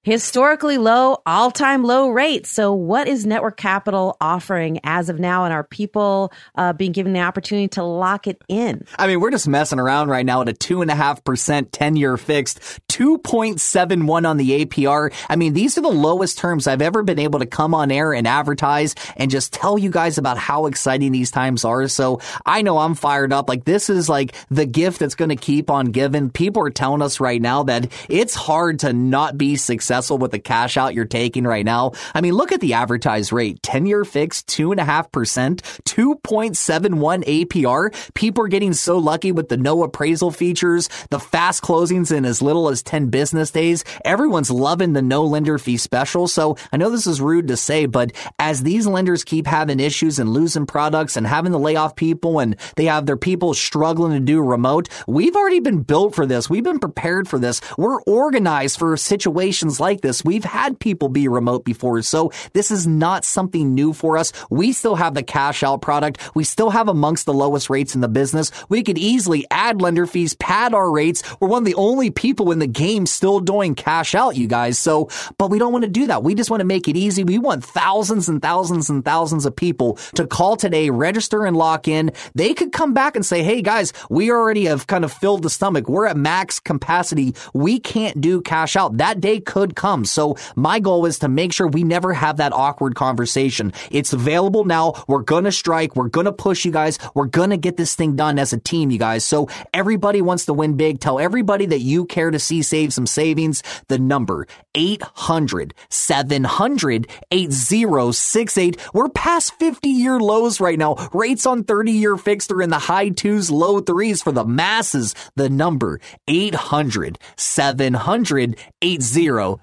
historically 0.05 0.77
low, 0.79 1.17
all 1.27 1.51
time 1.51 1.83
low 1.83 2.11
rates. 2.11 2.51
So, 2.51 2.73
what 2.73 3.09
is 3.09 3.27
Network 3.27 3.57
Capital 3.57 4.17
offering 4.21 4.79
as 4.85 5.09
of 5.09 5.19
now? 5.19 5.45
And 5.45 5.53
are 5.53 5.65
people 5.65 6.33
uh, 6.55 6.75
being 6.75 6.93
given 6.93 7.13
the 7.15 7.21
opportunity 7.21 7.69
to 7.69 7.83
lock 7.83 8.27
it 8.27 8.41
in? 8.47 8.87
I 8.99 9.07
mean, 9.09 9.21
we're 9.21 9.31
just 9.31 9.49
messing 9.49 9.81
around 9.81 10.09
right 10.09 10.25
now 10.25 10.43
at 10.43 10.49
a 10.49 10.53
two 10.53 10.83
and 10.83 10.91
a 10.91 10.95
half 10.95 11.25
percent 11.25 11.73
10 11.73 11.97
year 11.97 12.17
fixed, 12.17 12.61
2.71 12.89 14.29
on 14.29 14.37
the 14.37 14.65
APR. 14.65 15.13
I 15.29 15.37
mean, 15.37 15.55
these 15.55 15.77
are 15.79 15.83
the 15.83 15.89
lowest 15.89 16.39
terms 16.39 16.67
I've 16.67 16.83
ever 16.83 17.03
been 17.03 17.19
able 17.19 17.39
to 17.41 17.47
come 17.47 17.75
on 17.75 17.91
air 17.91 18.13
and 18.13 18.29
advertise 18.29 18.95
and 19.17 19.31
just 19.31 19.53
tell 19.53 19.79
you 19.79 19.91
guys 19.91 20.19
about 20.19 20.37
how 20.37 20.67
exciting 20.67 21.13
these 21.13 21.31
times 21.31 21.65
are. 21.65 21.89
So, 21.89 22.21
I 22.45 22.63
know 22.63 22.79
I'm 22.79 22.95
fired 22.95 23.33
up. 23.33 23.49
Like, 23.49 23.65
this 23.65 23.89
is 23.89 24.09
like 24.09 24.35
the 24.51 24.67
gift 24.67 24.99
that's 24.99 25.15
going 25.15 25.31
to 25.31 25.37
keep 25.37 25.71
on 25.71 25.87
giving. 25.87 26.31
People 26.31 26.63
are 26.63 26.71
telling 26.71 27.01
us 27.01 27.21
right 27.21 27.41
now 27.41 27.63
that 27.65 27.91
it's 28.11 28.35
hard 28.35 28.81
to 28.81 28.93
not 28.93 29.39
be 29.39 29.57
successful 29.57 29.94
successful 29.95 30.19
with 30.19 30.33
the 30.33 30.41
cash 30.41 30.77
out 30.77 30.93
you're 30.93 31.05
taking 31.05 31.45
right 31.45 31.65
now. 31.65 31.93
I 32.15 32.21
mean, 32.21 32.35
look 32.35 32.51
at 32.51 32.61
the 32.61 32.75
advertised 32.75 33.33
rate 33.33 33.63
10 33.63 33.87
year 33.87 34.05
fixed, 34.05 34.49
2.5%, 34.49 35.61
2.71 35.61 37.25
APR. 37.25 38.15
People 38.15 38.45
are 38.45 38.49
getting 38.49 38.73
so 38.73 38.99
lucky 38.99 39.31
with 39.31 39.49
the 39.49 39.57
no 39.57 39.85
appraisal 39.85 40.33
features, 40.33 40.89
the 41.11 41.21
fast 41.21 41.63
closings 41.63 42.11
in 42.11 42.25
as 42.25 42.43
little 42.43 42.69
as 42.69 42.83
10 42.83 43.07
business 43.11 43.53
days. 43.53 43.85
Everyone's 44.05 44.51
loving 44.51 44.95
the 44.95 45.03
no 45.03 45.23
lender 45.23 45.59
fee 45.59 45.77
special. 45.77 46.27
So 46.27 46.57
I 46.73 46.77
know 46.77 46.91
this 46.91 47.07
is 47.07 47.21
rude 47.21 47.47
to 47.49 47.57
say, 47.57 47.87
but 47.87 48.11
as 48.41 48.65
these 48.65 48.89
lenders 48.89 49.23
keep 49.23 49.47
having 49.47 49.79
issues 49.79 50.19
and 50.19 50.31
losing 50.31 50.67
products 50.67 51.17
and 51.17 51.25
having 51.25 51.53
to 51.53 51.59
lay 51.59 51.77
off 51.77 51.95
people 51.95 52.41
and 52.41 52.57
they 52.75 52.87
have 52.87 53.07
their 53.07 53.17
people 53.17 53.55
struggling 53.55 54.13
to 54.13 54.21
do 54.21 54.41
remote, 54.43 54.89
we've 55.07 55.37
already 55.37 55.61
been 55.61 55.83
built 55.83 56.17
for 56.17 56.27
this. 56.27 56.51
We've 56.51 56.65
been 56.65 56.81
prepared 56.81 57.29
for 57.29 57.39
this. 57.39 57.61
We're 57.79 58.03
organized 58.03 58.79
for 58.79 58.97
situations 58.97 59.79
like 59.79 59.84
this. 59.93 60.25
We've 60.25 60.45
had 60.45 60.79
people 60.79 61.09
be 61.09 61.29
remote 61.29 61.65
before, 61.65 62.01
so 62.03 62.33
this 62.53 62.71
is 62.71 62.87
not 62.87 63.25
something 63.25 63.75
new 63.75 63.93
for 63.93 64.17
us. 64.17 64.33
We 64.51 64.73
still 64.73 64.97
have 64.97 65.15
the 65.15 65.23
cash 65.23 65.63
out 65.63 65.83
product. 65.83 66.35
We 66.35 66.45
still 66.45 66.71
have 66.71 66.89
amongst 66.89 67.27
the 67.27 67.35
lowest 67.35 67.71
rates 67.71 67.95
in 67.95 68.01
the 68.01 68.09
business. 68.09 68.51
We 68.69 68.83
could 68.83 68.99
easily 68.99 69.47
add 69.51 69.83
lender 69.83 70.07
fees, 70.07 70.35
pad 70.35 70.75
our 70.75 70.91
rates. 70.91 71.23
We're 71.41 71.49
one 71.49 71.63
of 71.63 71.67
the 71.67 71.75
only 71.75 72.11
people 72.11 72.53
in 72.53 72.59
the 72.59 72.67
game 72.67 73.07
still 73.07 73.41
doing 73.41 73.75
cash 73.75 74.15
out, 74.15 74.37
you 74.37 74.47
guys. 74.47 74.79
So, 74.79 75.09
but 75.39 75.51
we 75.51 75.59
don't 75.59 75.73
want 75.73 75.85
to 75.85 75.91
do 75.91 76.07
that. 76.07 76.23
We 76.23 76.35
just 76.35 76.51
want 76.51 76.61
to 76.61 76.67
make 76.67 76.89
it 76.89 76.97
easy. 76.97 77.25
We 77.25 77.39
want 77.39 77.65
thousands 77.65 78.29
and 78.29 78.41
thousands 78.41 78.91
and 78.91 79.05
thousands 79.05 79.47
of 79.47 79.55
people 79.55 79.95
to 80.15 80.27
call 80.27 80.57
today, 80.57 80.91
register 80.91 81.45
and 81.45 81.57
lock 81.57 81.89
in. 81.89 82.13
They 82.35 82.55
could 82.55 82.73
come 82.73 82.95
back 82.95 83.17
and 83.17 83.25
say, 83.25 83.43
Hey 83.43 83.63
guys, 83.63 83.93
we 84.09 84.31
already 84.31 84.65
have 84.67 84.87
kind 84.87 85.05
of 85.05 85.13
filled 85.13 85.43
the 85.43 85.51
stomach. 85.51 85.89
We're 85.89 86.07
at 86.07 86.17
max 86.17 86.61
capacity. 86.61 87.35
We 87.53 87.79
can't 87.79 88.21
do 88.21 88.41
cash 88.41 88.77
out. 88.77 88.99
That 88.99 89.21
day 89.21 89.41
could 89.41 89.74
come. 89.75 90.05
So 90.05 90.37
my 90.57 90.81
goal 90.81 91.07
is 91.07 91.19
to 91.21 91.29
make 91.29 91.53
sure 91.53 91.67
we 91.67 91.85
never 91.85 92.13
have 92.13 92.39
that 92.39 92.53
awkward 92.53 92.95
conversation. 92.95 93.73
It's 93.91 94.13
available 94.13 94.65
now. 94.65 95.05
We're 95.07 95.23
going 95.23 95.45
to 95.45 95.53
strike. 95.53 95.97
We're 95.97 96.09
going 96.09 96.27
to 96.27 96.33
push 96.33 96.65
you 96.65 96.73
guys. 96.73 96.99
We're 97.15 97.27
going 97.27 97.51
to 97.51 97.57
get 97.57 97.77
this 97.77 97.95
thing 97.95 98.17
done 98.17 98.39
as 98.39 98.53
a 98.53 98.59
team, 98.59 98.91
you 98.91 98.99
guys. 98.99 99.25
So 99.25 99.49
everybody 99.73 100.23
wants 100.23 100.47
to 100.47 100.53
win 100.53 100.77
big. 100.77 101.01
Tell 101.01 101.19
everybody 101.19 101.67
that 101.67 101.81
you 101.81 102.07
care 102.07 102.31
to 102.31 102.39
see 102.39 102.63
save 102.63 102.93
some 102.93 103.07
savings. 103.07 103.63
The 103.89 103.99
number 103.99 104.47
800 104.75 105.75
700 105.89 107.09
8068. 107.31 108.77
We're 108.93 109.09
past 109.09 109.55
50 109.59 109.89
year 109.89 110.19
lows 110.19 110.61
right 110.61 110.79
now. 110.79 110.95
Rates 111.13 111.47
on 111.47 111.65
30 111.65 111.93
year 111.93 112.17
fixed 112.17 112.51
are 112.53 112.63
in 112.63 112.71
the 112.71 112.79
high 112.79 113.11
twos, 113.11 113.51
low 113.51 113.81
threes 113.81 114.23
for 114.23 114.33
the 114.33 114.45
masses. 114.45 115.15
The 115.37 115.49
number 115.49 116.01
800 116.29 117.19
700 117.37 118.57
8068. 118.83 119.54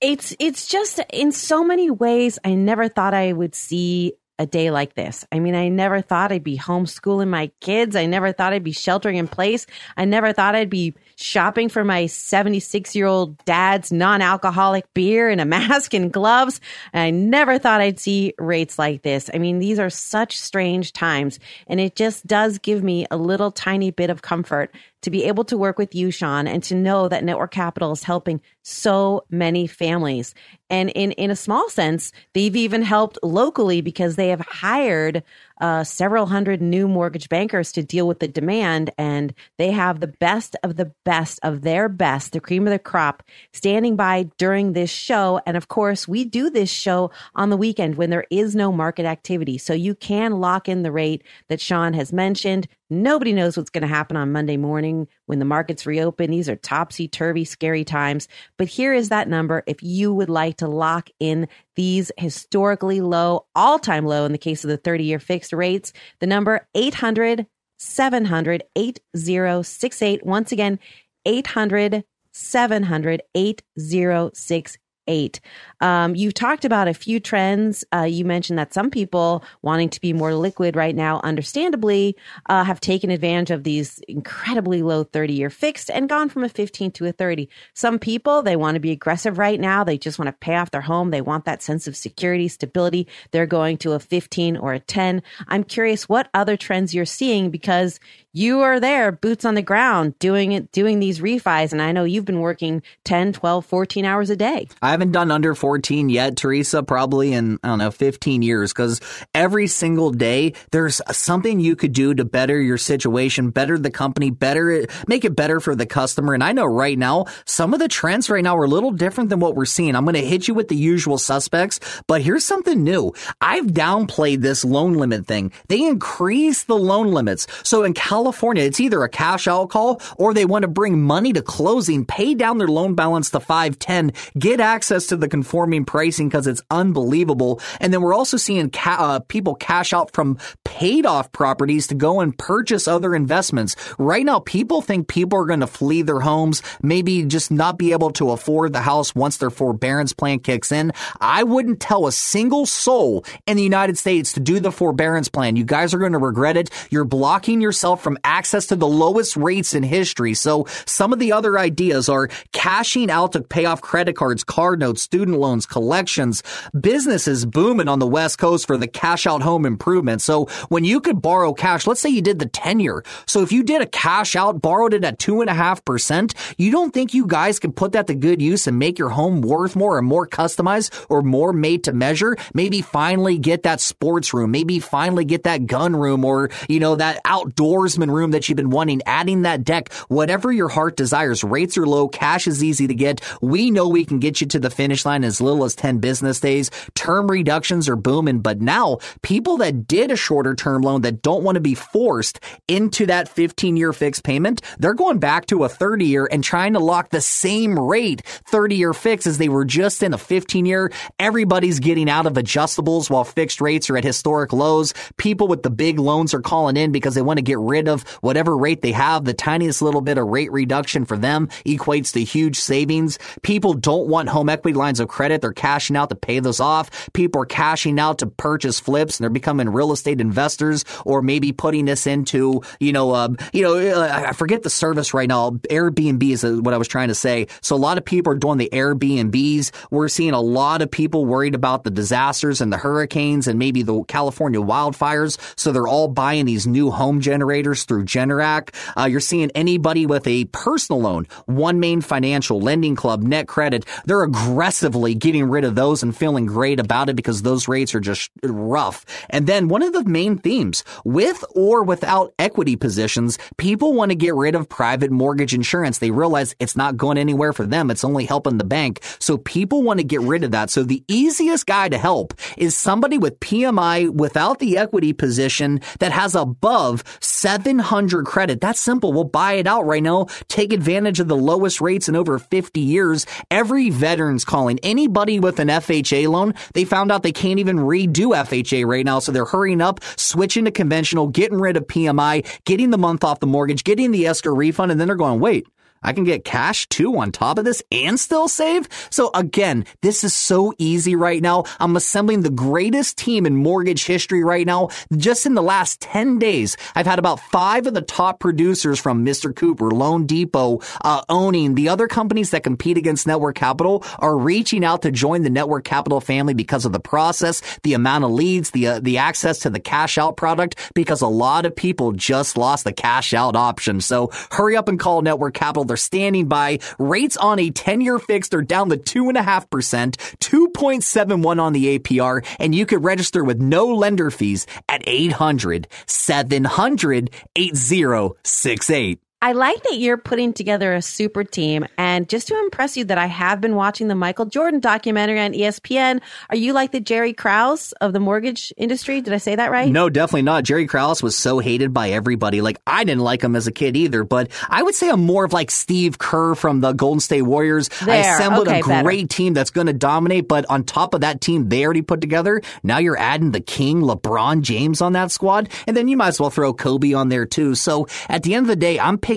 It's 0.00 0.34
it's 0.40 0.66
just 0.66 1.00
in 1.12 1.30
so 1.32 1.62
many 1.64 1.90
ways 1.90 2.38
I 2.44 2.54
never 2.54 2.88
thought 2.88 3.14
I 3.14 3.32
would 3.32 3.54
see 3.54 4.14
a 4.38 4.46
day 4.46 4.70
like 4.70 4.94
this. 4.94 5.24
I 5.30 5.38
mean, 5.38 5.54
I 5.54 5.68
never 5.68 6.00
thought 6.00 6.32
I'd 6.32 6.42
be 6.42 6.58
homeschooling 6.58 7.28
my 7.28 7.50
kids. 7.60 7.94
I 7.94 8.06
never 8.06 8.32
thought 8.32 8.52
I'd 8.52 8.64
be 8.64 8.72
sheltering 8.72 9.16
in 9.16 9.28
place. 9.28 9.66
I 9.96 10.04
never 10.04 10.32
thought 10.32 10.54
I'd 10.54 10.70
be 10.70 10.94
shopping 11.16 11.68
for 11.68 11.84
my 11.84 12.06
76 12.06 12.96
year 12.96 13.06
old 13.06 13.42
dad's 13.44 13.92
non 13.92 14.20
alcoholic 14.20 14.92
beer 14.94 15.30
in 15.30 15.38
a 15.38 15.44
mask 15.56 15.94
and 15.94 16.12
gloves. 16.12 16.60
And 16.92 17.02
I 17.02 17.10
never 17.10 17.58
thought 17.58 17.80
I'd 17.80 18.00
see 18.00 18.34
rates 18.38 18.78
like 18.78 19.02
this. 19.02 19.30
I 19.32 19.38
mean, 19.38 19.60
these 19.60 19.78
are 19.78 19.90
such 19.90 20.38
strange 20.38 20.92
times. 20.92 21.38
And 21.68 21.78
it 21.78 21.94
just 21.94 22.26
does 22.26 22.58
give 22.58 22.82
me 22.82 23.06
a 23.10 23.16
little 23.16 23.52
tiny 23.52 23.90
bit 23.90 24.10
of 24.10 24.22
comfort 24.22 24.74
to 25.02 25.10
be 25.10 25.24
able 25.24 25.44
to 25.44 25.56
work 25.58 25.78
with 25.78 25.94
you, 25.94 26.10
Sean, 26.10 26.46
and 26.46 26.62
to 26.64 26.74
know 26.74 27.08
that 27.08 27.24
Network 27.24 27.50
Capital 27.50 27.92
is 27.92 28.02
helping 28.02 28.40
so 28.62 29.24
many 29.30 29.66
families. 29.66 30.34
And 30.70 30.90
in, 30.90 31.12
in 31.12 31.30
a 31.30 31.36
small 31.36 31.68
sense, 31.68 32.12
they've 32.32 32.56
even 32.56 32.82
helped 32.82 33.18
locally 33.22 33.80
because 33.80 34.16
they 34.16 34.28
have 34.28 34.40
hired 34.40 35.22
uh, 35.62 35.84
several 35.84 36.26
hundred 36.26 36.60
new 36.60 36.86
mortgage 36.88 37.28
bankers 37.28 37.72
to 37.72 37.82
deal 37.82 38.06
with 38.06 38.18
the 38.18 38.28
demand. 38.28 38.90
And 38.98 39.32
they 39.56 39.70
have 39.70 40.00
the 40.00 40.08
best 40.08 40.56
of 40.62 40.76
the 40.76 40.92
best 41.04 41.38
of 41.42 41.62
their 41.62 41.88
best, 41.88 42.32
the 42.32 42.40
cream 42.40 42.66
of 42.66 42.72
the 42.72 42.78
crop, 42.78 43.22
standing 43.52 43.96
by 43.96 44.24
during 44.36 44.72
this 44.72 44.90
show. 44.90 45.40
And 45.46 45.56
of 45.56 45.68
course, 45.68 46.06
we 46.06 46.24
do 46.24 46.50
this 46.50 46.68
show 46.68 47.12
on 47.36 47.48
the 47.48 47.56
weekend 47.56 47.94
when 47.94 48.10
there 48.10 48.26
is 48.30 48.54
no 48.54 48.72
market 48.72 49.06
activity. 49.06 49.56
So 49.56 49.72
you 49.72 49.94
can 49.94 50.40
lock 50.40 50.68
in 50.68 50.82
the 50.82 50.92
rate 50.92 51.22
that 51.48 51.60
Sean 51.60 51.94
has 51.94 52.12
mentioned. 52.12 52.66
Nobody 52.90 53.32
knows 53.32 53.56
what's 53.56 53.70
going 53.70 53.82
to 53.82 53.88
happen 53.88 54.18
on 54.18 54.32
Monday 54.32 54.56
morning 54.58 55.08
when 55.26 55.38
the 55.38 55.44
markets 55.44 55.86
reopen. 55.86 56.30
These 56.30 56.48
are 56.48 56.56
topsy 56.56 57.08
turvy, 57.08 57.44
scary 57.44 57.84
times. 57.84 58.28
But 58.56 58.68
here 58.68 58.92
is 58.92 59.08
that 59.08 59.28
number 59.28 59.62
if 59.66 59.82
you 59.82 60.12
would 60.12 60.28
like 60.28 60.58
to 60.58 60.68
lock 60.68 61.10
in 61.18 61.48
these 61.76 62.12
historically 62.18 63.00
low, 63.00 63.46
all 63.54 63.78
time 63.78 64.04
low 64.04 64.24
in 64.24 64.32
the 64.32 64.38
case 64.38 64.64
of 64.64 64.70
the 64.70 64.76
30 64.76 65.04
year 65.04 65.18
fixed 65.18 65.52
rates. 65.52 65.92
The 66.20 66.26
number 66.26 66.66
800 66.74 67.46
700 67.78 68.64
8068. 68.76 70.24
Once 70.24 70.52
again, 70.52 70.78
800 71.24 72.04
700 72.32 73.22
8068 73.34 74.81
eight. 75.06 75.40
Um, 75.80 76.14
you 76.14 76.32
talked 76.32 76.64
about 76.64 76.88
a 76.88 76.94
few 76.94 77.20
trends. 77.20 77.84
Uh, 77.92 78.02
you 78.02 78.24
mentioned 78.24 78.58
that 78.58 78.72
some 78.72 78.90
people 78.90 79.44
wanting 79.62 79.88
to 79.90 80.00
be 80.00 80.12
more 80.12 80.34
liquid 80.34 80.76
right 80.76 80.94
now, 80.94 81.20
understandably, 81.24 82.16
uh, 82.46 82.64
have 82.64 82.80
taken 82.80 83.10
advantage 83.10 83.50
of 83.50 83.64
these 83.64 83.98
incredibly 84.08 84.82
low 84.82 85.04
30 85.04 85.32
year 85.32 85.50
fixed 85.50 85.90
and 85.90 86.08
gone 86.08 86.28
from 86.28 86.44
a 86.44 86.48
15 86.48 86.90
to 86.92 87.06
a 87.06 87.12
30. 87.12 87.48
Some 87.74 87.98
people, 87.98 88.42
they 88.42 88.56
want 88.56 88.74
to 88.76 88.80
be 88.80 88.90
aggressive 88.90 89.38
right 89.38 89.60
now. 89.60 89.84
They 89.84 89.98
just 89.98 90.18
want 90.18 90.28
to 90.28 90.32
pay 90.32 90.56
off 90.56 90.70
their 90.70 90.80
home. 90.80 91.10
They 91.10 91.20
want 91.20 91.44
that 91.44 91.62
sense 91.62 91.86
of 91.86 91.96
security, 91.96 92.48
stability. 92.48 93.08
They're 93.30 93.46
going 93.46 93.78
to 93.78 93.92
a 93.92 94.00
15 94.00 94.56
or 94.56 94.74
a 94.74 94.80
10. 94.80 95.22
I'm 95.48 95.64
curious 95.64 96.08
what 96.08 96.28
other 96.34 96.56
trends 96.56 96.94
you're 96.94 97.04
seeing 97.04 97.50
because 97.50 97.98
you 98.34 98.60
are 98.60 98.80
there, 98.80 99.12
boots 99.12 99.44
on 99.44 99.54
the 99.54 99.62
ground, 99.62 100.18
doing 100.18 100.52
it, 100.52 100.72
doing 100.72 101.00
these 101.00 101.20
refis. 101.20 101.72
And 101.72 101.82
I 101.82 101.92
know 101.92 102.04
you've 102.04 102.24
been 102.24 102.40
working 102.40 102.82
10, 103.04 103.34
12, 103.34 103.66
14 103.66 104.04
hours 104.06 104.30
a 104.30 104.36
day. 104.36 104.68
I 104.80 104.90
haven't 104.90 105.12
done 105.12 105.30
under 105.30 105.54
14 105.54 106.08
yet, 106.08 106.36
Teresa, 106.36 106.82
probably 106.82 107.34
in, 107.34 107.58
I 107.62 107.68
don't 107.68 107.78
know, 107.78 107.90
15 107.90 108.40
years, 108.40 108.72
because 108.72 109.00
every 109.34 109.66
single 109.66 110.10
day 110.10 110.54
there's 110.70 111.02
something 111.10 111.60
you 111.60 111.76
could 111.76 111.92
do 111.92 112.14
to 112.14 112.24
better 112.24 112.58
your 112.58 112.78
situation, 112.78 113.50
better 113.50 113.76
the 113.78 113.90
company, 113.90 114.30
better 114.30 114.86
make 115.06 115.26
it 115.26 115.36
better 115.36 115.60
for 115.60 115.74
the 115.74 115.86
customer. 115.86 116.32
And 116.32 116.42
I 116.42 116.52
know 116.52 116.64
right 116.64 116.98
now, 116.98 117.26
some 117.44 117.74
of 117.74 117.80
the 117.80 117.88
trends 117.88 118.30
right 118.30 118.42
now 118.42 118.56
are 118.56 118.64
a 118.64 118.68
little 118.68 118.92
different 118.92 119.28
than 119.28 119.40
what 119.40 119.56
we're 119.56 119.66
seeing. 119.66 119.94
I'm 119.94 120.04
going 120.04 120.14
to 120.14 120.26
hit 120.26 120.48
you 120.48 120.54
with 120.54 120.68
the 120.68 120.76
usual 120.76 121.18
suspects, 121.18 121.80
but 122.06 122.22
here's 122.22 122.44
something 122.46 122.82
new. 122.82 123.12
I've 123.42 123.66
downplayed 123.66 124.40
this 124.40 124.64
loan 124.64 124.94
limit 124.94 125.26
thing. 125.26 125.52
They 125.68 125.86
increase 125.86 126.64
the 126.64 126.78
loan 126.78 127.12
limits. 127.12 127.46
So 127.62 127.84
in 127.84 127.92
California, 127.92 128.21
California, 128.22 128.62
it's 128.62 128.78
either 128.78 129.02
a 129.02 129.08
cash 129.08 129.48
out 129.48 129.68
call 129.68 130.00
or 130.16 130.32
they 130.32 130.44
want 130.44 130.62
to 130.62 130.68
bring 130.68 131.02
money 131.02 131.32
to 131.32 131.42
closing, 131.42 132.04
pay 132.04 132.36
down 132.36 132.58
their 132.58 132.68
loan 132.68 132.94
balance 132.94 133.30
to 133.30 133.40
510, 133.40 134.12
get 134.38 134.60
access 134.60 135.08
to 135.08 135.16
the 135.16 135.26
conforming 135.26 135.84
pricing 135.84 136.28
because 136.28 136.46
it's 136.46 136.62
unbelievable. 136.70 137.60
And 137.80 137.92
then 137.92 138.00
we're 138.00 138.14
also 138.14 138.36
seeing 138.36 138.70
ca- 138.70 138.96
uh, 138.96 139.18
people 139.26 139.56
cash 139.56 139.92
out 139.92 140.14
from 140.14 140.38
paid 140.64 141.04
off 141.04 141.32
properties 141.32 141.88
to 141.88 141.96
go 141.96 142.20
and 142.20 142.38
purchase 142.38 142.86
other 142.86 143.12
investments. 143.12 143.74
Right 143.98 144.24
now, 144.24 144.38
people 144.38 144.82
think 144.82 145.08
people 145.08 145.40
are 145.40 145.46
going 145.46 145.58
to 145.58 145.66
flee 145.66 146.02
their 146.02 146.20
homes, 146.20 146.62
maybe 146.80 147.24
just 147.24 147.50
not 147.50 147.76
be 147.76 147.90
able 147.90 148.12
to 148.12 148.30
afford 148.30 148.72
the 148.72 148.82
house 148.82 149.16
once 149.16 149.38
their 149.38 149.50
forbearance 149.50 150.12
plan 150.12 150.38
kicks 150.38 150.70
in. 150.70 150.92
I 151.20 151.42
wouldn't 151.42 151.80
tell 151.80 152.06
a 152.06 152.12
single 152.12 152.66
soul 152.66 153.24
in 153.48 153.56
the 153.56 153.64
United 153.64 153.98
States 153.98 154.34
to 154.34 154.40
do 154.40 154.60
the 154.60 154.70
forbearance 154.70 155.28
plan. 155.28 155.56
You 155.56 155.64
guys 155.64 155.92
are 155.92 155.98
going 155.98 156.12
to 156.12 156.18
regret 156.18 156.56
it. 156.56 156.70
You're 156.88 157.04
blocking 157.04 157.60
yourself 157.60 158.00
from 158.02 158.11
from 158.12 158.18
access 158.24 158.66
to 158.66 158.76
the 158.76 158.86
lowest 158.86 159.38
rates 159.38 159.72
in 159.72 159.82
history. 159.82 160.34
So 160.34 160.66
some 160.84 161.14
of 161.14 161.18
the 161.18 161.32
other 161.32 161.58
ideas 161.58 162.10
are 162.10 162.28
cashing 162.52 163.10
out 163.10 163.32
to 163.32 163.40
pay 163.40 163.64
off 163.64 163.80
credit 163.80 164.16
cards, 164.16 164.44
card 164.44 164.80
notes, 164.80 165.00
student 165.00 165.38
loans, 165.38 165.64
collections. 165.64 166.42
Businesses 166.78 167.46
booming 167.46 167.88
on 167.88 168.00
the 168.00 168.06
West 168.06 168.36
Coast 168.36 168.66
for 168.66 168.76
the 168.76 168.86
cash 168.86 169.26
out 169.26 169.40
home 169.40 169.64
improvement. 169.64 170.20
So 170.20 170.44
when 170.68 170.84
you 170.84 171.00
could 171.00 171.22
borrow 171.22 171.54
cash, 171.54 171.86
let's 171.86 172.02
say 172.02 172.10
you 172.10 172.20
did 172.20 172.38
the 172.38 172.44
10 172.46 172.80
year. 172.80 173.02
So 173.26 173.40
if 173.40 173.50
you 173.50 173.62
did 173.62 173.80
a 173.80 173.86
cash 173.86 174.36
out, 174.36 174.60
borrowed 174.60 174.92
it 174.92 175.04
at 175.04 175.18
two 175.18 175.40
and 175.40 175.48
a 175.48 175.54
half 175.54 175.82
percent, 175.86 176.34
you 176.58 176.70
don't 176.70 176.92
think 176.92 177.14
you 177.14 177.26
guys 177.26 177.58
can 177.58 177.72
put 177.72 177.92
that 177.92 178.08
to 178.08 178.14
good 178.14 178.42
use 178.42 178.66
and 178.66 178.78
make 178.78 178.98
your 178.98 179.08
home 179.08 179.40
worth 179.40 179.74
more 179.74 179.96
or 179.96 180.02
more 180.02 180.26
customized 180.26 181.06
or 181.08 181.22
more 181.22 181.54
made 181.54 181.84
to 181.84 181.94
measure? 181.94 182.36
Maybe 182.52 182.82
finally 182.82 183.38
get 183.38 183.62
that 183.62 183.80
sports 183.80 184.34
room. 184.34 184.50
Maybe 184.50 184.80
finally 184.80 185.24
get 185.24 185.44
that 185.44 185.64
gun 185.64 185.96
room 185.96 186.26
or, 186.26 186.50
you 186.68 186.78
know, 186.78 186.96
that 186.96 187.18
outdoors 187.24 187.98
room 188.10 188.32
that 188.32 188.48
you've 188.48 188.56
been 188.56 188.70
wanting, 188.70 189.02
adding 189.06 189.42
that 189.42 189.64
deck, 189.64 189.92
whatever 190.08 190.52
your 190.52 190.68
heart 190.68 190.96
desires. 190.96 191.44
Rates 191.44 191.76
are 191.78 191.86
low, 191.86 192.08
cash 192.08 192.46
is 192.46 192.62
easy 192.62 192.86
to 192.86 192.94
get. 192.94 193.20
We 193.40 193.70
know 193.70 193.88
we 193.88 194.04
can 194.04 194.18
get 194.18 194.40
you 194.40 194.46
to 194.48 194.58
the 194.58 194.70
finish 194.70 195.04
line 195.04 195.24
as 195.24 195.40
little 195.40 195.64
as 195.64 195.74
10 195.74 195.98
business 195.98 196.40
days. 196.40 196.70
Term 196.94 197.30
reductions 197.30 197.88
are 197.88 197.96
booming, 197.96 198.40
but 198.40 198.60
now 198.60 198.98
people 199.22 199.58
that 199.58 199.86
did 199.86 200.10
a 200.10 200.16
shorter 200.16 200.54
term 200.54 200.82
loan 200.82 201.02
that 201.02 201.22
don't 201.22 201.44
want 201.44 201.56
to 201.56 201.60
be 201.60 201.74
forced 201.74 202.40
into 202.68 203.06
that 203.06 203.28
15 203.28 203.76
year 203.76 203.92
fixed 203.92 204.24
payment, 204.24 204.62
they're 204.78 204.94
going 204.94 205.18
back 205.18 205.46
to 205.46 205.64
a 205.64 205.68
30 205.68 206.06
year 206.06 206.28
and 206.30 206.42
trying 206.42 206.72
to 206.72 206.78
lock 206.78 207.10
the 207.10 207.20
same 207.20 207.78
rate 207.78 208.22
30 208.48 208.76
year 208.76 208.92
fix 208.94 209.26
as 209.26 209.38
they 209.38 209.48
were 209.48 209.64
just 209.64 210.02
in 210.02 210.14
a 210.14 210.18
15 210.18 210.66
year. 210.66 210.90
Everybody's 211.18 211.80
getting 211.80 212.08
out 212.08 212.26
of 212.26 212.34
adjustables 212.34 213.10
while 213.10 213.24
fixed 213.24 213.60
rates 213.60 213.90
are 213.90 213.96
at 213.96 214.04
historic 214.04 214.52
lows. 214.52 214.94
People 215.16 215.48
with 215.48 215.62
the 215.62 215.70
big 215.70 215.98
loans 215.98 216.34
are 216.34 216.40
calling 216.40 216.76
in 216.76 216.92
because 216.92 217.14
they 217.14 217.22
want 217.22 217.38
to 217.38 217.42
get 217.42 217.58
rid 217.58 217.88
of 217.88 217.91
of 217.92 218.02
whatever 218.22 218.56
rate 218.56 218.82
they 218.82 218.90
have. 218.90 219.24
The 219.24 219.34
tiniest 219.34 219.82
little 219.82 220.00
bit 220.00 220.18
of 220.18 220.26
rate 220.26 220.50
reduction 220.50 221.04
for 221.04 221.16
them 221.16 221.46
equates 221.64 222.12
to 222.14 222.24
huge 222.24 222.58
savings. 222.58 223.18
People 223.42 223.74
don't 223.74 224.08
want 224.08 224.28
home 224.28 224.48
equity 224.48 224.76
lines 224.76 224.98
of 224.98 225.08
credit. 225.08 225.40
They're 225.40 225.52
cashing 225.52 225.96
out 225.96 226.08
to 226.08 226.16
pay 226.16 226.40
those 226.40 226.58
off. 226.58 227.12
People 227.12 227.42
are 227.42 227.46
cashing 227.46 228.00
out 228.00 228.18
to 228.18 228.26
purchase 228.26 228.80
flips 228.80 229.18
and 229.18 229.24
they're 229.24 229.30
becoming 229.30 229.68
real 229.68 229.92
estate 229.92 230.20
investors 230.20 230.84
or 231.04 231.22
maybe 231.22 231.52
putting 231.52 231.84
this 231.84 232.06
into, 232.06 232.62
you 232.80 232.92
know, 232.92 233.12
uh, 233.12 233.28
you 233.52 233.62
know, 233.62 233.76
uh, 233.76 234.24
I 234.28 234.32
forget 234.32 234.62
the 234.62 234.70
service 234.70 235.14
right 235.14 235.28
now. 235.28 235.50
Airbnb 235.50 236.22
is 236.22 236.44
what 236.44 236.74
I 236.74 236.78
was 236.78 236.88
trying 236.88 237.08
to 237.08 237.14
say. 237.14 237.46
So 237.60 237.76
a 237.76 237.78
lot 237.78 237.98
of 237.98 238.04
people 238.04 238.32
are 238.32 238.36
doing 238.36 238.58
the 238.58 238.70
Airbnbs. 238.72 239.70
We're 239.90 240.08
seeing 240.08 240.32
a 240.32 240.40
lot 240.40 240.82
of 240.82 240.90
people 240.90 241.26
worried 241.26 241.54
about 241.54 241.84
the 241.84 241.90
disasters 241.90 242.60
and 242.60 242.72
the 242.72 242.78
hurricanes 242.78 243.46
and 243.46 243.58
maybe 243.58 243.82
the 243.82 244.02
California 244.04 244.60
wildfires. 244.60 245.38
So 245.56 245.72
they're 245.72 245.88
all 245.88 246.08
buying 246.08 246.46
these 246.46 246.66
new 246.66 246.90
home 246.90 247.20
generators 247.20 247.81
through 247.84 248.04
Generac. 248.04 248.74
Uh, 248.96 249.04
you're 249.04 249.20
seeing 249.20 249.50
anybody 249.54 250.06
with 250.06 250.26
a 250.26 250.44
personal 250.46 251.00
loan, 251.00 251.26
One 251.46 251.80
Main 251.80 252.00
Financial, 252.00 252.60
Lending 252.60 252.96
Club, 252.96 253.22
Net 253.22 253.48
Credit, 253.48 253.84
they're 254.04 254.22
aggressively 254.22 255.14
getting 255.14 255.48
rid 255.48 255.64
of 255.64 255.74
those 255.74 256.02
and 256.02 256.16
feeling 256.16 256.46
great 256.46 256.80
about 256.80 257.08
it 257.08 257.16
because 257.16 257.42
those 257.42 257.68
rates 257.68 257.94
are 257.94 258.00
just 258.00 258.30
rough. 258.42 259.04
And 259.30 259.46
then 259.46 259.68
one 259.68 259.82
of 259.82 259.92
the 259.92 260.04
main 260.04 260.38
themes, 260.38 260.84
with 261.04 261.44
or 261.54 261.82
without 261.82 262.34
equity 262.38 262.76
positions, 262.76 263.38
people 263.56 263.92
want 263.94 264.10
to 264.10 264.16
get 264.16 264.34
rid 264.34 264.54
of 264.54 264.68
private 264.68 265.10
mortgage 265.10 265.54
insurance. 265.54 265.98
They 265.98 266.10
realize 266.10 266.54
it's 266.58 266.76
not 266.76 266.96
going 266.96 267.18
anywhere 267.18 267.52
for 267.52 267.66
them. 267.66 267.90
It's 267.90 268.04
only 268.04 268.24
helping 268.24 268.58
the 268.58 268.64
bank. 268.64 269.00
So 269.18 269.38
people 269.38 269.82
want 269.82 269.98
to 269.98 270.04
get 270.04 270.20
rid 270.20 270.44
of 270.44 270.50
that. 270.52 270.70
So 270.70 270.82
the 270.82 271.04
easiest 271.08 271.66
guy 271.66 271.88
to 271.88 271.98
help 271.98 272.34
is 272.56 272.76
somebody 272.76 273.18
with 273.18 273.40
PMI 273.40 274.10
without 274.10 274.58
the 274.58 274.78
equity 274.78 275.12
position 275.12 275.80
that 275.98 276.12
has 276.12 276.34
above 276.34 277.04
seven 277.20 277.71
700 277.72 278.26
credit. 278.26 278.60
That's 278.60 278.78
simple. 278.78 279.14
We'll 279.14 279.24
buy 279.24 279.54
it 279.54 279.66
out 279.66 279.86
right 279.86 280.02
now. 280.02 280.26
Take 280.48 280.74
advantage 280.74 281.20
of 281.20 281.28
the 281.28 281.36
lowest 281.36 281.80
rates 281.80 282.06
in 282.06 282.14
over 282.14 282.38
50 282.38 282.80
years. 282.80 283.24
Every 283.50 283.88
veteran's 283.88 284.44
calling. 284.44 284.78
Anybody 284.82 285.40
with 285.40 285.58
an 285.58 285.68
FHA 285.68 286.28
loan, 286.28 286.52
they 286.74 286.84
found 286.84 287.10
out 287.10 287.22
they 287.22 287.32
can't 287.32 287.58
even 287.58 287.78
redo 287.78 288.36
FHA 288.36 288.86
right 288.86 289.06
now. 289.06 289.20
So 289.20 289.32
they're 289.32 289.46
hurrying 289.46 289.80
up, 289.80 290.00
switching 290.16 290.66
to 290.66 290.70
conventional, 290.70 291.28
getting 291.28 291.60
rid 291.60 291.78
of 291.78 291.86
PMI, 291.86 292.46
getting 292.66 292.90
the 292.90 292.98
month 292.98 293.24
off 293.24 293.40
the 293.40 293.46
mortgage, 293.46 293.84
getting 293.84 294.10
the 294.10 294.26
escrow 294.26 294.54
refund, 294.54 294.92
and 294.92 295.00
then 295.00 295.08
they're 295.08 295.16
going, 295.16 295.40
wait, 295.40 295.66
I 296.02 296.12
can 296.12 296.24
get 296.24 296.44
cash 296.44 296.88
too 296.88 297.16
on 297.18 297.32
top 297.32 297.58
of 297.58 297.64
this 297.64 297.82
and 297.90 298.18
still 298.18 298.48
save. 298.48 298.88
So 299.10 299.30
again, 299.34 299.84
this 300.00 300.24
is 300.24 300.34
so 300.34 300.72
easy 300.78 301.16
right 301.16 301.42
now. 301.42 301.64
I'm 301.80 301.96
assembling 301.96 302.42
the 302.42 302.50
greatest 302.50 303.16
team 303.16 303.46
in 303.46 303.56
mortgage 303.56 304.04
history 304.04 304.42
right 304.42 304.66
now. 304.66 304.88
Just 305.16 305.46
in 305.46 305.54
the 305.54 305.62
last 305.62 306.00
10 306.00 306.38
days, 306.38 306.76
I've 306.94 307.06
had 307.06 307.18
about 307.18 307.40
five 307.40 307.86
of 307.86 307.94
the 307.94 308.02
top 308.02 308.40
producers 308.40 308.98
from 308.98 309.24
Mr. 309.24 309.54
Cooper, 309.54 309.90
Loan 309.90 310.26
Depot, 310.26 310.80
uh, 311.02 311.22
owning 311.28 311.74
the 311.74 311.88
other 311.88 312.08
companies 312.08 312.50
that 312.50 312.62
compete 312.62 312.98
against 312.98 313.26
Network 313.26 313.56
Capital 313.56 314.04
are 314.18 314.36
reaching 314.36 314.84
out 314.84 315.02
to 315.02 315.10
join 315.10 315.42
the 315.42 315.50
Network 315.50 315.84
Capital 315.84 316.20
family 316.20 316.54
because 316.54 316.84
of 316.84 316.92
the 316.92 317.00
process, 317.00 317.62
the 317.82 317.94
amount 317.94 318.24
of 318.24 318.30
leads, 318.30 318.70
the, 318.70 318.86
uh, 318.86 319.00
the 319.00 319.18
access 319.18 319.60
to 319.60 319.70
the 319.70 319.80
cash 319.80 320.18
out 320.18 320.36
product, 320.36 320.76
because 320.94 321.20
a 321.20 321.28
lot 321.28 321.66
of 321.66 321.74
people 321.74 322.12
just 322.12 322.56
lost 322.56 322.84
the 322.84 322.92
cash 322.92 323.34
out 323.34 323.56
option. 323.56 324.00
So 324.00 324.30
hurry 324.50 324.76
up 324.76 324.88
and 324.88 324.98
call 324.98 325.22
Network 325.22 325.54
Capital. 325.54 325.84
They're 325.92 325.98
standing 325.98 326.48
by. 326.48 326.78
Rates 326.98 327.36
on 327.36 327.58
a 327.58 327.68
10 327.68 328.00
year 328.00 328.18
fixed 328.18 328.54
are 328.54 328.62
down 328.62 328.88
to 328.88 328.96
2.5%, 328.96 330.16
2.71 330.38 331.60
on 331.60 331.74
the 331.74 331.98
APR, 331.98 332.42
and 332.58 332.74
you 332.74 332.86
could 332.86 333.04
register 333.04 333.44
with 333.44 333.60
no 333.60 333.88
lender 333.88 334.30
fees 334.30 334.66
at 334.88 335.02
800 335.06 335.88
700 336.06 337.30
8068. 337.54 339.21
I 339.42 339.52
like 339.52 339.82
that 339.82 339.96
you're 339.96 340.16
putting 340.16 340.52
together 340.52 340.94
a 340.94 341.02
super 341.02 341.42
team. 341.42 341.84
And 341.98 342.28
just 342.28 342.46
to 342.46 342.56
impress 342.60 342.96
you 342.96 343.04
that 343.06 343.18
I 343.18 343.26
have 343.26 343.60
been 343.60 343.74
watching 343.74 344.06
the 344.06 344.14
Michael 344.14 344.46
Jordan 344.46 344.78
documentary 344.78 345.40
on 345.40 345.52
ESPN. 345.52 346.20
Are 346.48 346.54
you 346.54 346.72
like 346.72 346.92
the 346.92 347.00
Jerry 347.00 347.32
Krause 347.32 347.90
of 348.00 348.12
the 348.12 348.20
mortgage 348.20 348.72
industry? 348.76 349.20
Did 349.20 349.34
I 349.34 349.38
say 349.38 349.56
that 349.56 349.72
right? 349.72 349.90
No, 349.90 350.08
definitely 350.08 350.42
not. 350.42 350.62
Jerry 350.62 350.86
Krause 350.86 351.24
was 351.24 351.36
so 351.36 351.58
hated 351.58 351.92
by 351.92 352.10
everybody. 352.10 352.60
Like 352.60 352.80
I 352.86 353.02
didn't 353.02 353.24
like 353.24 353.42
him 353.42 353.56
as 353.56 353.66
a 353.66 353.72
kid 353.72 353.96
either, 353.96 354.22
but 354.22 354.48
I 354.68 354.80
would 354.80 354.94
say 354.94 355.10
I'm 355.10 355.24
more 355.24 355.44
of 355.44 355.52
like 355.52 355.72
Steve 355.72 356.18
Kerr 356.18 356.54
from 356.54 356.80
the 356.80 356.92
Golden 356.92 357.18
State 357.18 357.42
Warriors. 357.42 357.88
There. 358.04 358.14
I 358.14 358.18
assembled 358.18 358.68
okay, 358.68 358.78
a 358.78 358.82
great 358.82 359.02
better. 359.02 359.26
team 359.26 359.54
that's 359.54 359.70
going 359.70 359.88
to 359.88 359.92
dominate, 359.92 360.46
but 360.46 360.66
on 360.70 360.84
top 360.84 361.14
of 361.14 361.22
that 361.22 361.40
team 361.40 361.68
they 361.68 361.84
already 361.84 362.02
put 362.02 362.20
together, 362.20 362.62
now 362.84 362.98
you're 362.98 363.18
adding 363.18 363.50
the 363.50 363.60
King, 363.60 364.02
LeBron 364.02 364.62
James 364.62 365.00
on 365.00 365.14
that 365.14 365.32
squad, 365.32 365.68
and 365.88 365.96
then 365.96 366.06
you 366.06 366.16
might 366.16 366.28
as 366.28 366.38
well 366.38 366.50
throw 366.50 366.72
Kobe 366.72 367.12
on 367.12 367.28
there 367.28 367.44
too. 367.44 367.74
So 367.74 368.06
at 368.28 368.44
the 368.44 368.54
end 368.54 368.66
of 368.66 368.68
the 368.68 368.76
day, 368.76 369.00
I'm 369.00 369.18
picking 369.18 369.31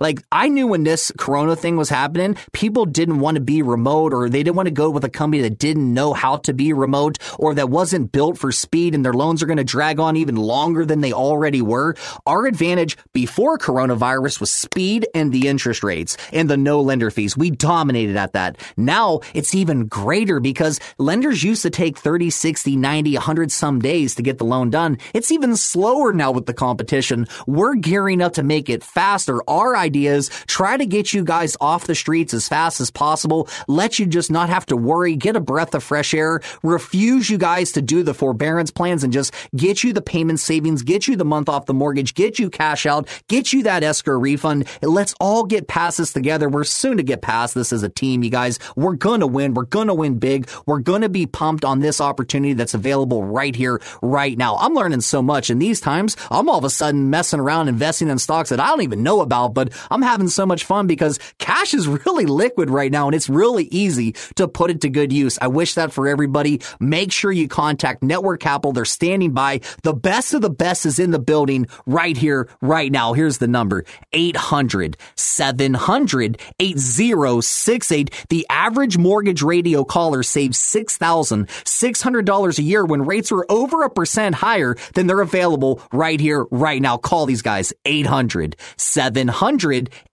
like 0.00 0.22
I 0.30 0.48
knew 0.48 0.66
when 0.66 0.84
this 0.84 1.12
Corona 1.18 1.56
thing 1.56 1.76
was 1.76 1.88
happening, 1.88 2.36
people 2.52 2.84
didn't 2.84 3.20
want 3.20 3.36
to 3.36 3.40
be 3.40 3.62
remote 3.62 4.12
or 4.12 4.28
they 4.28 4.42
didn't 4.42 4.56
want 4.56 4.66
to 4.66 4.74
go 4.74 4.90
with 4.90 5.04
a 5.04 5.10
company 5.10 5.42
that 5.42 5.58
didn't 5.58 5.92
know 5.92 6.12
how 6.12 6.36
to 6.38 6.52
be 6.52 6.72
remote 6.72 7.18
or 7.38 7.54
that 7.54 7.70
wasn't 7.70 8.12
built 8.12 8.38
for 8.38 8.52
speed 8.52 8.94
and 8.94 9.04
their 9.04 9.12
loans 9.12 9.42
are 9.42 9.46
going 9.46 9.56
to 9.56 9.64
drag 9.64 9.98
on 10.00 10.16
even 10.16 10.36
longer 10.36 10.84
than 10.84 11.00
they 11.00 11.12
already 11.12 11.62
were. 11.62 11.94
Our 12.26 12.46
advantage 12.46 12.96
before 13.12 13.58
coronavirus 13.58 14.40
was 14.40 14.50
speed 14.50 15.06
and 15.14 15.32
the 15.32 15.48
interest 15.48 15.82
rates 15.82 16.16
and 16.32 16.48
the 16.48 16.56
no 16.56 16.80
lender 16.80 17.10
fees. 17.10 17.36
We 17.36 17.50
dominated 17.50 18.16
at 18.16 18.32
that. 18.32 18.58
Now 18.76 19.20
it's 19.34 19.54
even 19.54 19.86
greater 19.86 20.40
because 20.40 20.80
lenders 20.98 21.42
used 21.42 21.62
to 21.62 21.70
take 21.70 21.98
30, 21.98 22.30
60, 22.30 22.76
90, 22.76 23.14
100 23.14 23.52
some 23.52 23.78
days 23.80 24.14
to 24.16 24.22
get 24.22 24.38
the 24.38 24.44
loan 24.44 24.70
done. 24.70 24.98
It's 25.14 25.32
even 25.32 25.56
slower 25.56 26.12
now 26.12 26.30
with 26.30 26.46
the 26.46 26.54
competition. 26.54 27.26
We're 27.46 27.74
gearing 27.74 28.20
up 28.20 28.34
to 28.34 28.42
make 28.42 28.68
it 28.68 28.82
faster. 28.82 29.31
Our 29.48 29.76
idea 29.76 30.14
is 30.14 30.28
try 30.46 30.76
to 30.76 30.86
get 30.86 31.12
you 31.12 31.24
guys 31.24 31.56
off 31.60 31.86
the 31.86 31.94
streets 31.94 32.34
as 32.34 32.48
fast 32.48 32.80
as 32.80 32.90
possible. 32.90 33.48
Let 33.68 33.98
you 33.98 34.06
just 34.06 34.30
not 34.30 34.48
have 34.48 34.66
to 34.66 34.76
worry. 34.76 35.16
Get 35.16 35.36
a 35.36 35.40
breath 35.40 35.74
of 35.74 35.82
fresh 35.82 36.14
air. 36.14 36.40
Refuse 36.62 37.30
you 37.30 37.38
guys 37.38 37.72
to 37.72 37.82
do 37.82 38.02
the 38.02 38.14
forbearance 38.14 38.70
plans 38.70 39.04
and 39.04 39.12
just 39.12 39.32
get 39.56 39.82
you 39.82 39.92
the 39.92 40.02
payment 40.02 40.40
savings, 40.40 40.82
get 40.82 41.08
you 41.08 41.16
the 41.16 41.24
month 41.24 41.48
off 41.48 41.66
the 41.66 41.74
mortgage, 41.74 42.14
get 42.14 42.38
you 42.38 42.50
cash 42.50 42.86
out, 42.86 43.08
get 43.28 43.52
you 43.52 43.62
that 43.62 43.82
escrow 43.82 44.18
refund. 44.18 44.66
Let's 44.82 45.14
all 45.20 45.44
get 45.44 45.68
past 45.68 45.98
this 45.98 46.12
together. 46.12 46.48
We're 46.48 46.64
soon 46.64 46.96
to 46.98 47.02
get 47.02 47.22
past 47.22 47.54
this 47.54 47.72
as 47.72 47.82
a 47.82 47.88
team, 47.88 48.22
you 48.22 48.30
guys. 48.30 48.58
We're 48.76 48.94
gonna 48.94 49.26
win. 49.26 49.54
We're 49.54 49.64
gonna 49.64 49.94
win 49.94 50.18
big. 50.18 50.48
We're 50.66 50.80
gonna 50.80 51.08
be 51.08 51.26
pumped 51.26 51.64
on 51.64 51.80
this 51.80 52.00
opportunity 52.00 52.52
that's 52.54 52.74
available 52.74 53.24
right 53.24 53.54
here, 53.54 53.80
right 54.02 54.36
now. 54.36 54.56
I'm 54.56 54.74
learning 54.74 55.00
so 55.00 55.22
much 55.22 55.50
in 55.50 55.58
these 55.58 55.80
times. 55.80 56.16
I'm 56.30 56.48
all 56.48 56.58
of 56.58 56.64
a 56.64 56.70
sudden 56.70 57.10
messing 57.10 57.40
around 57.40 57.68
investing 57.68 58.08
in 58.08 58.18
stocks 58.18 58.50
that 58.50 58.60
I 58.60 58.68
don't 58.68 58.82
even 58.82 59.02
know 59.02 59.21
about, 59.22 59.54
but 59.54 59.72
I'm 59.90 60.02
having 60.02 60.28
so 60.28 60.46
much 60.46 60.64
fun 60.64 60.86
because 60.86 61.18
cash 61.38 61.74
is 61.74 61.88
really 61.88 62.26
liquid 62.26 62.70
right 62.70 62.90
now 62.90 63.06
and 63.06 63.14
it's 63.14 63.28
really 63.28 63.64
easy 63.64 64.12
to 64.36 64.48
put 64.48 64.70
it 64.70 64.80
to 64.82 64.88
good 64.88 65.12
use. 65.12 65.38
I 65.40 65.48
wish 65.48 65.74
that 65.74 65.92
for 65.92 66.08
everybody. 66.08 66.60
Make 66.80 67.12
sure 67.12 67.32
you 67.32 67.48
contact 67.48 68.02
Network 68.02 68.40
Capital. 68.40 68.72
They're 68.72 68.84
standing 68.84 69.32
by. 69.32 69.60
The 69.82 69.94
best 69.94 70.34
of 70.34 70.42
the 70.42 70.50
best 70.50 70.86
is 70.86 70.98
in 70.98 71.10
the 71.10 71.18
building 71.18 71.66
right 71.86 72.16
here, 72.16 72.48
right 72.60 72.90
now. 72.90 73.12
Here's 73.12 73.38
the 73.38 73.48
number 73.48 73.84
800 74.12 74.96
700 75.14 76.40
8068. 76.58 78.26
The 78.28 78.46
average 78.50 78.98
mortgage 78.98 79.42
radio 79.42 79.84
caller 79.84 80.22
saves 80.22 80.58
$6,600 80.58 82.58
a 82.58 82.62
year 82.62 82.84
when 82.84 83.06
rates 83.06 83.32
are 83.32 83.46
over 83.48 83.82
a 83.82 83.90
percent 83.90 84.34
higher 84.34 84.76
than 84.94 85.06
they're 85.06 85.20
available 85.20 85.80
right 85.92 86.20
here, 86.20 86.46
right 86.50 86.80
now. 86.80 86.96
Call 86.96 87.26
these 87.26 87.42
guys 87.42 87.72
800 87.84 88.12
700 88.12 88.56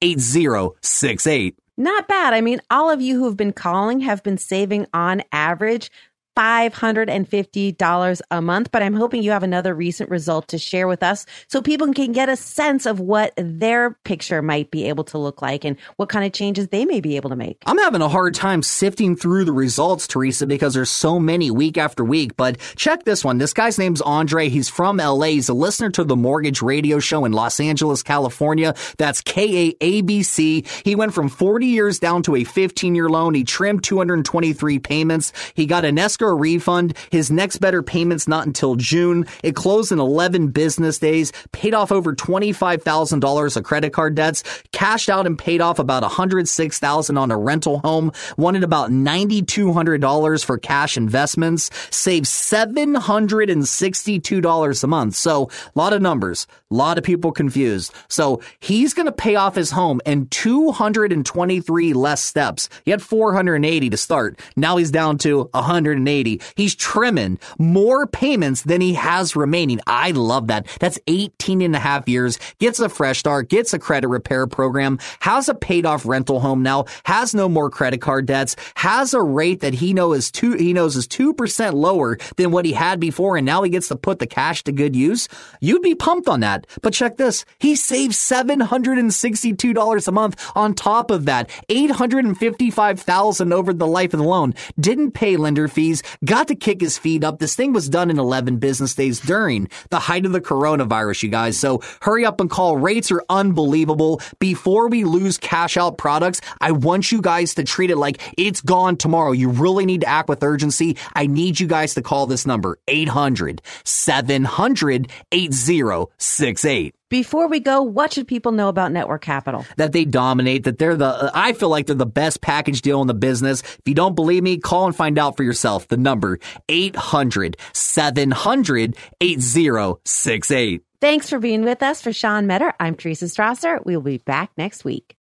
8068. 0.02 1.56
Not 1.78 2.10
bad. 2.10 2.34
I 2.34 2.42
mean, 2.42 2.60
all 2.70 2.90
of 2.90 3.00
you 3.00 3.18
who 3.18 3.24
have 3.26 3.38
been 3.38 3.54
calling 3.54 4.02
have 4.02 4.22
been 4.22 4.38
saving 4.38 4.86
on 4.94 5.24
average 5.32 5.90
$550 6.38 8.21
a 8.32 8.41
month, 8.41 8.71
but 8.71 8.82
I'm 8.82 8.93
hoping 8.93 9.23
you 9.23 9.32
have 9.32 9.43
another 9.43 9.73
recent 9.73 10.09
result 10.09 10.47
to 10.49 10.57
share 10.57 10.88
with 10.88 11.03
us 11.03 11.25
so 11.47 11.61
people 11.61 11.93
can 11.93 12.11
get 12.11 12.30
a 12.30 12.36
sense 12.36 12.86
of 12.86 12.99
what 12.99 13.34
their 13.36 13.91
picture 14.03 14.41
might 14.41 14.71
be 14.71 14.86
able 14.86 15.03
to 15.05 15.17
look 15.17 15.41
like 15.41 15.65
and 15.65 15.77
what 15.97 16.09
kind 16.09 16.25
of 16.25 16.32
changes 16.32 16.69
they 16.69 16.86
may 16.86 17.01
be 17.01 17.15
able 17.15 17.30
to 17.30 17.36
make. 17.36 17.57
I'm 17.65 17.77
having 17.77 18.01
a 18.01 18.07
hard 18.09 18.36
time 18.36 18.63
sifting 18.63 19.15
through 19.15 19.45
the 19.45 19.51
results, 19.51 20.07
Teresa, 20.07 20.47
because 20.47 20.73
there's 20.73 20.89
so 20.89 21.19
many 21.19 21.51
week 21.51 21.77
after 21.77 22.03
week. 22.03 22.38
But 22.38 22.57
check 22.75 23.03
this 23.03 23.23
one. 23.23 23.38
This 23.38 23.53
guy's 23.53 23.77
name's 23.77 24.01
Andre. 24.01 24.49
He's 24.49 24.69
from 24.69 24.97
LA. 24.97 25.27
He's 25.27 25.49
a 25.49 25.53
listener 25.53 25.89
to 25.91 26.03
the 26.03 26.15
Mortgage 26.15 26.61
Radio 26.61 26.99
Show 26.99 27.25
in 27.25 27.34
Los 27.34 27.59
Angeles, 27.59 28.03
California. 28.03 28.75
That's 28.97 29.21
KABC. 29.21 30.67
He 30.86 30.95
went 30.95 31.13
from 31.13 31.30
40 31.30 31.65
years 31.65 31.99
down 31.99 32.23
to 32.23 32.36
a 32.36 32.43
15 32.43 32.95
year 32.95 33.09
loan. 33.09 33.34
He 33.34 33.43
trimmed 33.43 33.84
223 33.84 34.80
payments. 34.80 35.34
He 35.53 35.65
got 35.65 35.86
an 35.86 35.97
escrow 35.97 36.28
refund. 36.36 36.95
His 37.11 37.32
next 37.32 37.57
better 37.57 37.82
payment's 37.82 38.27
not 38.27 38.45
until 38.45 38.75
June. 38.75 39.25
It 39.43 39.55
closed 39.55 39.91
in 39.91 39.99
11 39.99 40.49
business 40.49 40.99
days, 40.99 41.32
paid 41.51 41.73
off 41.73 41.91
over 41.91 42.15
$25,000 42.15 43.57
of 43.57 43.63
credit 43.63 43.93
card 43.93 44.13
debts, 44.15 44.43
cashed 44.71 45.09
out 45.09 45.25
and 45.25 45.38
paid 45.38 45.61
off 45.61 45.80
about 45.80 46.03
$106,000 46.03 47.19
on 47.19 47.32
a 47.32 47.38
rental 47.38 47.80
home, 47.80 48.11
wanted 48.38 48.63
about 48.63 48.91
$9,200 48.91 50.45
for 50.45 50.57
cash 50.57 50.97
investments, 50.97 51.69
saved 51.89 52.25
$762 52.25 54.84
a 54.84 54.88
month. 54.88 55.15
So 55.15 55.43
a 55.43 55.80
lot 55.80 55.93
of 55.93 56.01
numbers, 56.01 56.47
a 56.71 56.75
lot 56.75 56.97
of 56.97 57.03
people 57.03 57.32
confused. 57.32 57.93
So 58.07 58.41
he's 58.59 58.93
going 58.93 59.05
to 59.05 59.11
pay 59.11 59.36
off 59.36 59.55
his 59.55 59.71
home 59.71 60.01
in 60.05 60.27
223 60.27 61.93
less 61.93 62.21
steps. 62.21 62.69
He 62.86 62.91
had 62.91 63.01
480 63.01 63.89
to 63.89 63.97
start. 63.97 64.39
Now 64.55 64.77
he's 64.77 64.91
down 64.91 65.17
to 65.19 65.49
180. 65.53 66.09
He's 66.55 66.76
trimming 66.76 67.39
more 67.57 68.05
payments 68.07 68.64
than 68.64 68.82
he 68.82 68.93
has 68.93 69.36
remaining. 69.36 69.80
I 69.88 70.12
love 70.12 70.47
that. 70.47 70.68
That's 70.80 70.99
18 71.07 71.62
and 71.62 71.76
a 71.76 71.80
half 71.80 72.07
years, 72.07 72.39
gets 72.60 72.80
a 72.80 72.89
fresh 72.89 73.20
start, 73.20 73.49
gets 73.49 73.74
a 73.74 73.80
credit 73.80 74.10
repair 74.10 74.47
program, 74.47 74.99
has 75.22 75.49
a 75.49 75.55
paid 75.55 75.86
off 75.86 76.05
rental 76.05 76.39
home 76.39 76.62
now, 76.64 76.86
has 77.03 77.34
no 77.34 77.49
more 77.49 77.70
credit 77.70 78.01
card 78.01 78.26
debts, 78.26 78.55
has 78.76 79.14
a 79.14 79.22
rate 79.22 79.62
that 79.62 79.74
he 79.74 79.93
knows 79.93 80.20
is 80.20 80.32
two, 80.32 80.53
he 80.53 80.74
knows 80.74 80.95
is 80.95 81.07
2% 81.07 81.74
lower 81.74 82.18
than 82.36 82.51
what 82.51 82.66
he 82.66 82.74
had 82.74 82.99
before. 82.99 83.38
And 83.38 83.45
now 83.45 83.64
he 83.64 83.70
gets 83.70 83.88
to 83.88 83.95
put 83.95 84.20
the 84.20 84.28
cash 84.28 84.64
to 84.66 84.72
good 84.72 84.95
use. 84.95 85.28
You'd 85.62 85.82
be 85.82 85.95
pumped 85.95 86.28
on 86.28 86.41
that. 86.41 86.68
But 86.82 86.93
check 86.93 87.18
this. 87.18 87.45
He 87.60 87.76
saved 87.76 88.14
$762 88.14 90.07
a 90.07 90.12
month 90.12 90.51
on 90.55 90.74
top 90.74 91.10
of 91.10 91.26
that. 91.26 91.49
855,000 91.70 93.53
over 93.53 93.74
the 93.74 93.88
life 93.88 94.14
of 94.14 94.20
the 94.20 94.26
loan. 94.26 94.53
Didn't 94.80 95.12
pay 95.12 95.38
lender 95.38 95.68
fees, 95.68 95.99
got 96.24 96.47
to 96.50 96.56
kick 96.56 96.82
his 96.82 96.97
feet 96.97 97.24
up. 97.24 97.39
This 97.39 97.56
thing 97.56 97.74
was 97.74 97.89
done 97.89 98.10
in 98.10 98.20
11 98.20 98.58
business 98.58 98.95
days 98.95 99.20
during 99.20 99.70
the 99.89 100.00
height 100.00 100.26
of 100.26 100.32
the 100.32 100.41
coronavirus, 100.41 101.24
you 101.24 101.30
guys. 101.30 101.58
So 101.58 101.82
hurry 102.02 102.26
up 102.26 102.41
and 102.41 102.50
call. 102.50 102.78
Rates 102.78 103.12
are 103.12 103.24
unbelievable. 103.30 104.22
Before 104.39 104.88
we 104.88 105.04
lose 105.04 105.38
cash 105.38 105.78
out 105.78 105.97
products, 105.97 106.41
I 106.62 106.72
want 106.72 107.12
you 107.12 107.22
guys 107.22 107.56
to 107.56 107.64
treat 107.64 107.91
it 107.91 107.97
like 107.97 108.22
it's 108.38 108.62
gone 108.62 108.97
tomorrow. 108.97 109.32
You 109.32 109.50
really 109.50 109.86
need 109.86 110.02
to 110.02 110.08
act 110.08 110.30
with 110.30 110.43
urgency. 110.43 110.97
I 111.14 111.28
need 111.28 111.60
you 111.60 111.68
guys 111.68 111.93
to 111.95 112.02
call 112.02 112.28
this 112.28 112.45
number 112.45 112.80
800 112.88 113.62
700 113.84 115.12
8068 115.32 116.95
Before 117.10 117.47
we 117.47 117.60
go, 117.60 117.82
what 117.82 118.14
should 118.14 118.28
people 118.28 118.51
know 118.51 118.70
about 118.70 118.91
Network 118.91 119.24
Capital? 119.24 119.66
that 119.78 119.93
they 119.93 120.05
dominate, 120.05 120.66
that 120.66 120.78
they're 120.78 120.95
the, 120.95 121.07
uh, 121.07 121.32
I 121.34 121.53
feel 121.53 121.70
like 121.70 121.88
they're 121.88 121.95
the 121.95 122.05
best 122.05 122.41
package 122.41 122.82
deal 122.82 123.01
in 123.01 123.07
the 123.07 123.14
business. 123.16 123.62
If 123.62 123.82
you 123.86 123.95
don't 123.95 124.16
believe 124.16 124.43
me, 124.43 124.57
call 124.57 124.86
and 124.86 124.95
find 124.95 125.18
out 125.18 125.36
for 125.36 125.43
yourself. 125.43 125.88
The 125.88 125.97
number 125.97 126.39
800 126.70 127.57
700 127.74 128.95
8068. 129.22 130.84
Thanks 131.01 131.30
for 131.30 131.39
being 131.39 131.64
with 131.64 131.82
us. 131.82 132.01
For 132.01 132.14
Sean 132.14 132.45
Metter, 132.45 132.74
I'm 132.80 132.95
Teresa 132.95 133.26
Strasser. 133.26 133.84
We'll 133.86 134.01
be 134.01 134.18
back 134.18 134.51
next 134.57 134.84
week. 134.84 135.16